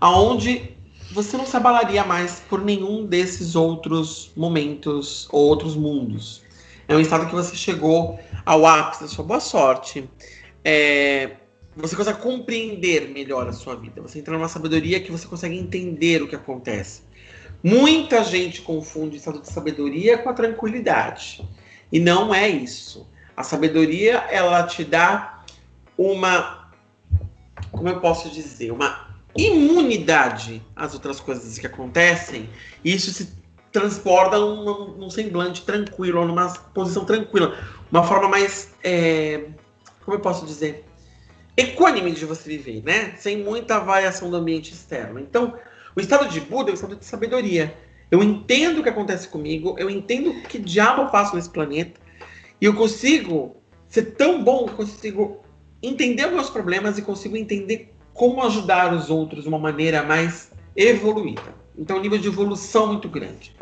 aonde 0.00 0.76
você 1.12 1.36
não 1.36 1.46
se 1.46 1.56
abalaria 1.56 2.04
mais 2.04 2.40
por 2.40 2.62
nenhum 2.62 3.06
desses 3.06 3.54
outros 3.54 4.32
momentos 4.36 5.28
ou 5.30 5.46
outros 5.46 5.76
mundos. 5.76 6.42
É 6.88 6.94
um 6.94 7.00
estado 7.00 7.26
que 7.26 7.34
você 7.34 7.54
chegou 7.54 8.18
ao 8.44 8.66
ápice 8.66 9.02
da 9.02 9.08
sua 9.08 9.24
boa 9.24 9.40
sorte. 9.40 10.08
É, 10.64 11.36
você 11.76 11.94
consegue 11.94 12.20
compreender 12.20 13.10
melhor 13.10 13.46
a 13.46 13.52
sua 13.52 13.76
vida. 13.76 14.00
Você 14.00 14.18
entra 14.18 14.32
numa 14.32 14.48
sabedoria 14.48 14.98
que 14.98 15.12
você 15.12 15.28
consegue 15.28 15.58
entender 15.58 16.22
o 16.22 16.28
que 16.28 16.34
acontece. 16.34 17.02
Muita 17.62 18.24
gente 18.24 18.62
confunde 18.62 19.18
estado 19.18 19.40
de 19.40 19.52
sabedoria 19.52 20.16
com 20.16 20.30
a 20.30 20.32
tranquilidade. 20.32 21.46
E 21.92 22.00
não 22.00 22.34
é 22.34 22.48
isso. 22.48 23.06
A 23.36 23.42
sabedoria, 23.42 24.24
ela 24.30 24.62
te 24.62 24.84
dá 24.84 25.44
uma. 25.98 26.70
Como 27.70 27.88
eu 27.88 28.00
posso 28.00 28.30
dizer? 28.30 28.70
Uma 28.72 29.14
imunidade 29.36 30.62
às 30.74 30.94
outras 30.94 31.20
coisas 31.20 31.58
que 31.58 31.66
acontecem. 31.66 32.48
E 32.82 32.94
isso 32.94 33.10
se 33.12 33.34
transporta 33.70 34.38
num, 34.38 34.96
num 34.96 35.10
semblante 35.10 35.62
tranquilo, 35.62 36.24
numa 36.24 36.48
posição 36.72 37.04
tranquila. 37.04 37.54
Uma 37.90 38.02
forma 38.02 38.28
mais. 38.28 38.74
É, 38.82 39.48
como 40.02 40.16
eu 40.16 40.20
posso 40.20 40.46
dizer? 40.46 40.86
Equânime 41.56 42.12
de 42.12 42.24
você 42.24 42.48
viver, 42.48 42.82
né? 42.84 43.14
Sem 43.16 43.42
muita 43.42 43.78
variação 43.78 44.30
do 44.30 44.36
ambiente 44.36 44.72
externo. 44.72 45.18
Então, 45.18 45.54
o 45.94 46.00
estado 46.00 46.28
de 46.28 46.40
Buda 46.40 46.70
é 46.70 46.72
o 46.72 46.74
estado 46.74 46.96
de 46.96 47.04
sabedoria. 47.04 47.74
Eu 48.10 48.22
entendo 48.22 48.80
o 48.80 48.82
que 48.82 48.88
acontece 48.88 49.28
comigo, 49.28 49.74
eu 49.78 49.88
entendo 49.88 50.30
o 50.30 50.42
que 50.42 50.58
diabo 50.58 51.02
eu 51.02 51.08
faço 51.08 51.34
nesse 51.34 51.50
planeta, 51.50 52.00
e 52.60 52.64
eu 52.64 52.74
consigo 52.74 53.56
ser 53.88 54.14
tão 54.14 54.42
bom 54.42 54.66
consigo 54.68 55.42
entender 55.82 56.26
os 56.26 56.32
meus 56.32 56.50
problemas 56.50 56.98
e 56.98 57.02
consigo 57.02 57.36
entender 57.36 57.94
como 58.12 58.42
ajudar 58.44 58.92
os 58.94 59.10
outros 59.10 59.42
de 59.42 59.48
uma 59.48 59.58
maneira 59.58 60.02
mais 60.02 60.50
evoluída. 60.74 61.54
Então, 61.76 61.98
um 61.98 62.00
nível 62.00 62.18
de 62.18 62.28
evolução 62.28 62.88
muito 62.88 63.08
grande. 63.08 63.54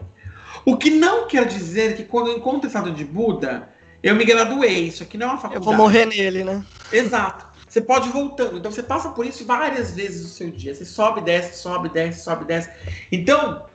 O 0.64 0.76
que 0.76 0.90
não 0.90 1.26
quer 1.26 1.46
dizer 1.46 1.96
que 1.96 2.04
quando 2.04 2.28
eu 2.28 2.38
encontro 2.38 2.64
o 2.64 2.66
estado 2.66 2.92
de 2.92 3.04
Buda, 3.04 3.68
eu 4.02 4.14
me 4.14 4.24
graduei. 4.24 4.84
Isso 4.84 5.02
aqui 5.02 5.18
não 5.18 5.26
é 5.26 5.30
uma 5.30 5.38
faculdade. 5.38 5.64
Eu 5.64 5.64
vou 5.64 5.74
morrer 5.74 6.06
nele, 6.06 6.44
né? 6.44 6.64
Exato. 6.92 7.53
Você 7.74 7.80
pode 7.80 8.08
ir 8.08 8.12
voltando. 8.12 8.56
Então 8.56 8.70
você 8.70 8.84
passa 8.84 9.08
por 9.08 9.26
isso 9.26 9.44
várias 9.44 9.90
vezes 9.90 10.22
no 10.22 10.28
seu 10.28 10.48
dia. 10.48 10.72
Você 10.72 10.84
sobe, 10.84 11.20
desce, 11.22 11.60
sobe, 11.60 11.88
desce, 11.88 12.22
sobe, 12.22 12.44
desce. 12.44 12.70
Então, 13.10 13.66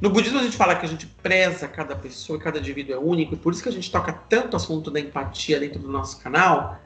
no 0.00 0.10
budismo 0.10 0.40
a 0.40 0.42
gente 0.42 0.56
fala 0.56 0.74
que 0.74 0.84
a 0.84 0.88
gente 0.88 1.06
preza 1.06 1.68
cada 1.68 1.94
pessoa, 1.94 2.36
cada 2.36 2.58
indivíduo 2.58 2.96
é 2.96 2.98
único, 2.98 3.34
e 3.34 3.36
por 3.36 3.52
isso 3.52 3.62
que 3.62 3.68
a 3.68 3.72
gente 3.72 3.92
toca 3.92 4.12
tanto 4.12 4.54
o 4.54 4.56
assunto 4.56 4.90
da 4.90 4.98
empatia 4.98 5.60
dentro 5.60 5.78
do 5.78 5.88
nosso 5.88 6.18
canal, 6.18 6.80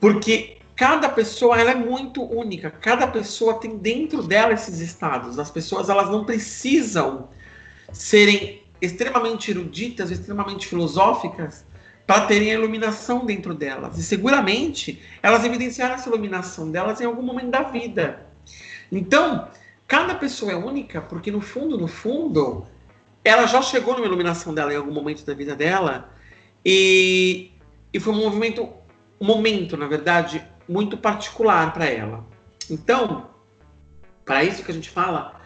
porque 0.00 0.58
cada 0.74 1.08
pessoa 1.08 1.56
ela 1.56 1.70
é 1.70 1.76
muito 1.76 2.24
única. 2.24 2.72
Cada 2.72 3.06
pessoa 3.06 3.60
tem 3.60 3.78
dentro 3.78 4.20
dela 4.20 4.52
esses 4.52 4.80
estados. 4.80 5.38
As 5.38 5.48
pessoas 5.48 5.88
elas 5.88 6.10
não 6.10 6.24
precisam 6.24 7.28
serem 7.92 8.64
extremamente 8.82 9.52
eruditas, 9.52 10.10
extremamente 10.10 10.66
filosóficas 10.66 11.64
para 12.10 12.26
terem 12.26 12.50
a 12.50 12.54
iluminação 12.54 13.24
dentro 13.24 13.54
delas. 13.54 13.96
E 13.96 14.02
seguramente 14.02 15.00
elas 15.22 15.44
evidenciaram 15.44 15.94
essa 15.94 16.08
iluminação 16.08 16.68
delas 16.68 17.00
em 17.00 17.04
algum 17.04 17.22
momento 17.22 17.50
da 17.50 17.62
vida. 17.62 18.26
Então, 18.90 19.46
cada 19.86 20.16
pessoa 20.16 20.50
é 20.50 20.56
única 20.56 21.00
porque 21.00 21.30
no 21.30 21.40
fundo, 21.40 21.78
no 21.78 21.86
fundo, 21.86 22.66
ela 23.22 23.46
já 23.46 23.62
chegou 23.62 23.94
numa 23.94 24.06
iluminação 24.06 24.52
dela 24.52 24.74
em 24.74 24.76
algum 24.76 24.92
momento 24.92 25.24
da 25.24 25.32
vida 25.34 25.54
dela 25.54 26.12
e, 26.66 27.52
e 27.94 28.00
foi 28.00 28.12
um 28.12 28.24
movimento, 28.24 28.68
um 29.20 29.24
momento, 29.24 29.76
na 29.76 29.86
verdade, 29.86 30.44
muito 30.68 30.96
particular 30.96 31.72
para 31.72 31.86
ela. 31.86 32.26
Então, 32.68 33.30
para 34.24 34.42
isso 34.42 34.64
que 34.64 34.72
a 34.72 34.74
gente 34.74 34.90
fala 34.90 35.40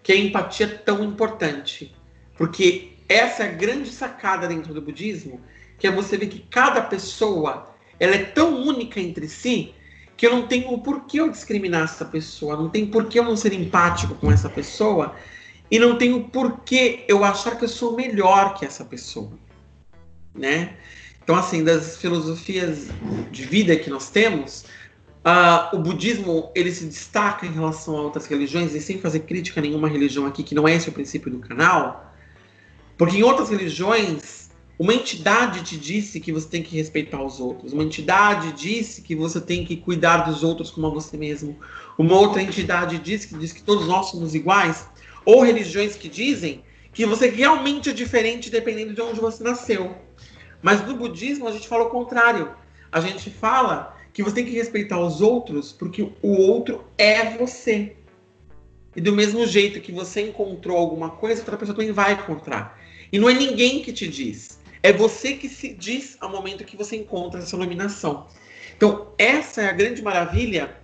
que 0.00 0.12
a 0.12 0.16
empatia 0.16 0.66
é 0.66 0.68
tão 0.68 1.02
importante, 1.02 1.92
porque 2.36 2.92
essa 3.08 3.42
é 3.42 3.48
a 3.48 3.52
grande 3.52 3.90
sacada 3.90 4.46
dentro 4.46 4.72
do 4.72 4.80
budismo 4.80 5.40
que 5.78 5.86
é 5.86 5.90
você 5.90 6.16
ver 6.16 6.28
que 6.28 6.40
cada 6.50 6.80
pessoa 6.80 7.74
ela 7.98 8.14
é 8.14 8.24
tão 8.24 8.62
única 8.62 9.00
entre 9.00 9.28
si 9.28 9.74
que 10.16 10.26
eu 10.26 10.32
não 10.32 10.46
tenho 10.46 10.72
o 10.72 10.78
porquê 10.80 11.20
eu 11.20 11.30
discriminar 11.30 11.84
essa 11.84 12.04
pessoa, 12.04 12.56
não 12.56 12.68
tem 12.68 12.86
porquê 12.86 13.18
eu 13.18 13.24
não 13.24 13.36
ser 13.36 13.52
empático 13.52 14.14
com 14.14 14.30
essa 14.30 14.48
pessoa 14.48 15.14
e 15.70 15.78
não 15.78 15.96
tenho 15.98 16.24
porquê 16.28 17.04
eu 17.08 17.24
achar 17.24 17.56
que 17.56 17.64
eu 17.64 17.68
sou 17.68 17.96
melhor 17.96 18.54
que 18.54 18.64
essa 18.64 18.84
pessoa, 18.84 19.32
né? 20.34 20.76
Então, 21.22 21.34
assim, 21.36 21.64
das 21.64 21.96
filosofias 21.96 22.88
de 23.32 23.44
vida 23.44 23.74
que 23.76 23.88
nós 23.88 24.10
temos, 24.10 24.66
uh, 25.24 25.74
o 25.74 25.78
budismo 25.78 26.52
ele 26.54 26.70
se 26.70 26.84
destaca 26.84 27.46
em 27.46 27.52
relação 27.52 27.96
a 27.96 28.02
outras 28.02 28.26
religiões 28.26 28.74
e 28.74 28.80
sem 28.80 29.00
fazer 29.00 29.20
crítica 29.20 29.58
a 29.58 29.62
nenhuma 29.62 29.88
religião 29.88 30.26
aqui 30.26 30.42
que 30.42 30.54
não 30.54 30.68
é 30.68 30.74
esse 30.74 30.90
o 30.90 30.92
princípio 30.92 31.30
do 31.30 31.38
canal, 31.38 32.14
porque 32.96 33.16
em 33.16 33.22
outras 33.22 33.48
religiões 33.48 34.43
uma 34.76 34.92
entidade 34.92 35.62
te 35.62 35.76
disse 35.76 36.18
que 36.18 36.32
você 36.32 36.48
tem 36.48 36.62
que 36.62 36.76
respeitar 36.76 37.22
os 37.22 37.38
outros. 37.38 37.72
Uma 37.72 37.84
entidade 37.84 38.52
disse 38.52 39.02
que 39.02 39.14
você 39.14 39.40
tem 39.40 39.64
que 39.64 39.76
cuidar 39.76 40.28
dos 40.28 40.42
outros 40.42 40.70
como 40.70 40.88
a 40.88 40.90
você 40.90 41.16
mesmo. 41.16 41.56
Uma 41.96 42.18
outra 42.18 42.42
entidade 42.42 42.98
disse 42.98 43.28
que 43.28 43.38
diz 43.38 43.52
que 43.52 43.62
todos 43.62 43.86
nós 43.86 44.10
somos 44.10 44.34
iguais. 44.34 44.88
Ou 45.24 45.44
religiões 45.44 45.94
que 45.94 46.08
dizem 46.08 46.64
que 46.92 47.06
você 47.06 47.28
realmente 47.28 47.90
é 47.90 47.92
diferente 47.92 48.50
dependendo 48.50 48.92
de 48.92 49.00
onde 49.00 49.20
você 49.20 49.44
nasceu. 49.44 49.94
Mas 50.60 50.84
no 50.84 50.96
budismo 50.96 51.46
a 51.46 51.52
gente 51.52 51.68
fala 51.68 51.84
o 51.84 51.90
contrário. 51.90 52.50
A 52.90 53.00
gente 53.00 53.30
fala 53.30 53.96
que 54.12 54.24
você 54.24 54.34
tem 54.34 54.44
que 54.44 54.52
respeitar 54.52 54.98
os 54.98 55.20
outros 55.20 55.72
porque 55.72 56.10
o 56.20 56.32
outro 56.40 56.84
é 56.98 57.36
você. 57.36 57.94
E 58.96 59.00
do 59.00 59.12
mesmo 59.12 59.46
jeito 59.46 59.80
que 59.80 59.92
você 59.92 60.22
encontrou 60.22 60.76
alguma 60.76 61.10
coisa, 61.10 61.42
outra 61.42 61.56
pessoa 61.56 61.76
também 61.76 61.92
vai 61.92 62.14
encontrar. 62.14 62.80
E 63.12 63.20
não 63.20 63.28
é 63.28 63.34
ninguém 63.34 63.80
que 63.80 63.92
te 63.92 64.08
diz. 64.08 64.63
É 64.84 64.92
você 64.92 65.32
que 65.32 65.48
se 65.48 65.72
diz 65.72 66.14
ao 66.20 66.28
momento 66.28 66.62
que 66.62 66.76
você 66.76 66.94
encontra 66.94 67.40
essa 67.40 67.56
iluminação. 67.56 68.26
Então, 68.76 69.14
essa 69.16 69.62
é 69.62 69.70
a 69.70 69.72
grande 69.72 70.02
maravilha 70.02 70.76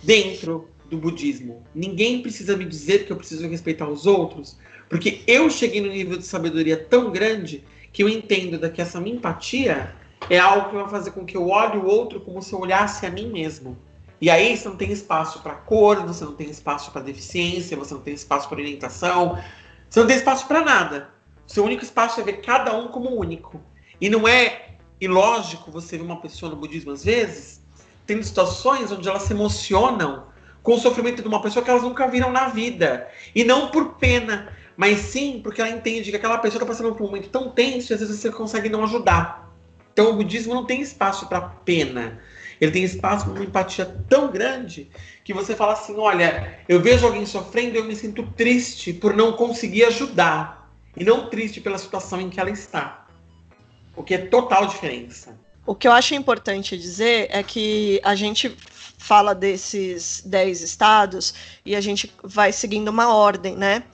dentro 0.00 0.68
do 0.88 0.96
budismo. 0.96 1.60
Ninguém 1.74 2.22
precisa 2.22 2.56
me 2.56 2.64
dizer 2.64 3.04
que 3.04 3.10
eu 3.10 3.16
preciso 3.16 3.48
respeitar 3.48 3.88
os 3.88 4.06
outros, 4.06 4.56
porque 4.88 5.24
eu 5.26 5.50
cheguei 5.50 5.80
no 5.80 5.88
nível 5.88 6.16
de 6.16 6.24
sabedoria 6.24 6.76
tão 6.76 7.10
grande 7.10 7.64
que 7.92 8.04
eu 8.04 8.08
entendo 8.08 8.60
que 8.70 8.80
essa 8.80 9.00
minha 9.00 9.16
empatia 9.16 9.92
é 10.30 10.38
algo 10.38 10.70
que 10.70 10.76
vai 10.76 10.88
fazer 10.88 11.10
com 11.10 11.26
que 11.26 11.36
eu 11.36 11.48
olhe 11.48 11.78
o 11.78 11.86
outro 11.86 12.20
como 12.20 12.40
se 12.40 12.52
eu 12.52 12.60
olhasse 12.60 13.04
a 13.04 13.10
mim 13.10 13.26
mesmo. 13.26 13.76
E 14.20 14.30
aí 14.30 14.56
você 14.56 14.68
não 14.68 14.76
tem 14.76 14.92
espaço 14.92 15.42
para 15.42 15.54
cor, 15.54 16.06
você 16.06 16.24
não 16.24 16.36
tem 16.36 16.48
espaço 16.48 16.92
para 16.92 17.02
deficiência, 17.02 17.76
você 17.76 17.92
não 17.92 18.02
tem 18.02 18.14
espaço 18.14 18.48
para 18.48 18.60
orientação, 18.60 19.36
você 19.90 19.98
não 19.98 20.06
tem 20.06 20.16
espaço 20.16 20.46
para 20.46 20.64
nada. 20.64 21.10
Seu 21.52 21.66
único 21.66 21.84
espaço 21.84 22.18
é 22.18 22.24
ver 22.24 22.40
cada 22.40 22.74
um 22.74 22.88
como 22.88 23.14
único. 23.14 23.60
E 24.00 24.08
não 24.08 24.26
é 24.26 24.70
ilógico 24.98 25.70
você 25.70 25.98
ver 25.98 26.02
uma 26.02 26.18
pessoa 26.18 26.48
no 26.48 26.56
budismo, 26.56 26.92
às 26.92 27.04
vezes, 27.04 27.62
tendo 28.06 28.24
situações 28.24 28.90
onde 28.90 29.06
elas 29.06 29.24
se 29.24 29.34
emocionam 29.34 30.28
com 30.62 30.76
o 30.76 30.78
sofrimento 30.78 31.20
de 31.20 31.28
uma 31.28 31.42
pessoa 31.42 31.62
que 31.62 31.68
elas 31.68 31.82
nunca 31.82 32.08
viram 32.08 32.32
na 32.32 32.48
vida. 32.48 33.06
E 33.34 33.44
não 33.44 33.68
por 33.68 33.96
pena, 33.96 34.50
mas 34.78 35.00
sim 35.00 35.42
porque 35.44 35.60
ela 35.60 35.68
entende 35.68 36.10
que 36.10 36.16
aquela 36.16 36.38
pessoa 36.38 36.56
está 36.56 36.64
passando 36.64 36.94
por 36.94 37.02
um 37.02 37.08
momento 37.08 37.28
tão 37.28 37.50
tenso 37.50 37.92
e 37.92 37.94
às 37.94 38.00
vezes 38.00 38.18
você 38.18 38.30
consegue 38.30 38.70
não 38.70 38.84
ajudar. 38.84 39.52
Então 39.92 40.08
o 40.08 40.14
budismo 40.14 40.54
não 40.54 40.64
tem 40.64 40.80
espaço 40.80 41.28
para 41.28 41.42
pena. 41.42 42.18
Ele 42.58 42.72
tem 42.72 42.82
espaço 42.82 43.26
para 43.26 43.34
uma 43.34 43.44
empatia 43.44 43.94
tão 44.08 44.30
grande 44.30 44.90
que 45.22 45.34
você 45.34 45.54
fala 45.54 45.74
assim: 45.74 45.98
olha, 45.98 46.60
eu 46.66 46.80
vejo 46.80 47.04
alguém 47.04 47.26
sofrendo 47.26 47.74
e 47.74 47.78
eu 47.78 47.84
me 47.84 47.94
sinto 47.94 48.22
triste 48.34 48.94
por 48.94 49.14
não 49.14 49.34
conseguir 49.34 49.84
ajudar 49.84 50.61
e 50.96 51.04
não 51.04 51.28
triste 51.28 51.60
pela 51.60 51.78
situação 51.78 52.20
em 52.20 52.28
que 52.28 52.40
ela 52.40 52.50
está. 52.50 53.06
O 53.96 54.02
que 54.02 54.14
é 54.14 54.18
total 54.18 54.66
diferença. 54.66 55.38
O 55.64 55.74
que 55.74 55.86
eu 55.86 55.92
acho 55.92 56.14
importante 56.14 56.76
dizer 56.76 57.28
é 57.30 57.42
que 57.42 58.00
a 58.02 58.14
gente 58.14 58.56
fala 58.98 59.34
desses 59.34 60.22
10 60.24 60.60
estados 60.60 61.34
e 61.64 61.76
a 61.76 61.80
gente 61.80 62.12
vai 62.22 62.52
seguindo 62.52 62.88
uma 62.88 63.14
ordem, 63.14 63.56
né? 63.56 63.84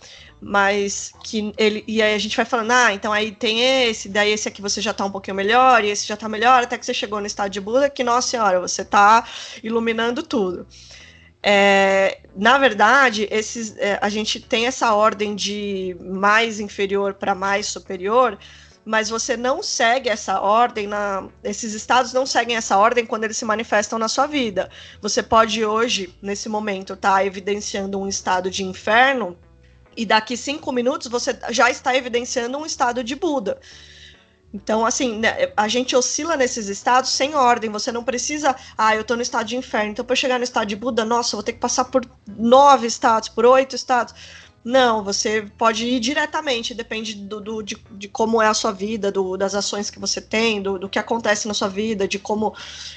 Mas 0.40 1.12
que 1.24 1.52
ele. 1.58 1.82
E 1.86 2.00
aí 2.00 2.14
a 2.14 2.18
gente 2.18 2.36
vai 2.36 2.46
falando, 2.46 2.70
ah, 2.70 2.94
então 2.94 3.12
aí 3.12 3.32
tem 3.32 3.60
esse, 3.60 4.08
daí 4.08 4.30
esse 4.30 4.48
aqui 4.48 4.62
você 4.62 4.80
já 4.80 4.94
tá 4.94 5.04
um 5.04 5.10
pouquinho 5.10 5.34
melhor, 5.34 5.84
e 5.84 5.90
esse 5.90 6.06
já 6.06 6.16
tá 6.16 6.28
melhor, 6.28 6.62
até 6.62 6.78
que 6.78 6.86
você 6.86 6.94
chegou 6.94 7.20
no 7.20 7.26
estado 7.26 7.50
de 7.50 7.60
Buda, 7.60 7.90
que, 7.90 8.04
nossa 8.04 8.28
senhora, 8.28 8.60
você 8.60 8.84
tá 8.84 9.26
iluminando 9.62 10.22
tudo. 10.22 10.64
É, 11.42 12.20
na 12.38 12.56
verdade, 12.56 13.26
esses, 13.32 13.76
é, 13.78 13.98
a 14.00 14.08
gente 14.08 14.38
tem 14.38 14.68
essa 14.68 14.94
ordem 14.94 15.34
de 15.34 15.96
mais 16.00 16.60
inferior 16.60 17.14
para 17.14 17.34
mais 17.34 17.66
superior, 17.66 18.38
mas 18.84 19.10
você 19.10 19.36
não 19.36 19.60
segue 19.60 20.08
essa 20.08 20.40
ordem, 20.40 20.86
na, 20.86 21.26
esses 21.42 21.74
estados 21.74 22.12
não 22.12 22.24
seguem 22.24 22.56
essa 22.56 22.78
ordem 22.78 23.04
quando 23.04 23.24
eles 23.24 23.36
se 23.36 23.44
manifestam 23.44 23.98
na 23.98 24.06
sua 24.06 24.26
vida. 24.26 24.70
Você 25.02 25.20
pode 25.20 25.64
hoje, 25.64 26.14
nesse 26.22 26.48
momento, 26.48 26.92
estar 26.92 27.14
tá 27.14 27.26
evidenciando 27.26 27.98
um 27.98 28.06
estado 28.06 28.48
de 28.48 28.62
inferno, 28.62 29.36
e 29.96 30.06
daqui 30.06 30.36
cinco 30.36 30.70
minutos 30.70 31.08
você 31.08 31.36
já 31.50 31.68
está 31.68 31.96
evidenciando 31.96 32.56
um 32.56 32.64
estado 32.64 33.02
de 33.02 33.16
Buda. 33.16 33.58
Então, 34.52 34.86
assim, 34.86 35.18
né, 35.18 35.52
a 35.56 35.68
gente 35.68 35.94
oscila 35.94 36.36
nesses 36.36 36.68
estados 36.68 37.10
sem 37.10 37.34
ordem. 37.34 37.70
Você 37.70 37.92
não 37.92 38.02
precisa, 38.02 38.56
ah, 38.76 38.94
eu 38.94 39.02
estou 39.02 39.16
no 39.16 39.22
estado 39.22 39.46
de 39.46 39.56
inferno, 39.56 39.90
então 39.90 40.04
para 40.04 40.16
chegar 40.16 40.38
no 40.38 40.44
estado 40.44 40.66
de 40.68 40.76
Buda, 40.76 41.04
nossa, 41.04 41.34
eu 41.34 41.38
vou 41.38 41.42
ter 41.42 41.52
que 41.52 41.58
passar 41.58 41.84
por 41.84 42.04
nove 42.26 42.86
estados, 42.86 43.28
por 43.28 43.44
oito 43.44 43.76
estados. 43.76 44.14
Não, 44.64 45.04
você 45.04 45.46
pode 45.56 45.86
ir 45.86 46.00
diretamente, 46.00 46.74
depende 46.74 47.14
do, 47.14 47.40
do 47.40 47.62
de, 47.62 47.76
de, 47.92 48.08
como 48.08 48.42
é 48.42 48.48
a 48.48 48.54
sua 48.54 48.72
vida, 48.72 49.12
do, 49.12 49.36
das 49.36 49.54
ações 49.54 49.88
que 49.88 49.98
você 49.98 50.20
tem, 50.20 50.60
do, 50.60 50.78
do 50.78 50.88
que 50.88 50.98
acontece 50.98 51.46
na 51.46 51.54
sua 51.54 51.68
vida, 51.68 52.08
de 52.08 52.18
como 52.18 52.54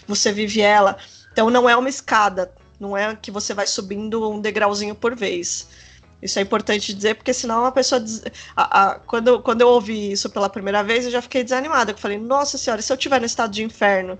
você 0.08 0.32
vive 0.32 0.62
ela. 0.62 0.97
Então 1.32 1.49
não 1.49 1.70
é 1.70 1.76
uma 1.78 1.88
escada, 1.88 2.52
não 2.80 2.97
é 2.97 3.16
que 3.16 3.30
você 3.30 3.54
vai 3.54 3.68
subindo 3.68 4.30
um 4.30 4.41
degrauzinho 4.41 4.95
por 4.95 5.16
vez. 5.16 5.68
Isso 6.22 6.38
é 6.38 6.41
importante 6.41 6.93
dizer, 6.93 7.15
porque 7.15 7.34
senão 7.34 7.65
a 7.65 7.72
pessoa. 7.72 7.99
Des... 7.99 8.24
A, 8.55 8.84
a, 8.84 8.95
quando, 8.99 9.41
quando 9.41 9.61
eu 9.61 9.67
ouvi 9.67 10.11
isso 10.11 10.30
pela 10.30 10.49
primeira 10.49 10.84
vez, 10.84 11.05
eu 11.05 11.11
já 11.11 11.22
fiquei 11.22 11.43
desanimada. 11.43 11.91
Eu 11.91 11.97
falei, 11.97 12.17
nossa 12.17 12.57
senhora, 12.57 12.82
se 12.82 12.91
eu 12.91 12.95
estiver 12.95 13.19
no 13.19 13.26
estado 13.26 13.51
de 13.51 13.63
inferno, 13.63 14.19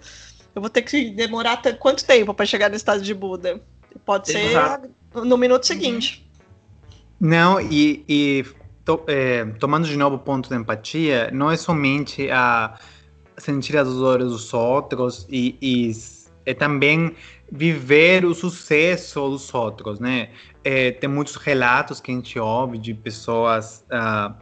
eu 0.56 0.62
vou 0.62 0.70
ter 0.70 0.82
que 0.82 1.12
demorar 1.12 1.62
quanto 1.80 2.04
tempo 2.04 2.34
para 2.34 2.46
chegar 2.46 2.70
no 2.70 2.76
estado 2.76 3.02
de 3.02 3.14
Buda? 3.14 3.62
Pode 4.06 4.36
Exato. 4.36 4.90
ser 5.14 5.26
no 5.26 5.38
minuto 5.38 5.66
seguinte. 5.66 6.28
Não, 7.20 7.62
e, 7.62 8.04
e 8.10 8.46
to, 8.84 9.04
é, 9.08 9.46
tomando 9.60 9.88
de 9.88 9.96
novo 9.96 10.16
o 10.16 10.20
ponto 10.20 10.50
da 10.50 10.56
empatia, 10.56 11.30
não 11.32 11.52
é 11.52 11.58
somente 11.58 12.30
a 12.32 12.80
sentir 13.38 13.78
as 13.78 13.88
dores 13.88 14.28
dos 14.28 14.54
outros 14.54 15.28
e, 15.30 15.56
e 15.62 15.92
é 16.46 16.54
também 16.54 17.16
viver 17.52 18.26
o 18.26 18.34
sucesso 18.34 19.30
dos 19.30 19.54
outros, 19.54 20.00
né? 20.00 20.30
É, 20.64 20.92
tem 20.92 21.10
muitos 21.10 21.36
relatos 21.36 22.00
que 22.00 22.12
a 22.12 22.14
gente 22.14 22.38
ouve 22.38 22.78
de 22.78 22.94
pessoas 22.94 23.84
uh, 23.92 24.34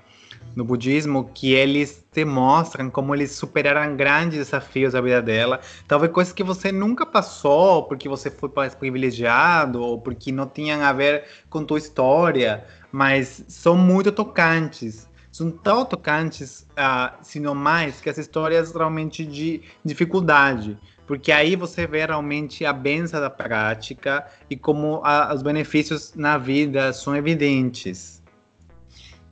no 0.55 0.63
budismo 0.63 1.31
que 1.33 1.53
eles 1.53 2.05
te 2.11 2.25
mostram 2.25 2.89
como 2.89 3.15
eles 3.15 3.31
superaram 3.31 3.95
grandes 3.95 4.39
desafios 4.39 4.93
da 4.93 5.01
vida 5.01 5.21
dela, 5.21 5.59
talvez 5.87 6.11
coisas 6.11 6.33
que 6.33 6.43
você 6.43 6.71
nunca 6.71 7.05
passou 7.05 7.83
porque 7.83 8.09
você 8.09 8.29
foi 8.29 8.49
privilegiado 8.77 9.81
ou 9.81 10.01
porque 10.01 10.31
não 10.31 10.47
tinham 10.47 10.81
a 10.83 10.91
ver 10.91 11.23
com 11.49 11.63
tua 11.63 11.77
história, 11.77 12.65
mas 12.91 13.43
são 13.47 13.77
muito 13.77 14.11
tocantes. 14.11 15.07
São 15.31 15.51
tão 15.51 15.85
tocantes, 15.85 16.67
uh, 16.71 17.15
se 17.21 17.39
não 17.39 17.53
mais, 17.53 18.01
que 18.01 18.09
as 18.09 18.17
histórias 18.17 18.73
realmente 18.73 19.23
de 19.23 19.61
dificuldade 19.85 20.77
porque 21.09 21.31
aí 21.31 21.55
você 21.55 21.87
vê 21.87 22.05
realmente 22.05 22.63
a 22.63 22.71
benção 22.71 23.19
da 23.19 23.31
prática 23.31 24.27
e 24.47 24.55
como 24.55 25.01
a, 25.03 25.33
os 25.33 25.41
benefícios 25.41 26.13
na 26.13 26.37
vida 26.37 26.93
são 26.93 27.15
evidentes. 27.15 28.21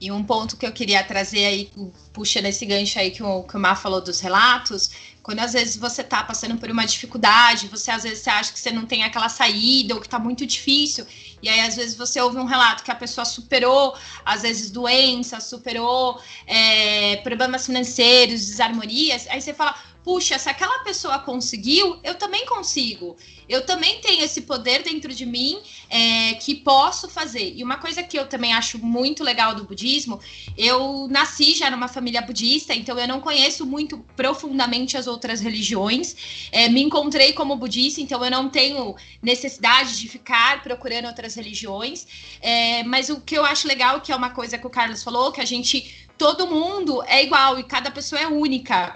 E 0.02 0.12
um 0.12 0.24
ponto 0.24 0.58
que 0.58 0.66
eu 0.66 0.72
queria 0.72 1.04
trazer 1.04 1.46
aí, 1.46 1.72
puxando 2.12 2.46
esse 2.46 2.66
gancho 2.66 2.98
aí 2.98 3.12
que 3.12 3.22
o, 3.22 3.44
que 3.44 3.56
o 3.56 3.60
Mar 3.60 3.76
falou 3.76 4.02
dos 4.02 4.20
relatos, 4.20 4.90
quando 5.22 5.40
às 5.40 5.54
vezes 5.54 5.76
você 5.76 6.04
tá 6.04 6.24
passando 6.24 6.58
por 6.58 6.72
uma 6.72 6.86
dificuldade, 6.86 7.68
você 7.68 7.92
às 7.92 8.04
vezes 8.04 8.20
você 8.20 8.30
acha 8.30 8.54
que 8.54 8.60
você 8.60 8.72
não 8.72 8.86
tem 8.86 9.04
aquela 9.04 9.28
saída 9.28 9.94
ou 9.94 10.00
que 10.00 10.08
tá 10.08 10.18
muito 10.18 10.46
difícil, 10.46 11.06
e 11.42 11.50
aí 11.50 11.60
às 11.60 11.76
vezes 11.76 11.98
você 11.98 12.22
ouve 12.22 12.38
um 12.38 12.46
relato 12.46 12.82
que 12.84 12.92
a 12.92 12.96
pessoa 12.96 13.26
superou, 13.26 13.94
às 14.24 14.44
vezes 14.44 14.72
doença, 14.72 15.40
superou 15.40 16.18
é, 16.46 17.18
problemas 17.18 17.66
financeiros, 17.66 18.46
desarmonias, 18.46 19.28
aí 19.28 19.42
você 19.42 19.54
fala, 19.54 19.76
puxa, 20.08 20.40
se 20.40 20.48
aquela 20.48 20.80
pessoa 20.86 21.20
conseguiu, 21.20 22.00
eu 22.02 22.16
também 22.16 22.46
consigo. 22.46 23.18
Eu 23.50 23.66
também 23.66 24.00
tenho 24.00 24.24
esse 24.24 24.44
poder 24.44 24.82
dentro 24.82 25.14
de 25.14 25.26
mim 25.26 25.60
é, 25.90 26.36
que 26.36 26.56
posso 26.56 27.10
fazer. 27.10 27.52
E 27.54 27.62
uma 27.62 27.76
coisa 27.76 28.02
que 28.02 28.18
eu 28.18 28.26
também 28.26 28.54
acho 28.54 28.80
muito 28.80 29.22
legal 29.22 29.54
do 29.54 29.66
budismo, 29.66 30.18
eu 30.58 31.10
nasci 31.10 31.56
já 31.56 31.70
numa 31.70 31.90
família 31.90 32.22
budista, 32.22 32.74
então 32.74 32.98
eu 32.98 33.06
não 33.06 33.20
conheço 33.20 33.66
muito 33.66 33.98
profundamente 34.16 34.96
as 34.96 35.08
outras 35.08 35.42
religiões. 35.42 36.16
É, 36.54 36.70
me 36.70 36.82
encontrei 36.82 37.34
como 37.34 37.58
budista, 37.58 38.00
então 38.00 38.24
eu 38.24 38.32
não 38.32 38.48
tenho 38.48 38.96
necessidade 39.22 40.00
de 40.00 40.08
ficar 40.08 40.64
procurando 40.64 41.08
outras 41.08 41.36
religiões. 41.36 42.08
É, 42.42 42.82
mas 42.84 43.10
o 43.10 43.20
que 43.20 43.38
eu 43.38 43.44
acho 43.44 43.68
legal, 43.68 44.00
que 44.00 44.14
é 44.14 44.16
uma 44.16 44.30
coisa 44.30 44.58
que 44.58 44.66
o 44.66 44.70
Carlos 44.70 45.04
falou, 45.04 45.34
que 45.34 45.42
a 45.42 45.46
gente 45.46 46.08
todo 46.18 46.48
mundo 46.48 47.04
é 47.04 47.24
igual 47.24 47.60
e 47.60 47.64
cada 47.64 47.92
pessoa 47.92 48.22
é 48.22 48.28
única. 48.28 48.96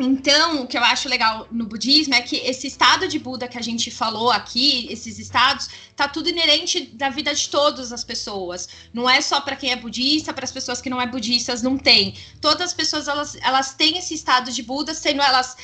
Então, 0.00 0.62
o 0.62 0.66
que 0.66 0.78
eu 0.78 0.84
acho 0.84 1.08
legal 1.08 1.48
no 1.50 1.66
budismo 1.66 2.14
é 2.14 2.22
que 2.22 2.36
esse 2.36 2.68
estado 2.68 3.08
de 3.08 3.18
Buda 3.18 3.48
que 3.48 3.58
a 3.58 3.62
gente 3.62 3.90
falou 3.90 4.30
aqui, 4.30 4.86
esses 4.90 5.18
estados, 5.18 5.68
tá 5.96 6.06
tudo 6.06 6.28
inerente 6.28 6.80
da 6.80 7.10
vida 7.10 7.34
de 7.34 7.48
todas 7.48 7.92
as 7.92 8.04
pessoas. 8.04 8.68
Não 8.94 9.10
é 9.10 9.20
só 9.20 9.40
para 9.40 9.56
quem 9.56 9.72
é 9.72 9.76
budista, 9.76 10.32
para 10.32 10.44
as 10.44 10.52
pessoas 10.52 10.80
que 10.80 10.88
não 10.88 11.00
é 11.00 11.06
budistas 11.06 11.62
não 11.62 11.76
tem. 11.76 12.16
Todas 12.40 12.68
as 12.68 12.74
pessoas 12.74 13.08
elas, 13.08 13.36
elas 13.42 13.74
têm 13.74 13.98
esse 13.98 14.14
estado 14.14 14.52
de 14.52 14.62
Buda, 14.62 14.94
sendo 14.94 15.20
elas 15.20 15.56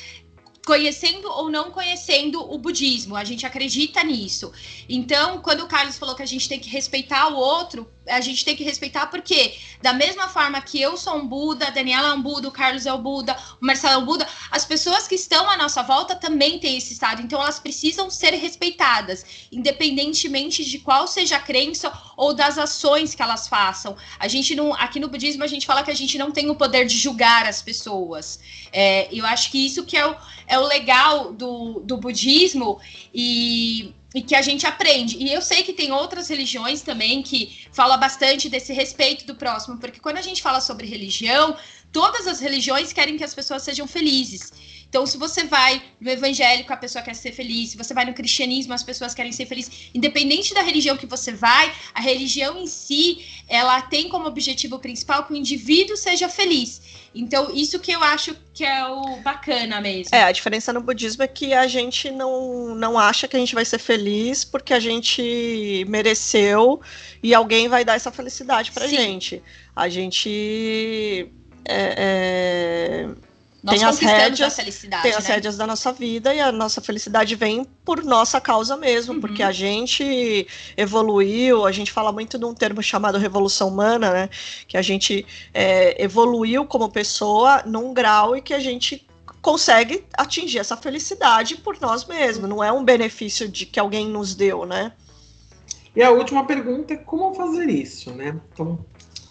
conhecendo 0.67 1.31
ou 1.31 1.51
não 1.51 1.71
conhecendo 1.71 2.41
o 2.41 2.59
budismo, 2.59 3.15
a 3.15 3.23
gente 3.23 3.47
acredita 3.47 4.03
nisso. 4.03 4.51
Então, 4.89 5.41
quando 5.43 5.61
o 5.61 5.69
Carlos 5.69 5.99
falou 5.99 6.15
que 6.17 6.23
a 6.23 6.27
gente 6.27 6.49
tem 6.49 6.59
que 6.59 6.71
respeitar 6.71 7.29
o 7.29 7.37
outro, 7.37 7.89
a 8.07 8.21
gente 8.21 8.45
tem 8.45 8.57
que 8.57 8.65
respeitar 8.65 9.07
porque, 9.07 9.55
da 9.83 9.93
mesma 9.93 10.29
forma 10.29 10.61
que 10.61 10.81
eu 10.81 10.97
sou 10.97 11.17
um 11.17 11.27
Buda, 11.27 11.69
a 11.69 11.71
Daniela 11.71 12.09
é 12.09 12.13
um 12.13 12.23
Buda, 12.23 12.49
o 12.49 12.53
Carlos 12.53 12.87
é 12.87 12.93
o 12.93 12.99
Buda, 12.99 13.37
o 13.61 13.65
Marcelo 13.65 13.95
é 13.95 13.99
o 13.99 14.07
Buda, 14.07 14.27
as 14.51 14.65
pessoas 14.65 15.09
que 15.09 15.15
estão 15.15 15.49
à 15.49 15.57
nossa 15.57 15.83
volta 15.83 16.15
também 16.15 16.59
têm 16.59 16.77
esse 16.77 16.93
estado, 16.93 17.23
então 17.23 17.41
elas 17.41 17.59
precisam 17.59 18.11
ser 18.11 18.35
respeitadas, 18.35 19.49
independentemente 19.51 20.65
de 20.65 20.79
qual 20.79 21.07
seja 21.07 21.37
a 21.37 21.41
crença 21.41 21.93
ou 22.17 22.35
das 22.35 22.59
ações 22.59 23.15
que 23.15 23.23
elas 23.23 23.49
façam. 23.49 23.97
A 24.19 24.29
gente 24.29 24.55
não, 24.55 24.73
aqui 24.75 25.01
no 25.01 25.09
budismo 25.09 25.43
a 25.43 25.49
gente 25.49 25.67
fala 25.67 25.83
que 25.83 25.91
a 25.91 25.97
gente 25.97 26.19
não 26.19 26.31
tem 26.31 26.51
o 26.51 26.55
poder 26.55 26.87
de 26.87 26.97
julgar 26.97 27.47
as 27.47 27.63
pessoas. 27.63 28.39
É, 28.73 29.09
eu 29.13 29.25
acho 29.27 29.51
que 29.51 29.65
isso 29.65 29.85
que 29.85 29.97
é 29.97 30.07
o, 30.07 30.17
é 30.47 30.59
o 30.59 30.67
legal 30.67 31.33
do, 31.33 31.81
do 31.81 31.97
budismo 31.97 32.81
e 33.13 33.95
e 34.15 34.23
que 34.23 34.37
a 34.37 34.41
gente 34.43 34.65
aprende. 34.67 35.17
E 35.17 35.33
eu 35.33 35.43
sei 35.43 35.65
que 35.65 35.73
tem 35.73 35.91
outras 35.91 36.29
religiões 36.29 36.83
também 36.83 37.23
que 37.23 37.67
falam 37.73 37.99
bastante 37.99 38.49
desse 38.49 38.73
respeito 38.73 39.27
do 39.27 39.35
próximo, 39.35 39.77
porque 39.79 39.99
quando 39.99 40.19
a 40.19 40.23
gente 40.23 40.41
fala 40.41 40.61
sobre 40.61 40.87
religião, 40.87 41.57
todas 41.93 42.27
as 42.29 42.39
religiões 42.39 42.93
querem 42.93 43.17
que 43.17 43.25
as 43.25 43.35
pessoas 43.35 43.63
sejam 43.63 43.89
felizes. 43.89 44.53
Então, 44.95 45.05
se 45.07 45.17
você 45.17 45.43
vai 45.43 45.83
no 46.01 46.09
evangélico, 46.09 46.73
a 46.73 46.77
pessoa 46.77 47.03
quer 47.03 47.17
ser 47.17 47.33
feliz. 47.33 47.71
Se 47.71 47.77
você 47.77 47.93
vai 47.93 48.05
no 48.05 48.15
cristianismo, 48.15 48.73
as 48.73 48.85
pessoas 48.85 49.13
querem 49.13 49.33
ser 49.33 49.45
felizes. 49.45 49.91
Independente 49.93 50.55
da 50.55 50.63
religião 50.63 50.97
que 50.97 51.05
você 51.05 51.33
vai, 51.33 51.75
a 51.93 52.01
religião 52.01 52.57
em 52.63 52.69
si, 52.69 53.27
ela 53.49 53.83
tem 53.83 54.09
como 54.09 54.29
objetivo 54.29 54.79
principal 54.79 55.25
que 55.25 55.33
o 55.33 55.37
indivíduo 55.37 55.97
seja 55.97 56.29
feliz. 56.29 56.81
Então, 57.13 57.53
isso 57.53 57.81
que 57.81 57.91
eu 57.91 58.05
acho 58.05 58.37
que 58.55 58.65
é 58.65 58.87
o 58.87 59.17
bacana 59.17 59.81
mesmo. 59.81 60.15
É, 60.15 60.23
a 60.23 60.31
diferença 60.31 60.73
no 60.73 60.81
budismo 60.81 61.25
é 61.25 61.27
que 61.27 61.53
a 61.53 61.67
gente 61.67 62.13
não, 62.13 62.77
não 62.77 62.97
acha 62.97 63.27
que 63.27 63.35
a 63.35 63.41
gente 63.41 63.57
vai 63.57 63.65
ser 63.65 63.81
feliz 63.81 64.45
porque 64.45 64.73
a 64.73 64.79
gente 64.79 65.85
mereceu 65.89 66.81
e 67.21 67.35
alguém 67.35 67.67
vai 67.67 67.85
dar 67.85 67.97
essa 67.97 68.13
felicidade 68.13 68.71
pra 68.71 68.87
Sim. 68.87 68.97
gente. 68.97 69.43
A 69.75 69.89
gente. 69.89 71.29
É, 71.67 73.09
é 73.09 73.24
nós 73.65 73.79
tem 73.79 73.89
as 73.89 73.99
rédeas, 73.99 74.57
tem 75.03 75.15
as 75.15 75.27
né? 75.27 75.35
rédeas 75.35 75.57
da 75.57 75.67
nossa 75.67 75.91
vida 75.91 76.35
e 76.35 76.39
a 76.39 76.53
nossa 76.53 76.83
felicidade 76.83 77.35
vem 77.35 77.65
por 77.83 78.05
nossa 78.05 78.39
causa 78.39 78.77
mesmo, 78.77 79.15
uhum. 79.15 79.21
porque 79.23 79.43
a 79.43 79.51
gente 79.51 80.47
evoluiu, 80.77 81.65
a 81.65 81.73
gente 81.73 81.91
fala 81.91 82.13
muito 82.13 82.39
de 82.39 82.45
um 82.45 82.53
termo 82.53 82.83
chamado 82.83 83.17
revolução 83.17 83.69
humana, 83.69 84.11
né? 84.11 84.29
Que 84.69 84.77
a 84.77 84.83
gente 84.83 85.25
é, 85.55 86.03
evoluiu 86.03 86.67
como 86.67 86.91
pessoa 86.91 87.63
num 87.65 87.95
grau 87.95 88.37
e 88.37 88.43
que 88.43 88.53
a 88.53 88.61
gente 88.61 89.07
consegue 89.41 90.05
atingir 90.13 90.59
essa 90.59 90.77
felicidade 90.77 91.57
por 91.57 91.81
nós 91.81 92.05
mesmos, 92.05 92.47
não 92.51 92.63
é 92.63 92.71
um 92.71 92.85
benefício 92.85 93.49
de 93.49 93.65
que 93.65 93.81
alguém 93.81 94.07
nos 94.07 94.35
deu, 94.35 94.67
né? 94.67 94.93
E 95.97 96.03
a 96.03 96.11
última 96.11 96.45
pergunta 96.47 96.93
é 96.93 96.99
como 96.99 97.35
fazer 97.35 97.71
isso, 97.71 98.11
né? 98.11 98.39
Então, 98.53 98.85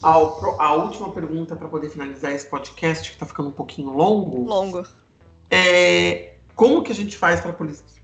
ao, 0.04 0.62
a 0.62 0.74
última 0.74 1.12
pergunta 1.12 1.56
para 1.56 1.68
poder 1.68 1.90
finalizar 1.90 2.34
esse 2.34 2.46
podcast, 2.48 3.10
que 3.10 3.16
está 3.16 3.26
ficando 3.26 3.50
um 3.50 3.54
pouquinho 3.54 3.92
longo. 3.92 4.44
Longo. 4.44 4.86
É, 5.50 6.36
como 6.56 6.84
que 6.84 6.92
a 6.92 6.96
gente 6.96 7.18
faz 7.18 7.40
para 7.40 7.56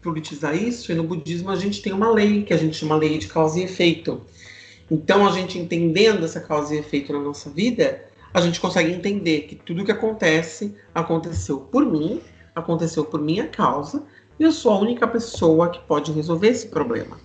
politizar 0.02 0.56
isso? 0.56 0.92
E 0.92 0.96
no 0.96 1.04
budismo 1.04 1.52
a 1.52 1.56
gente 1.56 1.82
tem 1.82 1.92
uma 1.94 2.10
lei, 2.10 2.44
que 2.44 2.54
a 2.54 2.58
gente 2.58 2.78
chama 2.78 2.96
lei 2.96 3.18
de 3.18 3.28
causa 3.28 3.60
e 3.60 3.64
efeito. 3.64 4.22
Então, 4.90 5.28
a 5.28 5.32
gente 5.32 5.60
entendendo 5.60 6.26
essa 6.26 6.40
causa 6.40 6.74
e 6.74 6.80
efeito 6.80 7.14
na 7.14 7.20
nossa 7.20 7.50
vida, 7.50 8.06
a 8.34 8.42
gente 8.42 8.60
consegue 8.60 8.92
entender 8.92 9.42
que 9.42 9.56
tudo 9.56 9.86
que 9.86 9.92
acontece 9.92 10.76
aconteceu 10.96 11.60
por 11.60 11.86
mim, 11.86 12.22
aconteceu 12.56 13.06
por 13.06 13.22
minha 13.22 13.48
causa, 13.48 14.04
e 14.40 14.44
eu 14.44 14.52
sou 14.52 14.72
a 14.72 14.80
única 14.80 15.08
pessoa 15.08 15.70
que 15.70 15.80
pode 15.82 16.12
resolver 16.12 16.48
esse 16.48 16.68
problema. 16.68 17.18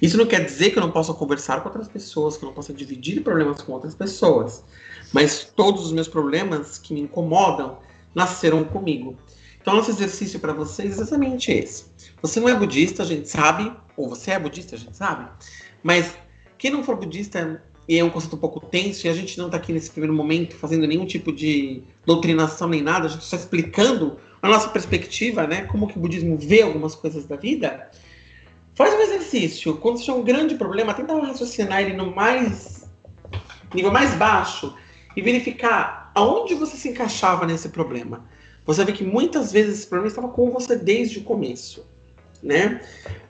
Isso 0.00 0.16
não 0.16 0.26
quer 0.26 0.44
dizer 0.44 0.70
que 0.70 0.78
eu 0.78 0.82
não 0.82 0.90
possa 0.90 1.12
conversar 1.12 1.60
com 1.60 1.68
outras 1.68 1.88
pessoas, 1.88 2.36
que 2.36 2.44
eu 2.44 2.48
não 2.48 2.54
possa 2.54 2.72
dividir 2.72 3.22
problemas 3.22 3.60
com 3.60 3.72
outras 3.72 3.94
pessoas, 3.94 4.64
mas 5.12 5.44
todos 5.44 5.86
os 5.86 5.92
meus 5.92 6.08
problemas 6.08 6.78
que 6.78 6.94
me 6.94 7.00
incomodam 7.00 7.78
nasceram 8.14 8.64
comigo. 8.64 9.16
Então, 9.60 9.76
nosso 9.76 9.90
exercício 9.90 10.40
para 10.40 10.54
vocês 10.54 10.98
é 10.98 11.02
exatamente 11.02 11.52
esse. 11.52 11.84
Você 12.22 12.40
não 12.40 12.48
é 12.48 12.54
budista, 12.54 13.02
a 13.02 13.06
gente 13.06 13.28
sabe, 13.28 13.70
ou 13.96 14.08
você 14.08 14.30
é 14.30 14.38
budista, 14.38 14.74
a 14.74 14.78
gente 14.78 14.96
sabe, 14.96 15.28
mas 15.82 16.16
quem 16.56 16.70
não 16.70 16.82
for 16.82 16.96
budista 16.96 17.62
e 17.90 17.98
é 17.98 18.04
um 18.04 18.10
conceito 18.10 18.36
um 18.36 18.38
pouco 18.38 18.60
tenso, 18.60 19.04
e 19.04 19.10
a 19.10 19.12
gente 19.12 19.36
não 19.36 19.46
está 19.46 19.56
aqui 19.56 19.72
nesse 19.72 19.90
primeiro 19.90 20.14
momento 20.14 20.54
fazendo 20.54 20.86
nenhum 20.86 21.04
tipo 21.04 21.32
de 21.32 21.82
doutrinação 22.06 22.68
nem 22.68 22.80
nada, 22.80 23.06
a 23.06 23.08
gente 23.08 23.22
está 23.22 23.36
explicando 23.36 24.16
a 24.40 24.48
nossa 24.48 24.68
perspectiva, 24.68 25.44
né, 25.46 25.62
como 25.62 25.88
que 25.88 25.98
o 25.98 26.00
budismo 26.00 26.38
vê 26.38 26.62
algumas 26.62 26.94
coisas 26.94 27.26
da 27.26 27.34
vida, 27.34 27.90
faz 28.80 28.94
um 28.94 29.00
exercício. 29.00 29.76
Quando 29.76 29.98
você 29.98 30.06
tiver 30.06 30.16
um 30.16 30.24
grande 30.24 30.54
problema, 30.54 30.94
tenta 30.94 31.12
raciocinar 31.20 31.82
ele 31.82 31.92
no 31.92 32.14
mais 32.14 32.88
nível 33.74 33.92
mais 33.92 34.14
baixo 34.14 34.74
e 35.14 35.20
verificar 35.20 36.10
aonde 36.14 36.54
você 36.54 36.78
se 36.78 36.88
encaixava 36.88 37.44
nesse 37.44 37.68
problema. 37.68 38.24
Você 38.64 38.82
vê 38.82 38.92
que 38.92 39.04
muitas 39.04 39.52
vezes 39.52 39.80
esse 39.80 39.86
problema 39.86 40.08
estava 40.08 40.28
com 40.28 40.50
você 40.50 40.76
desde 40.76 41.18
o 41.18 41.24
começo, 41.24 41.86
né? 42.42 42.80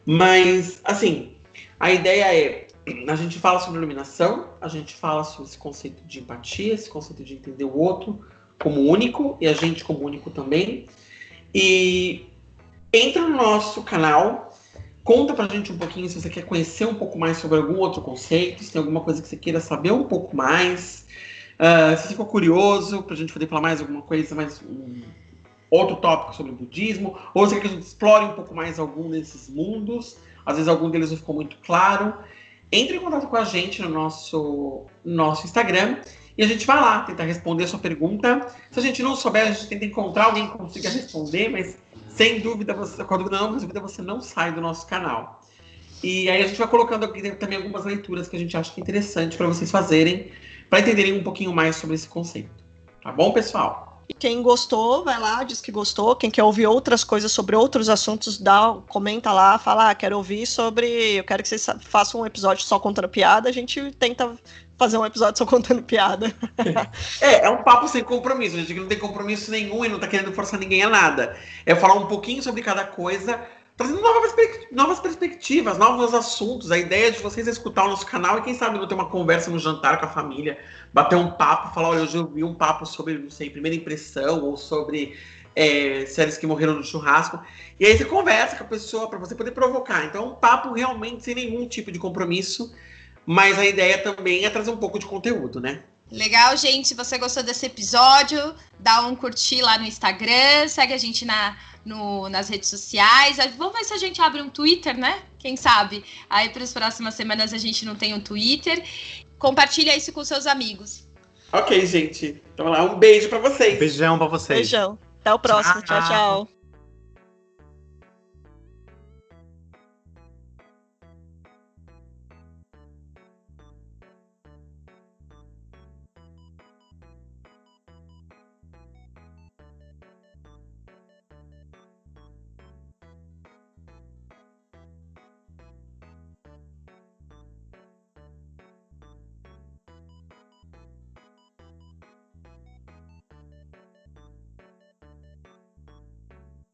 Mas, 0.06 0.80
assim, 0.84 1.34
a 1.80 1.90
ideia 1.90 2.32
é 2.32 2.66
a 3.08 3.16
gente 3.16 3.38
fala 3.38 3.58
sobre 3.58 3.78
iluminação, 3.78 4.50
a 4.60 4.68
gente 4.68 4.94
fala 4.94 5.24
sobre 5.24 5.48
esse 5.48 5.58
conceito 5.58 6.02
de 6.04 6.20
empatia, 6.20 6.74
esse 6.74 6.88
conceito 6.88 7.24
de 7.24 7.34
entender 7.34 7.64
o 7.64 7.76
outro 7.76 8.24
como 8.58 8.80
único 8.80 9.36
e 9.40 9.48
a 9.48 9.52
gente 9.52 9.84
como 9.84 10.04
único 10.04 10.30
também. 10.30 10.86
E 11.52 12.26
entra 12.92 13.22
no 13.22 13.36
nosso 13.36 13.82
canal, 13.82 14.49
conta 15.04 15.34
pra 15.34 15.48
gente 15.48 15.72
um 15.72 15.78
pouquinho 15.78 16.08
se 16.08 16.20
você 16.20 16.28
quer 16.28 16.44
conhecer 16.44 16.86
um 16.86 16.94
pouco 16.94 17.18
mais 17.18 17.38
sobre 17.38 17.58
algum 17.58 17.78
outro 17.78 18.02
conceito, 18.02 18.62
se 18.62 18.72
tem 18.72 18.80
alguma 18.80 19.00
coisa 19.00 19.22
que 19.22 19.28
você 19.28 19.36
queira 19.36 19.60
saber 19.60 19.92
um 19.92 20.04
pouco 20.04 20.36
mais. 20.36 21.06
Uh, 21.58 21.96
se 21.96 22.02
você 22.02 22.08
ficou 22.10 22.26
curioso 22.26 23.02
pra 23.02 23.16
gente 23.16 23.32
poder 23.32 23.46
falar 23.46 23.62
mais 23.62 23.80
alguma 23.80 24.02
coisa, 24.02 24.34
mais 24.34 24.62
um 24.62 25.02
outro 25.70 25.96
tópico 25.96 26.34
sobre 26.34 26.52
o 26.52 26.54
budismo, 26.54 27.16
ou 27.34 27.46
se 27.46 27.54
quer 27.54 27.60
que 27.60 27.66
a 27.68 27.70
gente 27.70 27.82
explore 27.82 28.24
um 28.24 28.32
pouco 28.32 28.54
mais 28.54 28.78
algum 28.78 29.08
desses 29.10 29.48
mundos, 29.48 30.16
às 30.44 30.56
vezes 30.56 30.68
algum 30.68 30.90
deles 30.90 31.10
não 31.10 31.16
ficou 31.18 31.34
muito 31.34 31.56
claro 31.64 32.14
entre 32.72 32.96
em 32.96 33.00
contato 33.00 33.26
com 33.26 33.36
a 33.36 33.44
gente 33.44 33.82
no 33.82 33.88
nosso, 33.88 34.86
nosso 35.04 35.44
Instagram 35.44 35.96
e 36.38 36.42
a 36.42 36.46
gente 36.46 36.66
vai 36.66 36.80
lá 36.80 37.00
tentar 37.00 37.24
responder 37.24 37.64
a 37.64 37.68
sua 37.68 37.78
pergunta. 37.78 38.46
Se 38.70 38.78
a 38.78 38.82
gente 38.82 39.02
não 39.02 39.16
souber, 39.16 39.42
a 39.42 39.50
gente 39.50 39.66
tenta 39.66 39.84
encontrar 39.84 40.26
alguém 40.26 40.48
que 40.48 40.56
consiga 40.56 40.88
responder, 40.88 41.48
mas 41.48 41.76
sem 42.14 42.40
dúvida, 42.40 42.74
você, 42.74 43.02
com 43.02 43.14
a 43.14 43.16
dúvida 43.16 43.38
não, 43.38 43.58
você 43.58 44.02
não 44.02 44.20
sai 44.20 44.52
do 44.52 44.60
nosso 44.60 44.86
canal. 44.86 45.40
E 46.02 46.28
aí 46.30 46.42
a 46.42 46.46
gente 46.46 46.58
vai 46.58 46.68
colocando 46.68 47.04
aqui 47.04 47.30
também 47.32 47.58
algumas 47.58 47.84
leituras 47.84 48.28
que 48.28 48.36
a 48.36 48.38
gente 48.38 48.56
acha 48.56 48.72
que 48.72 48.80
é 48.80 48.82
interessante 48.82 49.36
para 49.36 49.46
vocês 49.46 49.70
fazerem, 49.70 50.30
para 50.68 50.80
entenderem 50.80 51.18
um 51.18 51.22
pouquinho 51.22 51.52
mais 51.52 51.76
sobre 51.76 51.94
esse 51.94 52.08
conceito. 52.08 52.50
Tá 53.02 53.12
bom, 53.12 53.32
pessoal? 53.32 53.89
Quem 54.18 54.42
gostou, 54.42 55.04
vai 55.04 55.18
lá, 55.18 55.42
diz 55.44 55.60
que 55.60 55.72
gostou. 55.72 56.16
Quem 56.16 56.30
quer 56.30 56.42
ouvir 56.42 56.66
outras 56.66 57.04
coisas 57.04 57.32
sobre 57.32 57.56
outros 57.56 57.88
assuntos, 57.88 58.38
dá, 58.38 58.76
comenta 58.88 59.32
lá, 59.32 59.58
fala, 59.58 59.90
ah, 59.90 59.94
quero 59.94 60.16
ouvir 60.16 60.46
sobre. 60.46 60.86
Eu 61.16 61.24
quero 61.24 61.42
que 61.42 61.48
vocês 61.48 61.66
façam 61.80 62.20
um 62.20 62.26
episódio 62.26 62.64
só 62.64 62.78
contando 62.78 63.08
piada. 63.08 63.48
A 63.48 63.52
gente 63.52 63.90
tenta 63.92 64.36
fazer 64.78 64.98
um 64.98 65.04
episódio 65.04 65.38
só 65.38 65.46
contando 65.46 65.82
piada. 65.82 66.34
é, 67.20 67.46
é 67.46 67.50
um 67.50 67.62
papo 67.62 67.88
sem 67.88 68.02
compromisso. 68.02 68.56
Gente 68.56 68.74
não 68.74 68.88
tem 68.88 68.98
compromisso 68.98 69.50
nenhum 69.50 69.84
e 69.84 69.88
não 69.88 69.98
tá 69.98 70.06
querendo 70.06 70.32
forçar 70.32 70.58
ninguém 70.58 70.82
a 70.82 70.88
nada. 70.88 71.36
É 71.64 71.74
falar 71.74 71.94
um 71.94 72.06
pouquinho 72.06 72.42
sobre 72.42 72.62
cada 72.62 72.84
coisa 72.84 73.40
trazendo 73.80 74.02
novas, 74.02 74.34
novas 74.70 75.00
perspectivas, 75.00 75.78
novos 75.78 76.12
assuntos. 76.12 76.70
A 76.70 76.76
ideia 76.76 77.10
de 77.10 77.18
vocês 77.18 77.48
é 77.48 77.50
escutar 77.50 77.86
o 77.86 77.88
nosso 77.88 78.04
canal 78.04 78.36
e, 78.36 78.42
quem 78.42 78.52
sabe, 78.52 78.78
não 78.78 78.86
ter 78.86 78.94
uma 78.94 79.08
conversa 79.08 79.50
no 79.50 79.58
jantar 79.58 79.98
com 79.98 80.04
a 80.04 80.08
família, 80.10 80.58
bater 80.92 81.16
um 81.16 81.30
papo, 81.30 81.74
falar: 81.74 81.90
olha, 81.90 82.02
hoje 82.02 82.16
eu 82.16 82.26
vi 82.26 82.44
um 82.44 82.54
papo 82.54 82.86
sobre, 82.86 83.18
não 83.18 83.30
sei, 83.30 83.50
primeira 83.50 83.76
impressão 83.76 84.44
ou 84.44 84.56
sobre 84.56 85.16
é, 85.54 86.06
séries 86.06 86.38
que 86.38 86.46
morreram 86.46 86.74
no 86.74 86.84
churrasco. 86.84 87.40
E 87.78 87.86
aí 87.86 87.96
você 87.96 88.04
conversa 88.04 88.56
com 88.56 88.64
a 88.64 88.66
pessoa 88.66 89.08
para 89.08 89.18
você 89.18 89.34
poder 89.34 89.52
provocar. 89.52 90.04
Então, 90.04 90.28
um 90.28 90.34
papo 90.34 90.72
realmente 90.72 91.24
sem 91.24 91.34
nenhum 91.34 91.66
tipo 91.66 91.90
de 91.90 91.98
compromisso, 91.98 92.74
mas 93.26 93.58
a 93.58 93.66
ideia 93.66 93.98
também 93.98 94.44
é 94.44 94.50
trazer 94.50 94.70
um 94.70 94.76
pouco 94.76 94.98
de 94.98 95.06
conteúdo, 95.06 95.60
né? 95.60 95.82
Legal, 96.10 96.56
gente. 96.56 96.88
Se 96.88 96.94
você 96.94 97.16
gostou 97.18 97.42
desse 97.42 97.66
episódio, 97.66 98.54
dá 98.78 99.02
um 99.06 99.14
curtir 99.14 99.62
lá 99.62 99.78
no 99.78 99.84
Instagram, 99.84 100.66
segue 100.66 100.92
a 100.92 100.98
gente 100.98 101.24
na 101.24 101.56
no, 101.84 102.28
nas 102.28 102.48
redes 102.48 102.68
sociais. 102.68 103.38
Vamos 103.56 103.74
ver 103.74 103.84
se 103.84 103.94
a 103.94 103.98
gente 103.98 104.20
abre 104.20 104.42
um 104.42 104.50
Twitter, 104.50 104.96
né? 104.96 105.22
Quem 105.38 105.56
sabe? 105.56 106.04
Aí 106.28 106.50
para 106.50 106.62
as 106.62 106.72
próximas 106.72 107.14
semanas 107.14 107.52
a 107.52 107.58
gente 107.58 107.84
não 107.84 107.94
tem 107.94 108.12
um 108.12 108.20
Twitter. 108.20 108.84
Compartilha 109.40 109.96
isso 109.96 110.12
com 110.12 110.22
seus 110.22 110.46
amigos. 110.46 111.08
Ok, 111.50 111.84
gente. 111.86 112.40
Então 112.54 112.68
lá, 112.68 112.84
um 112.84 112.96
beijo 112.96 113.28
para 113.28 113.38
vocês. 113.38 113.78
Beijão 113.78 114.18
para 114.18 114.28
vocês. 114.28 114.60
Beijão. 114.60 114.98
Até 115.20 115.34
o 115.34 115.38
próximo. 115.38 115.82
tchau. 115.82 115.98
tchau. 115.98 116.08
tchau. 116.08 116.59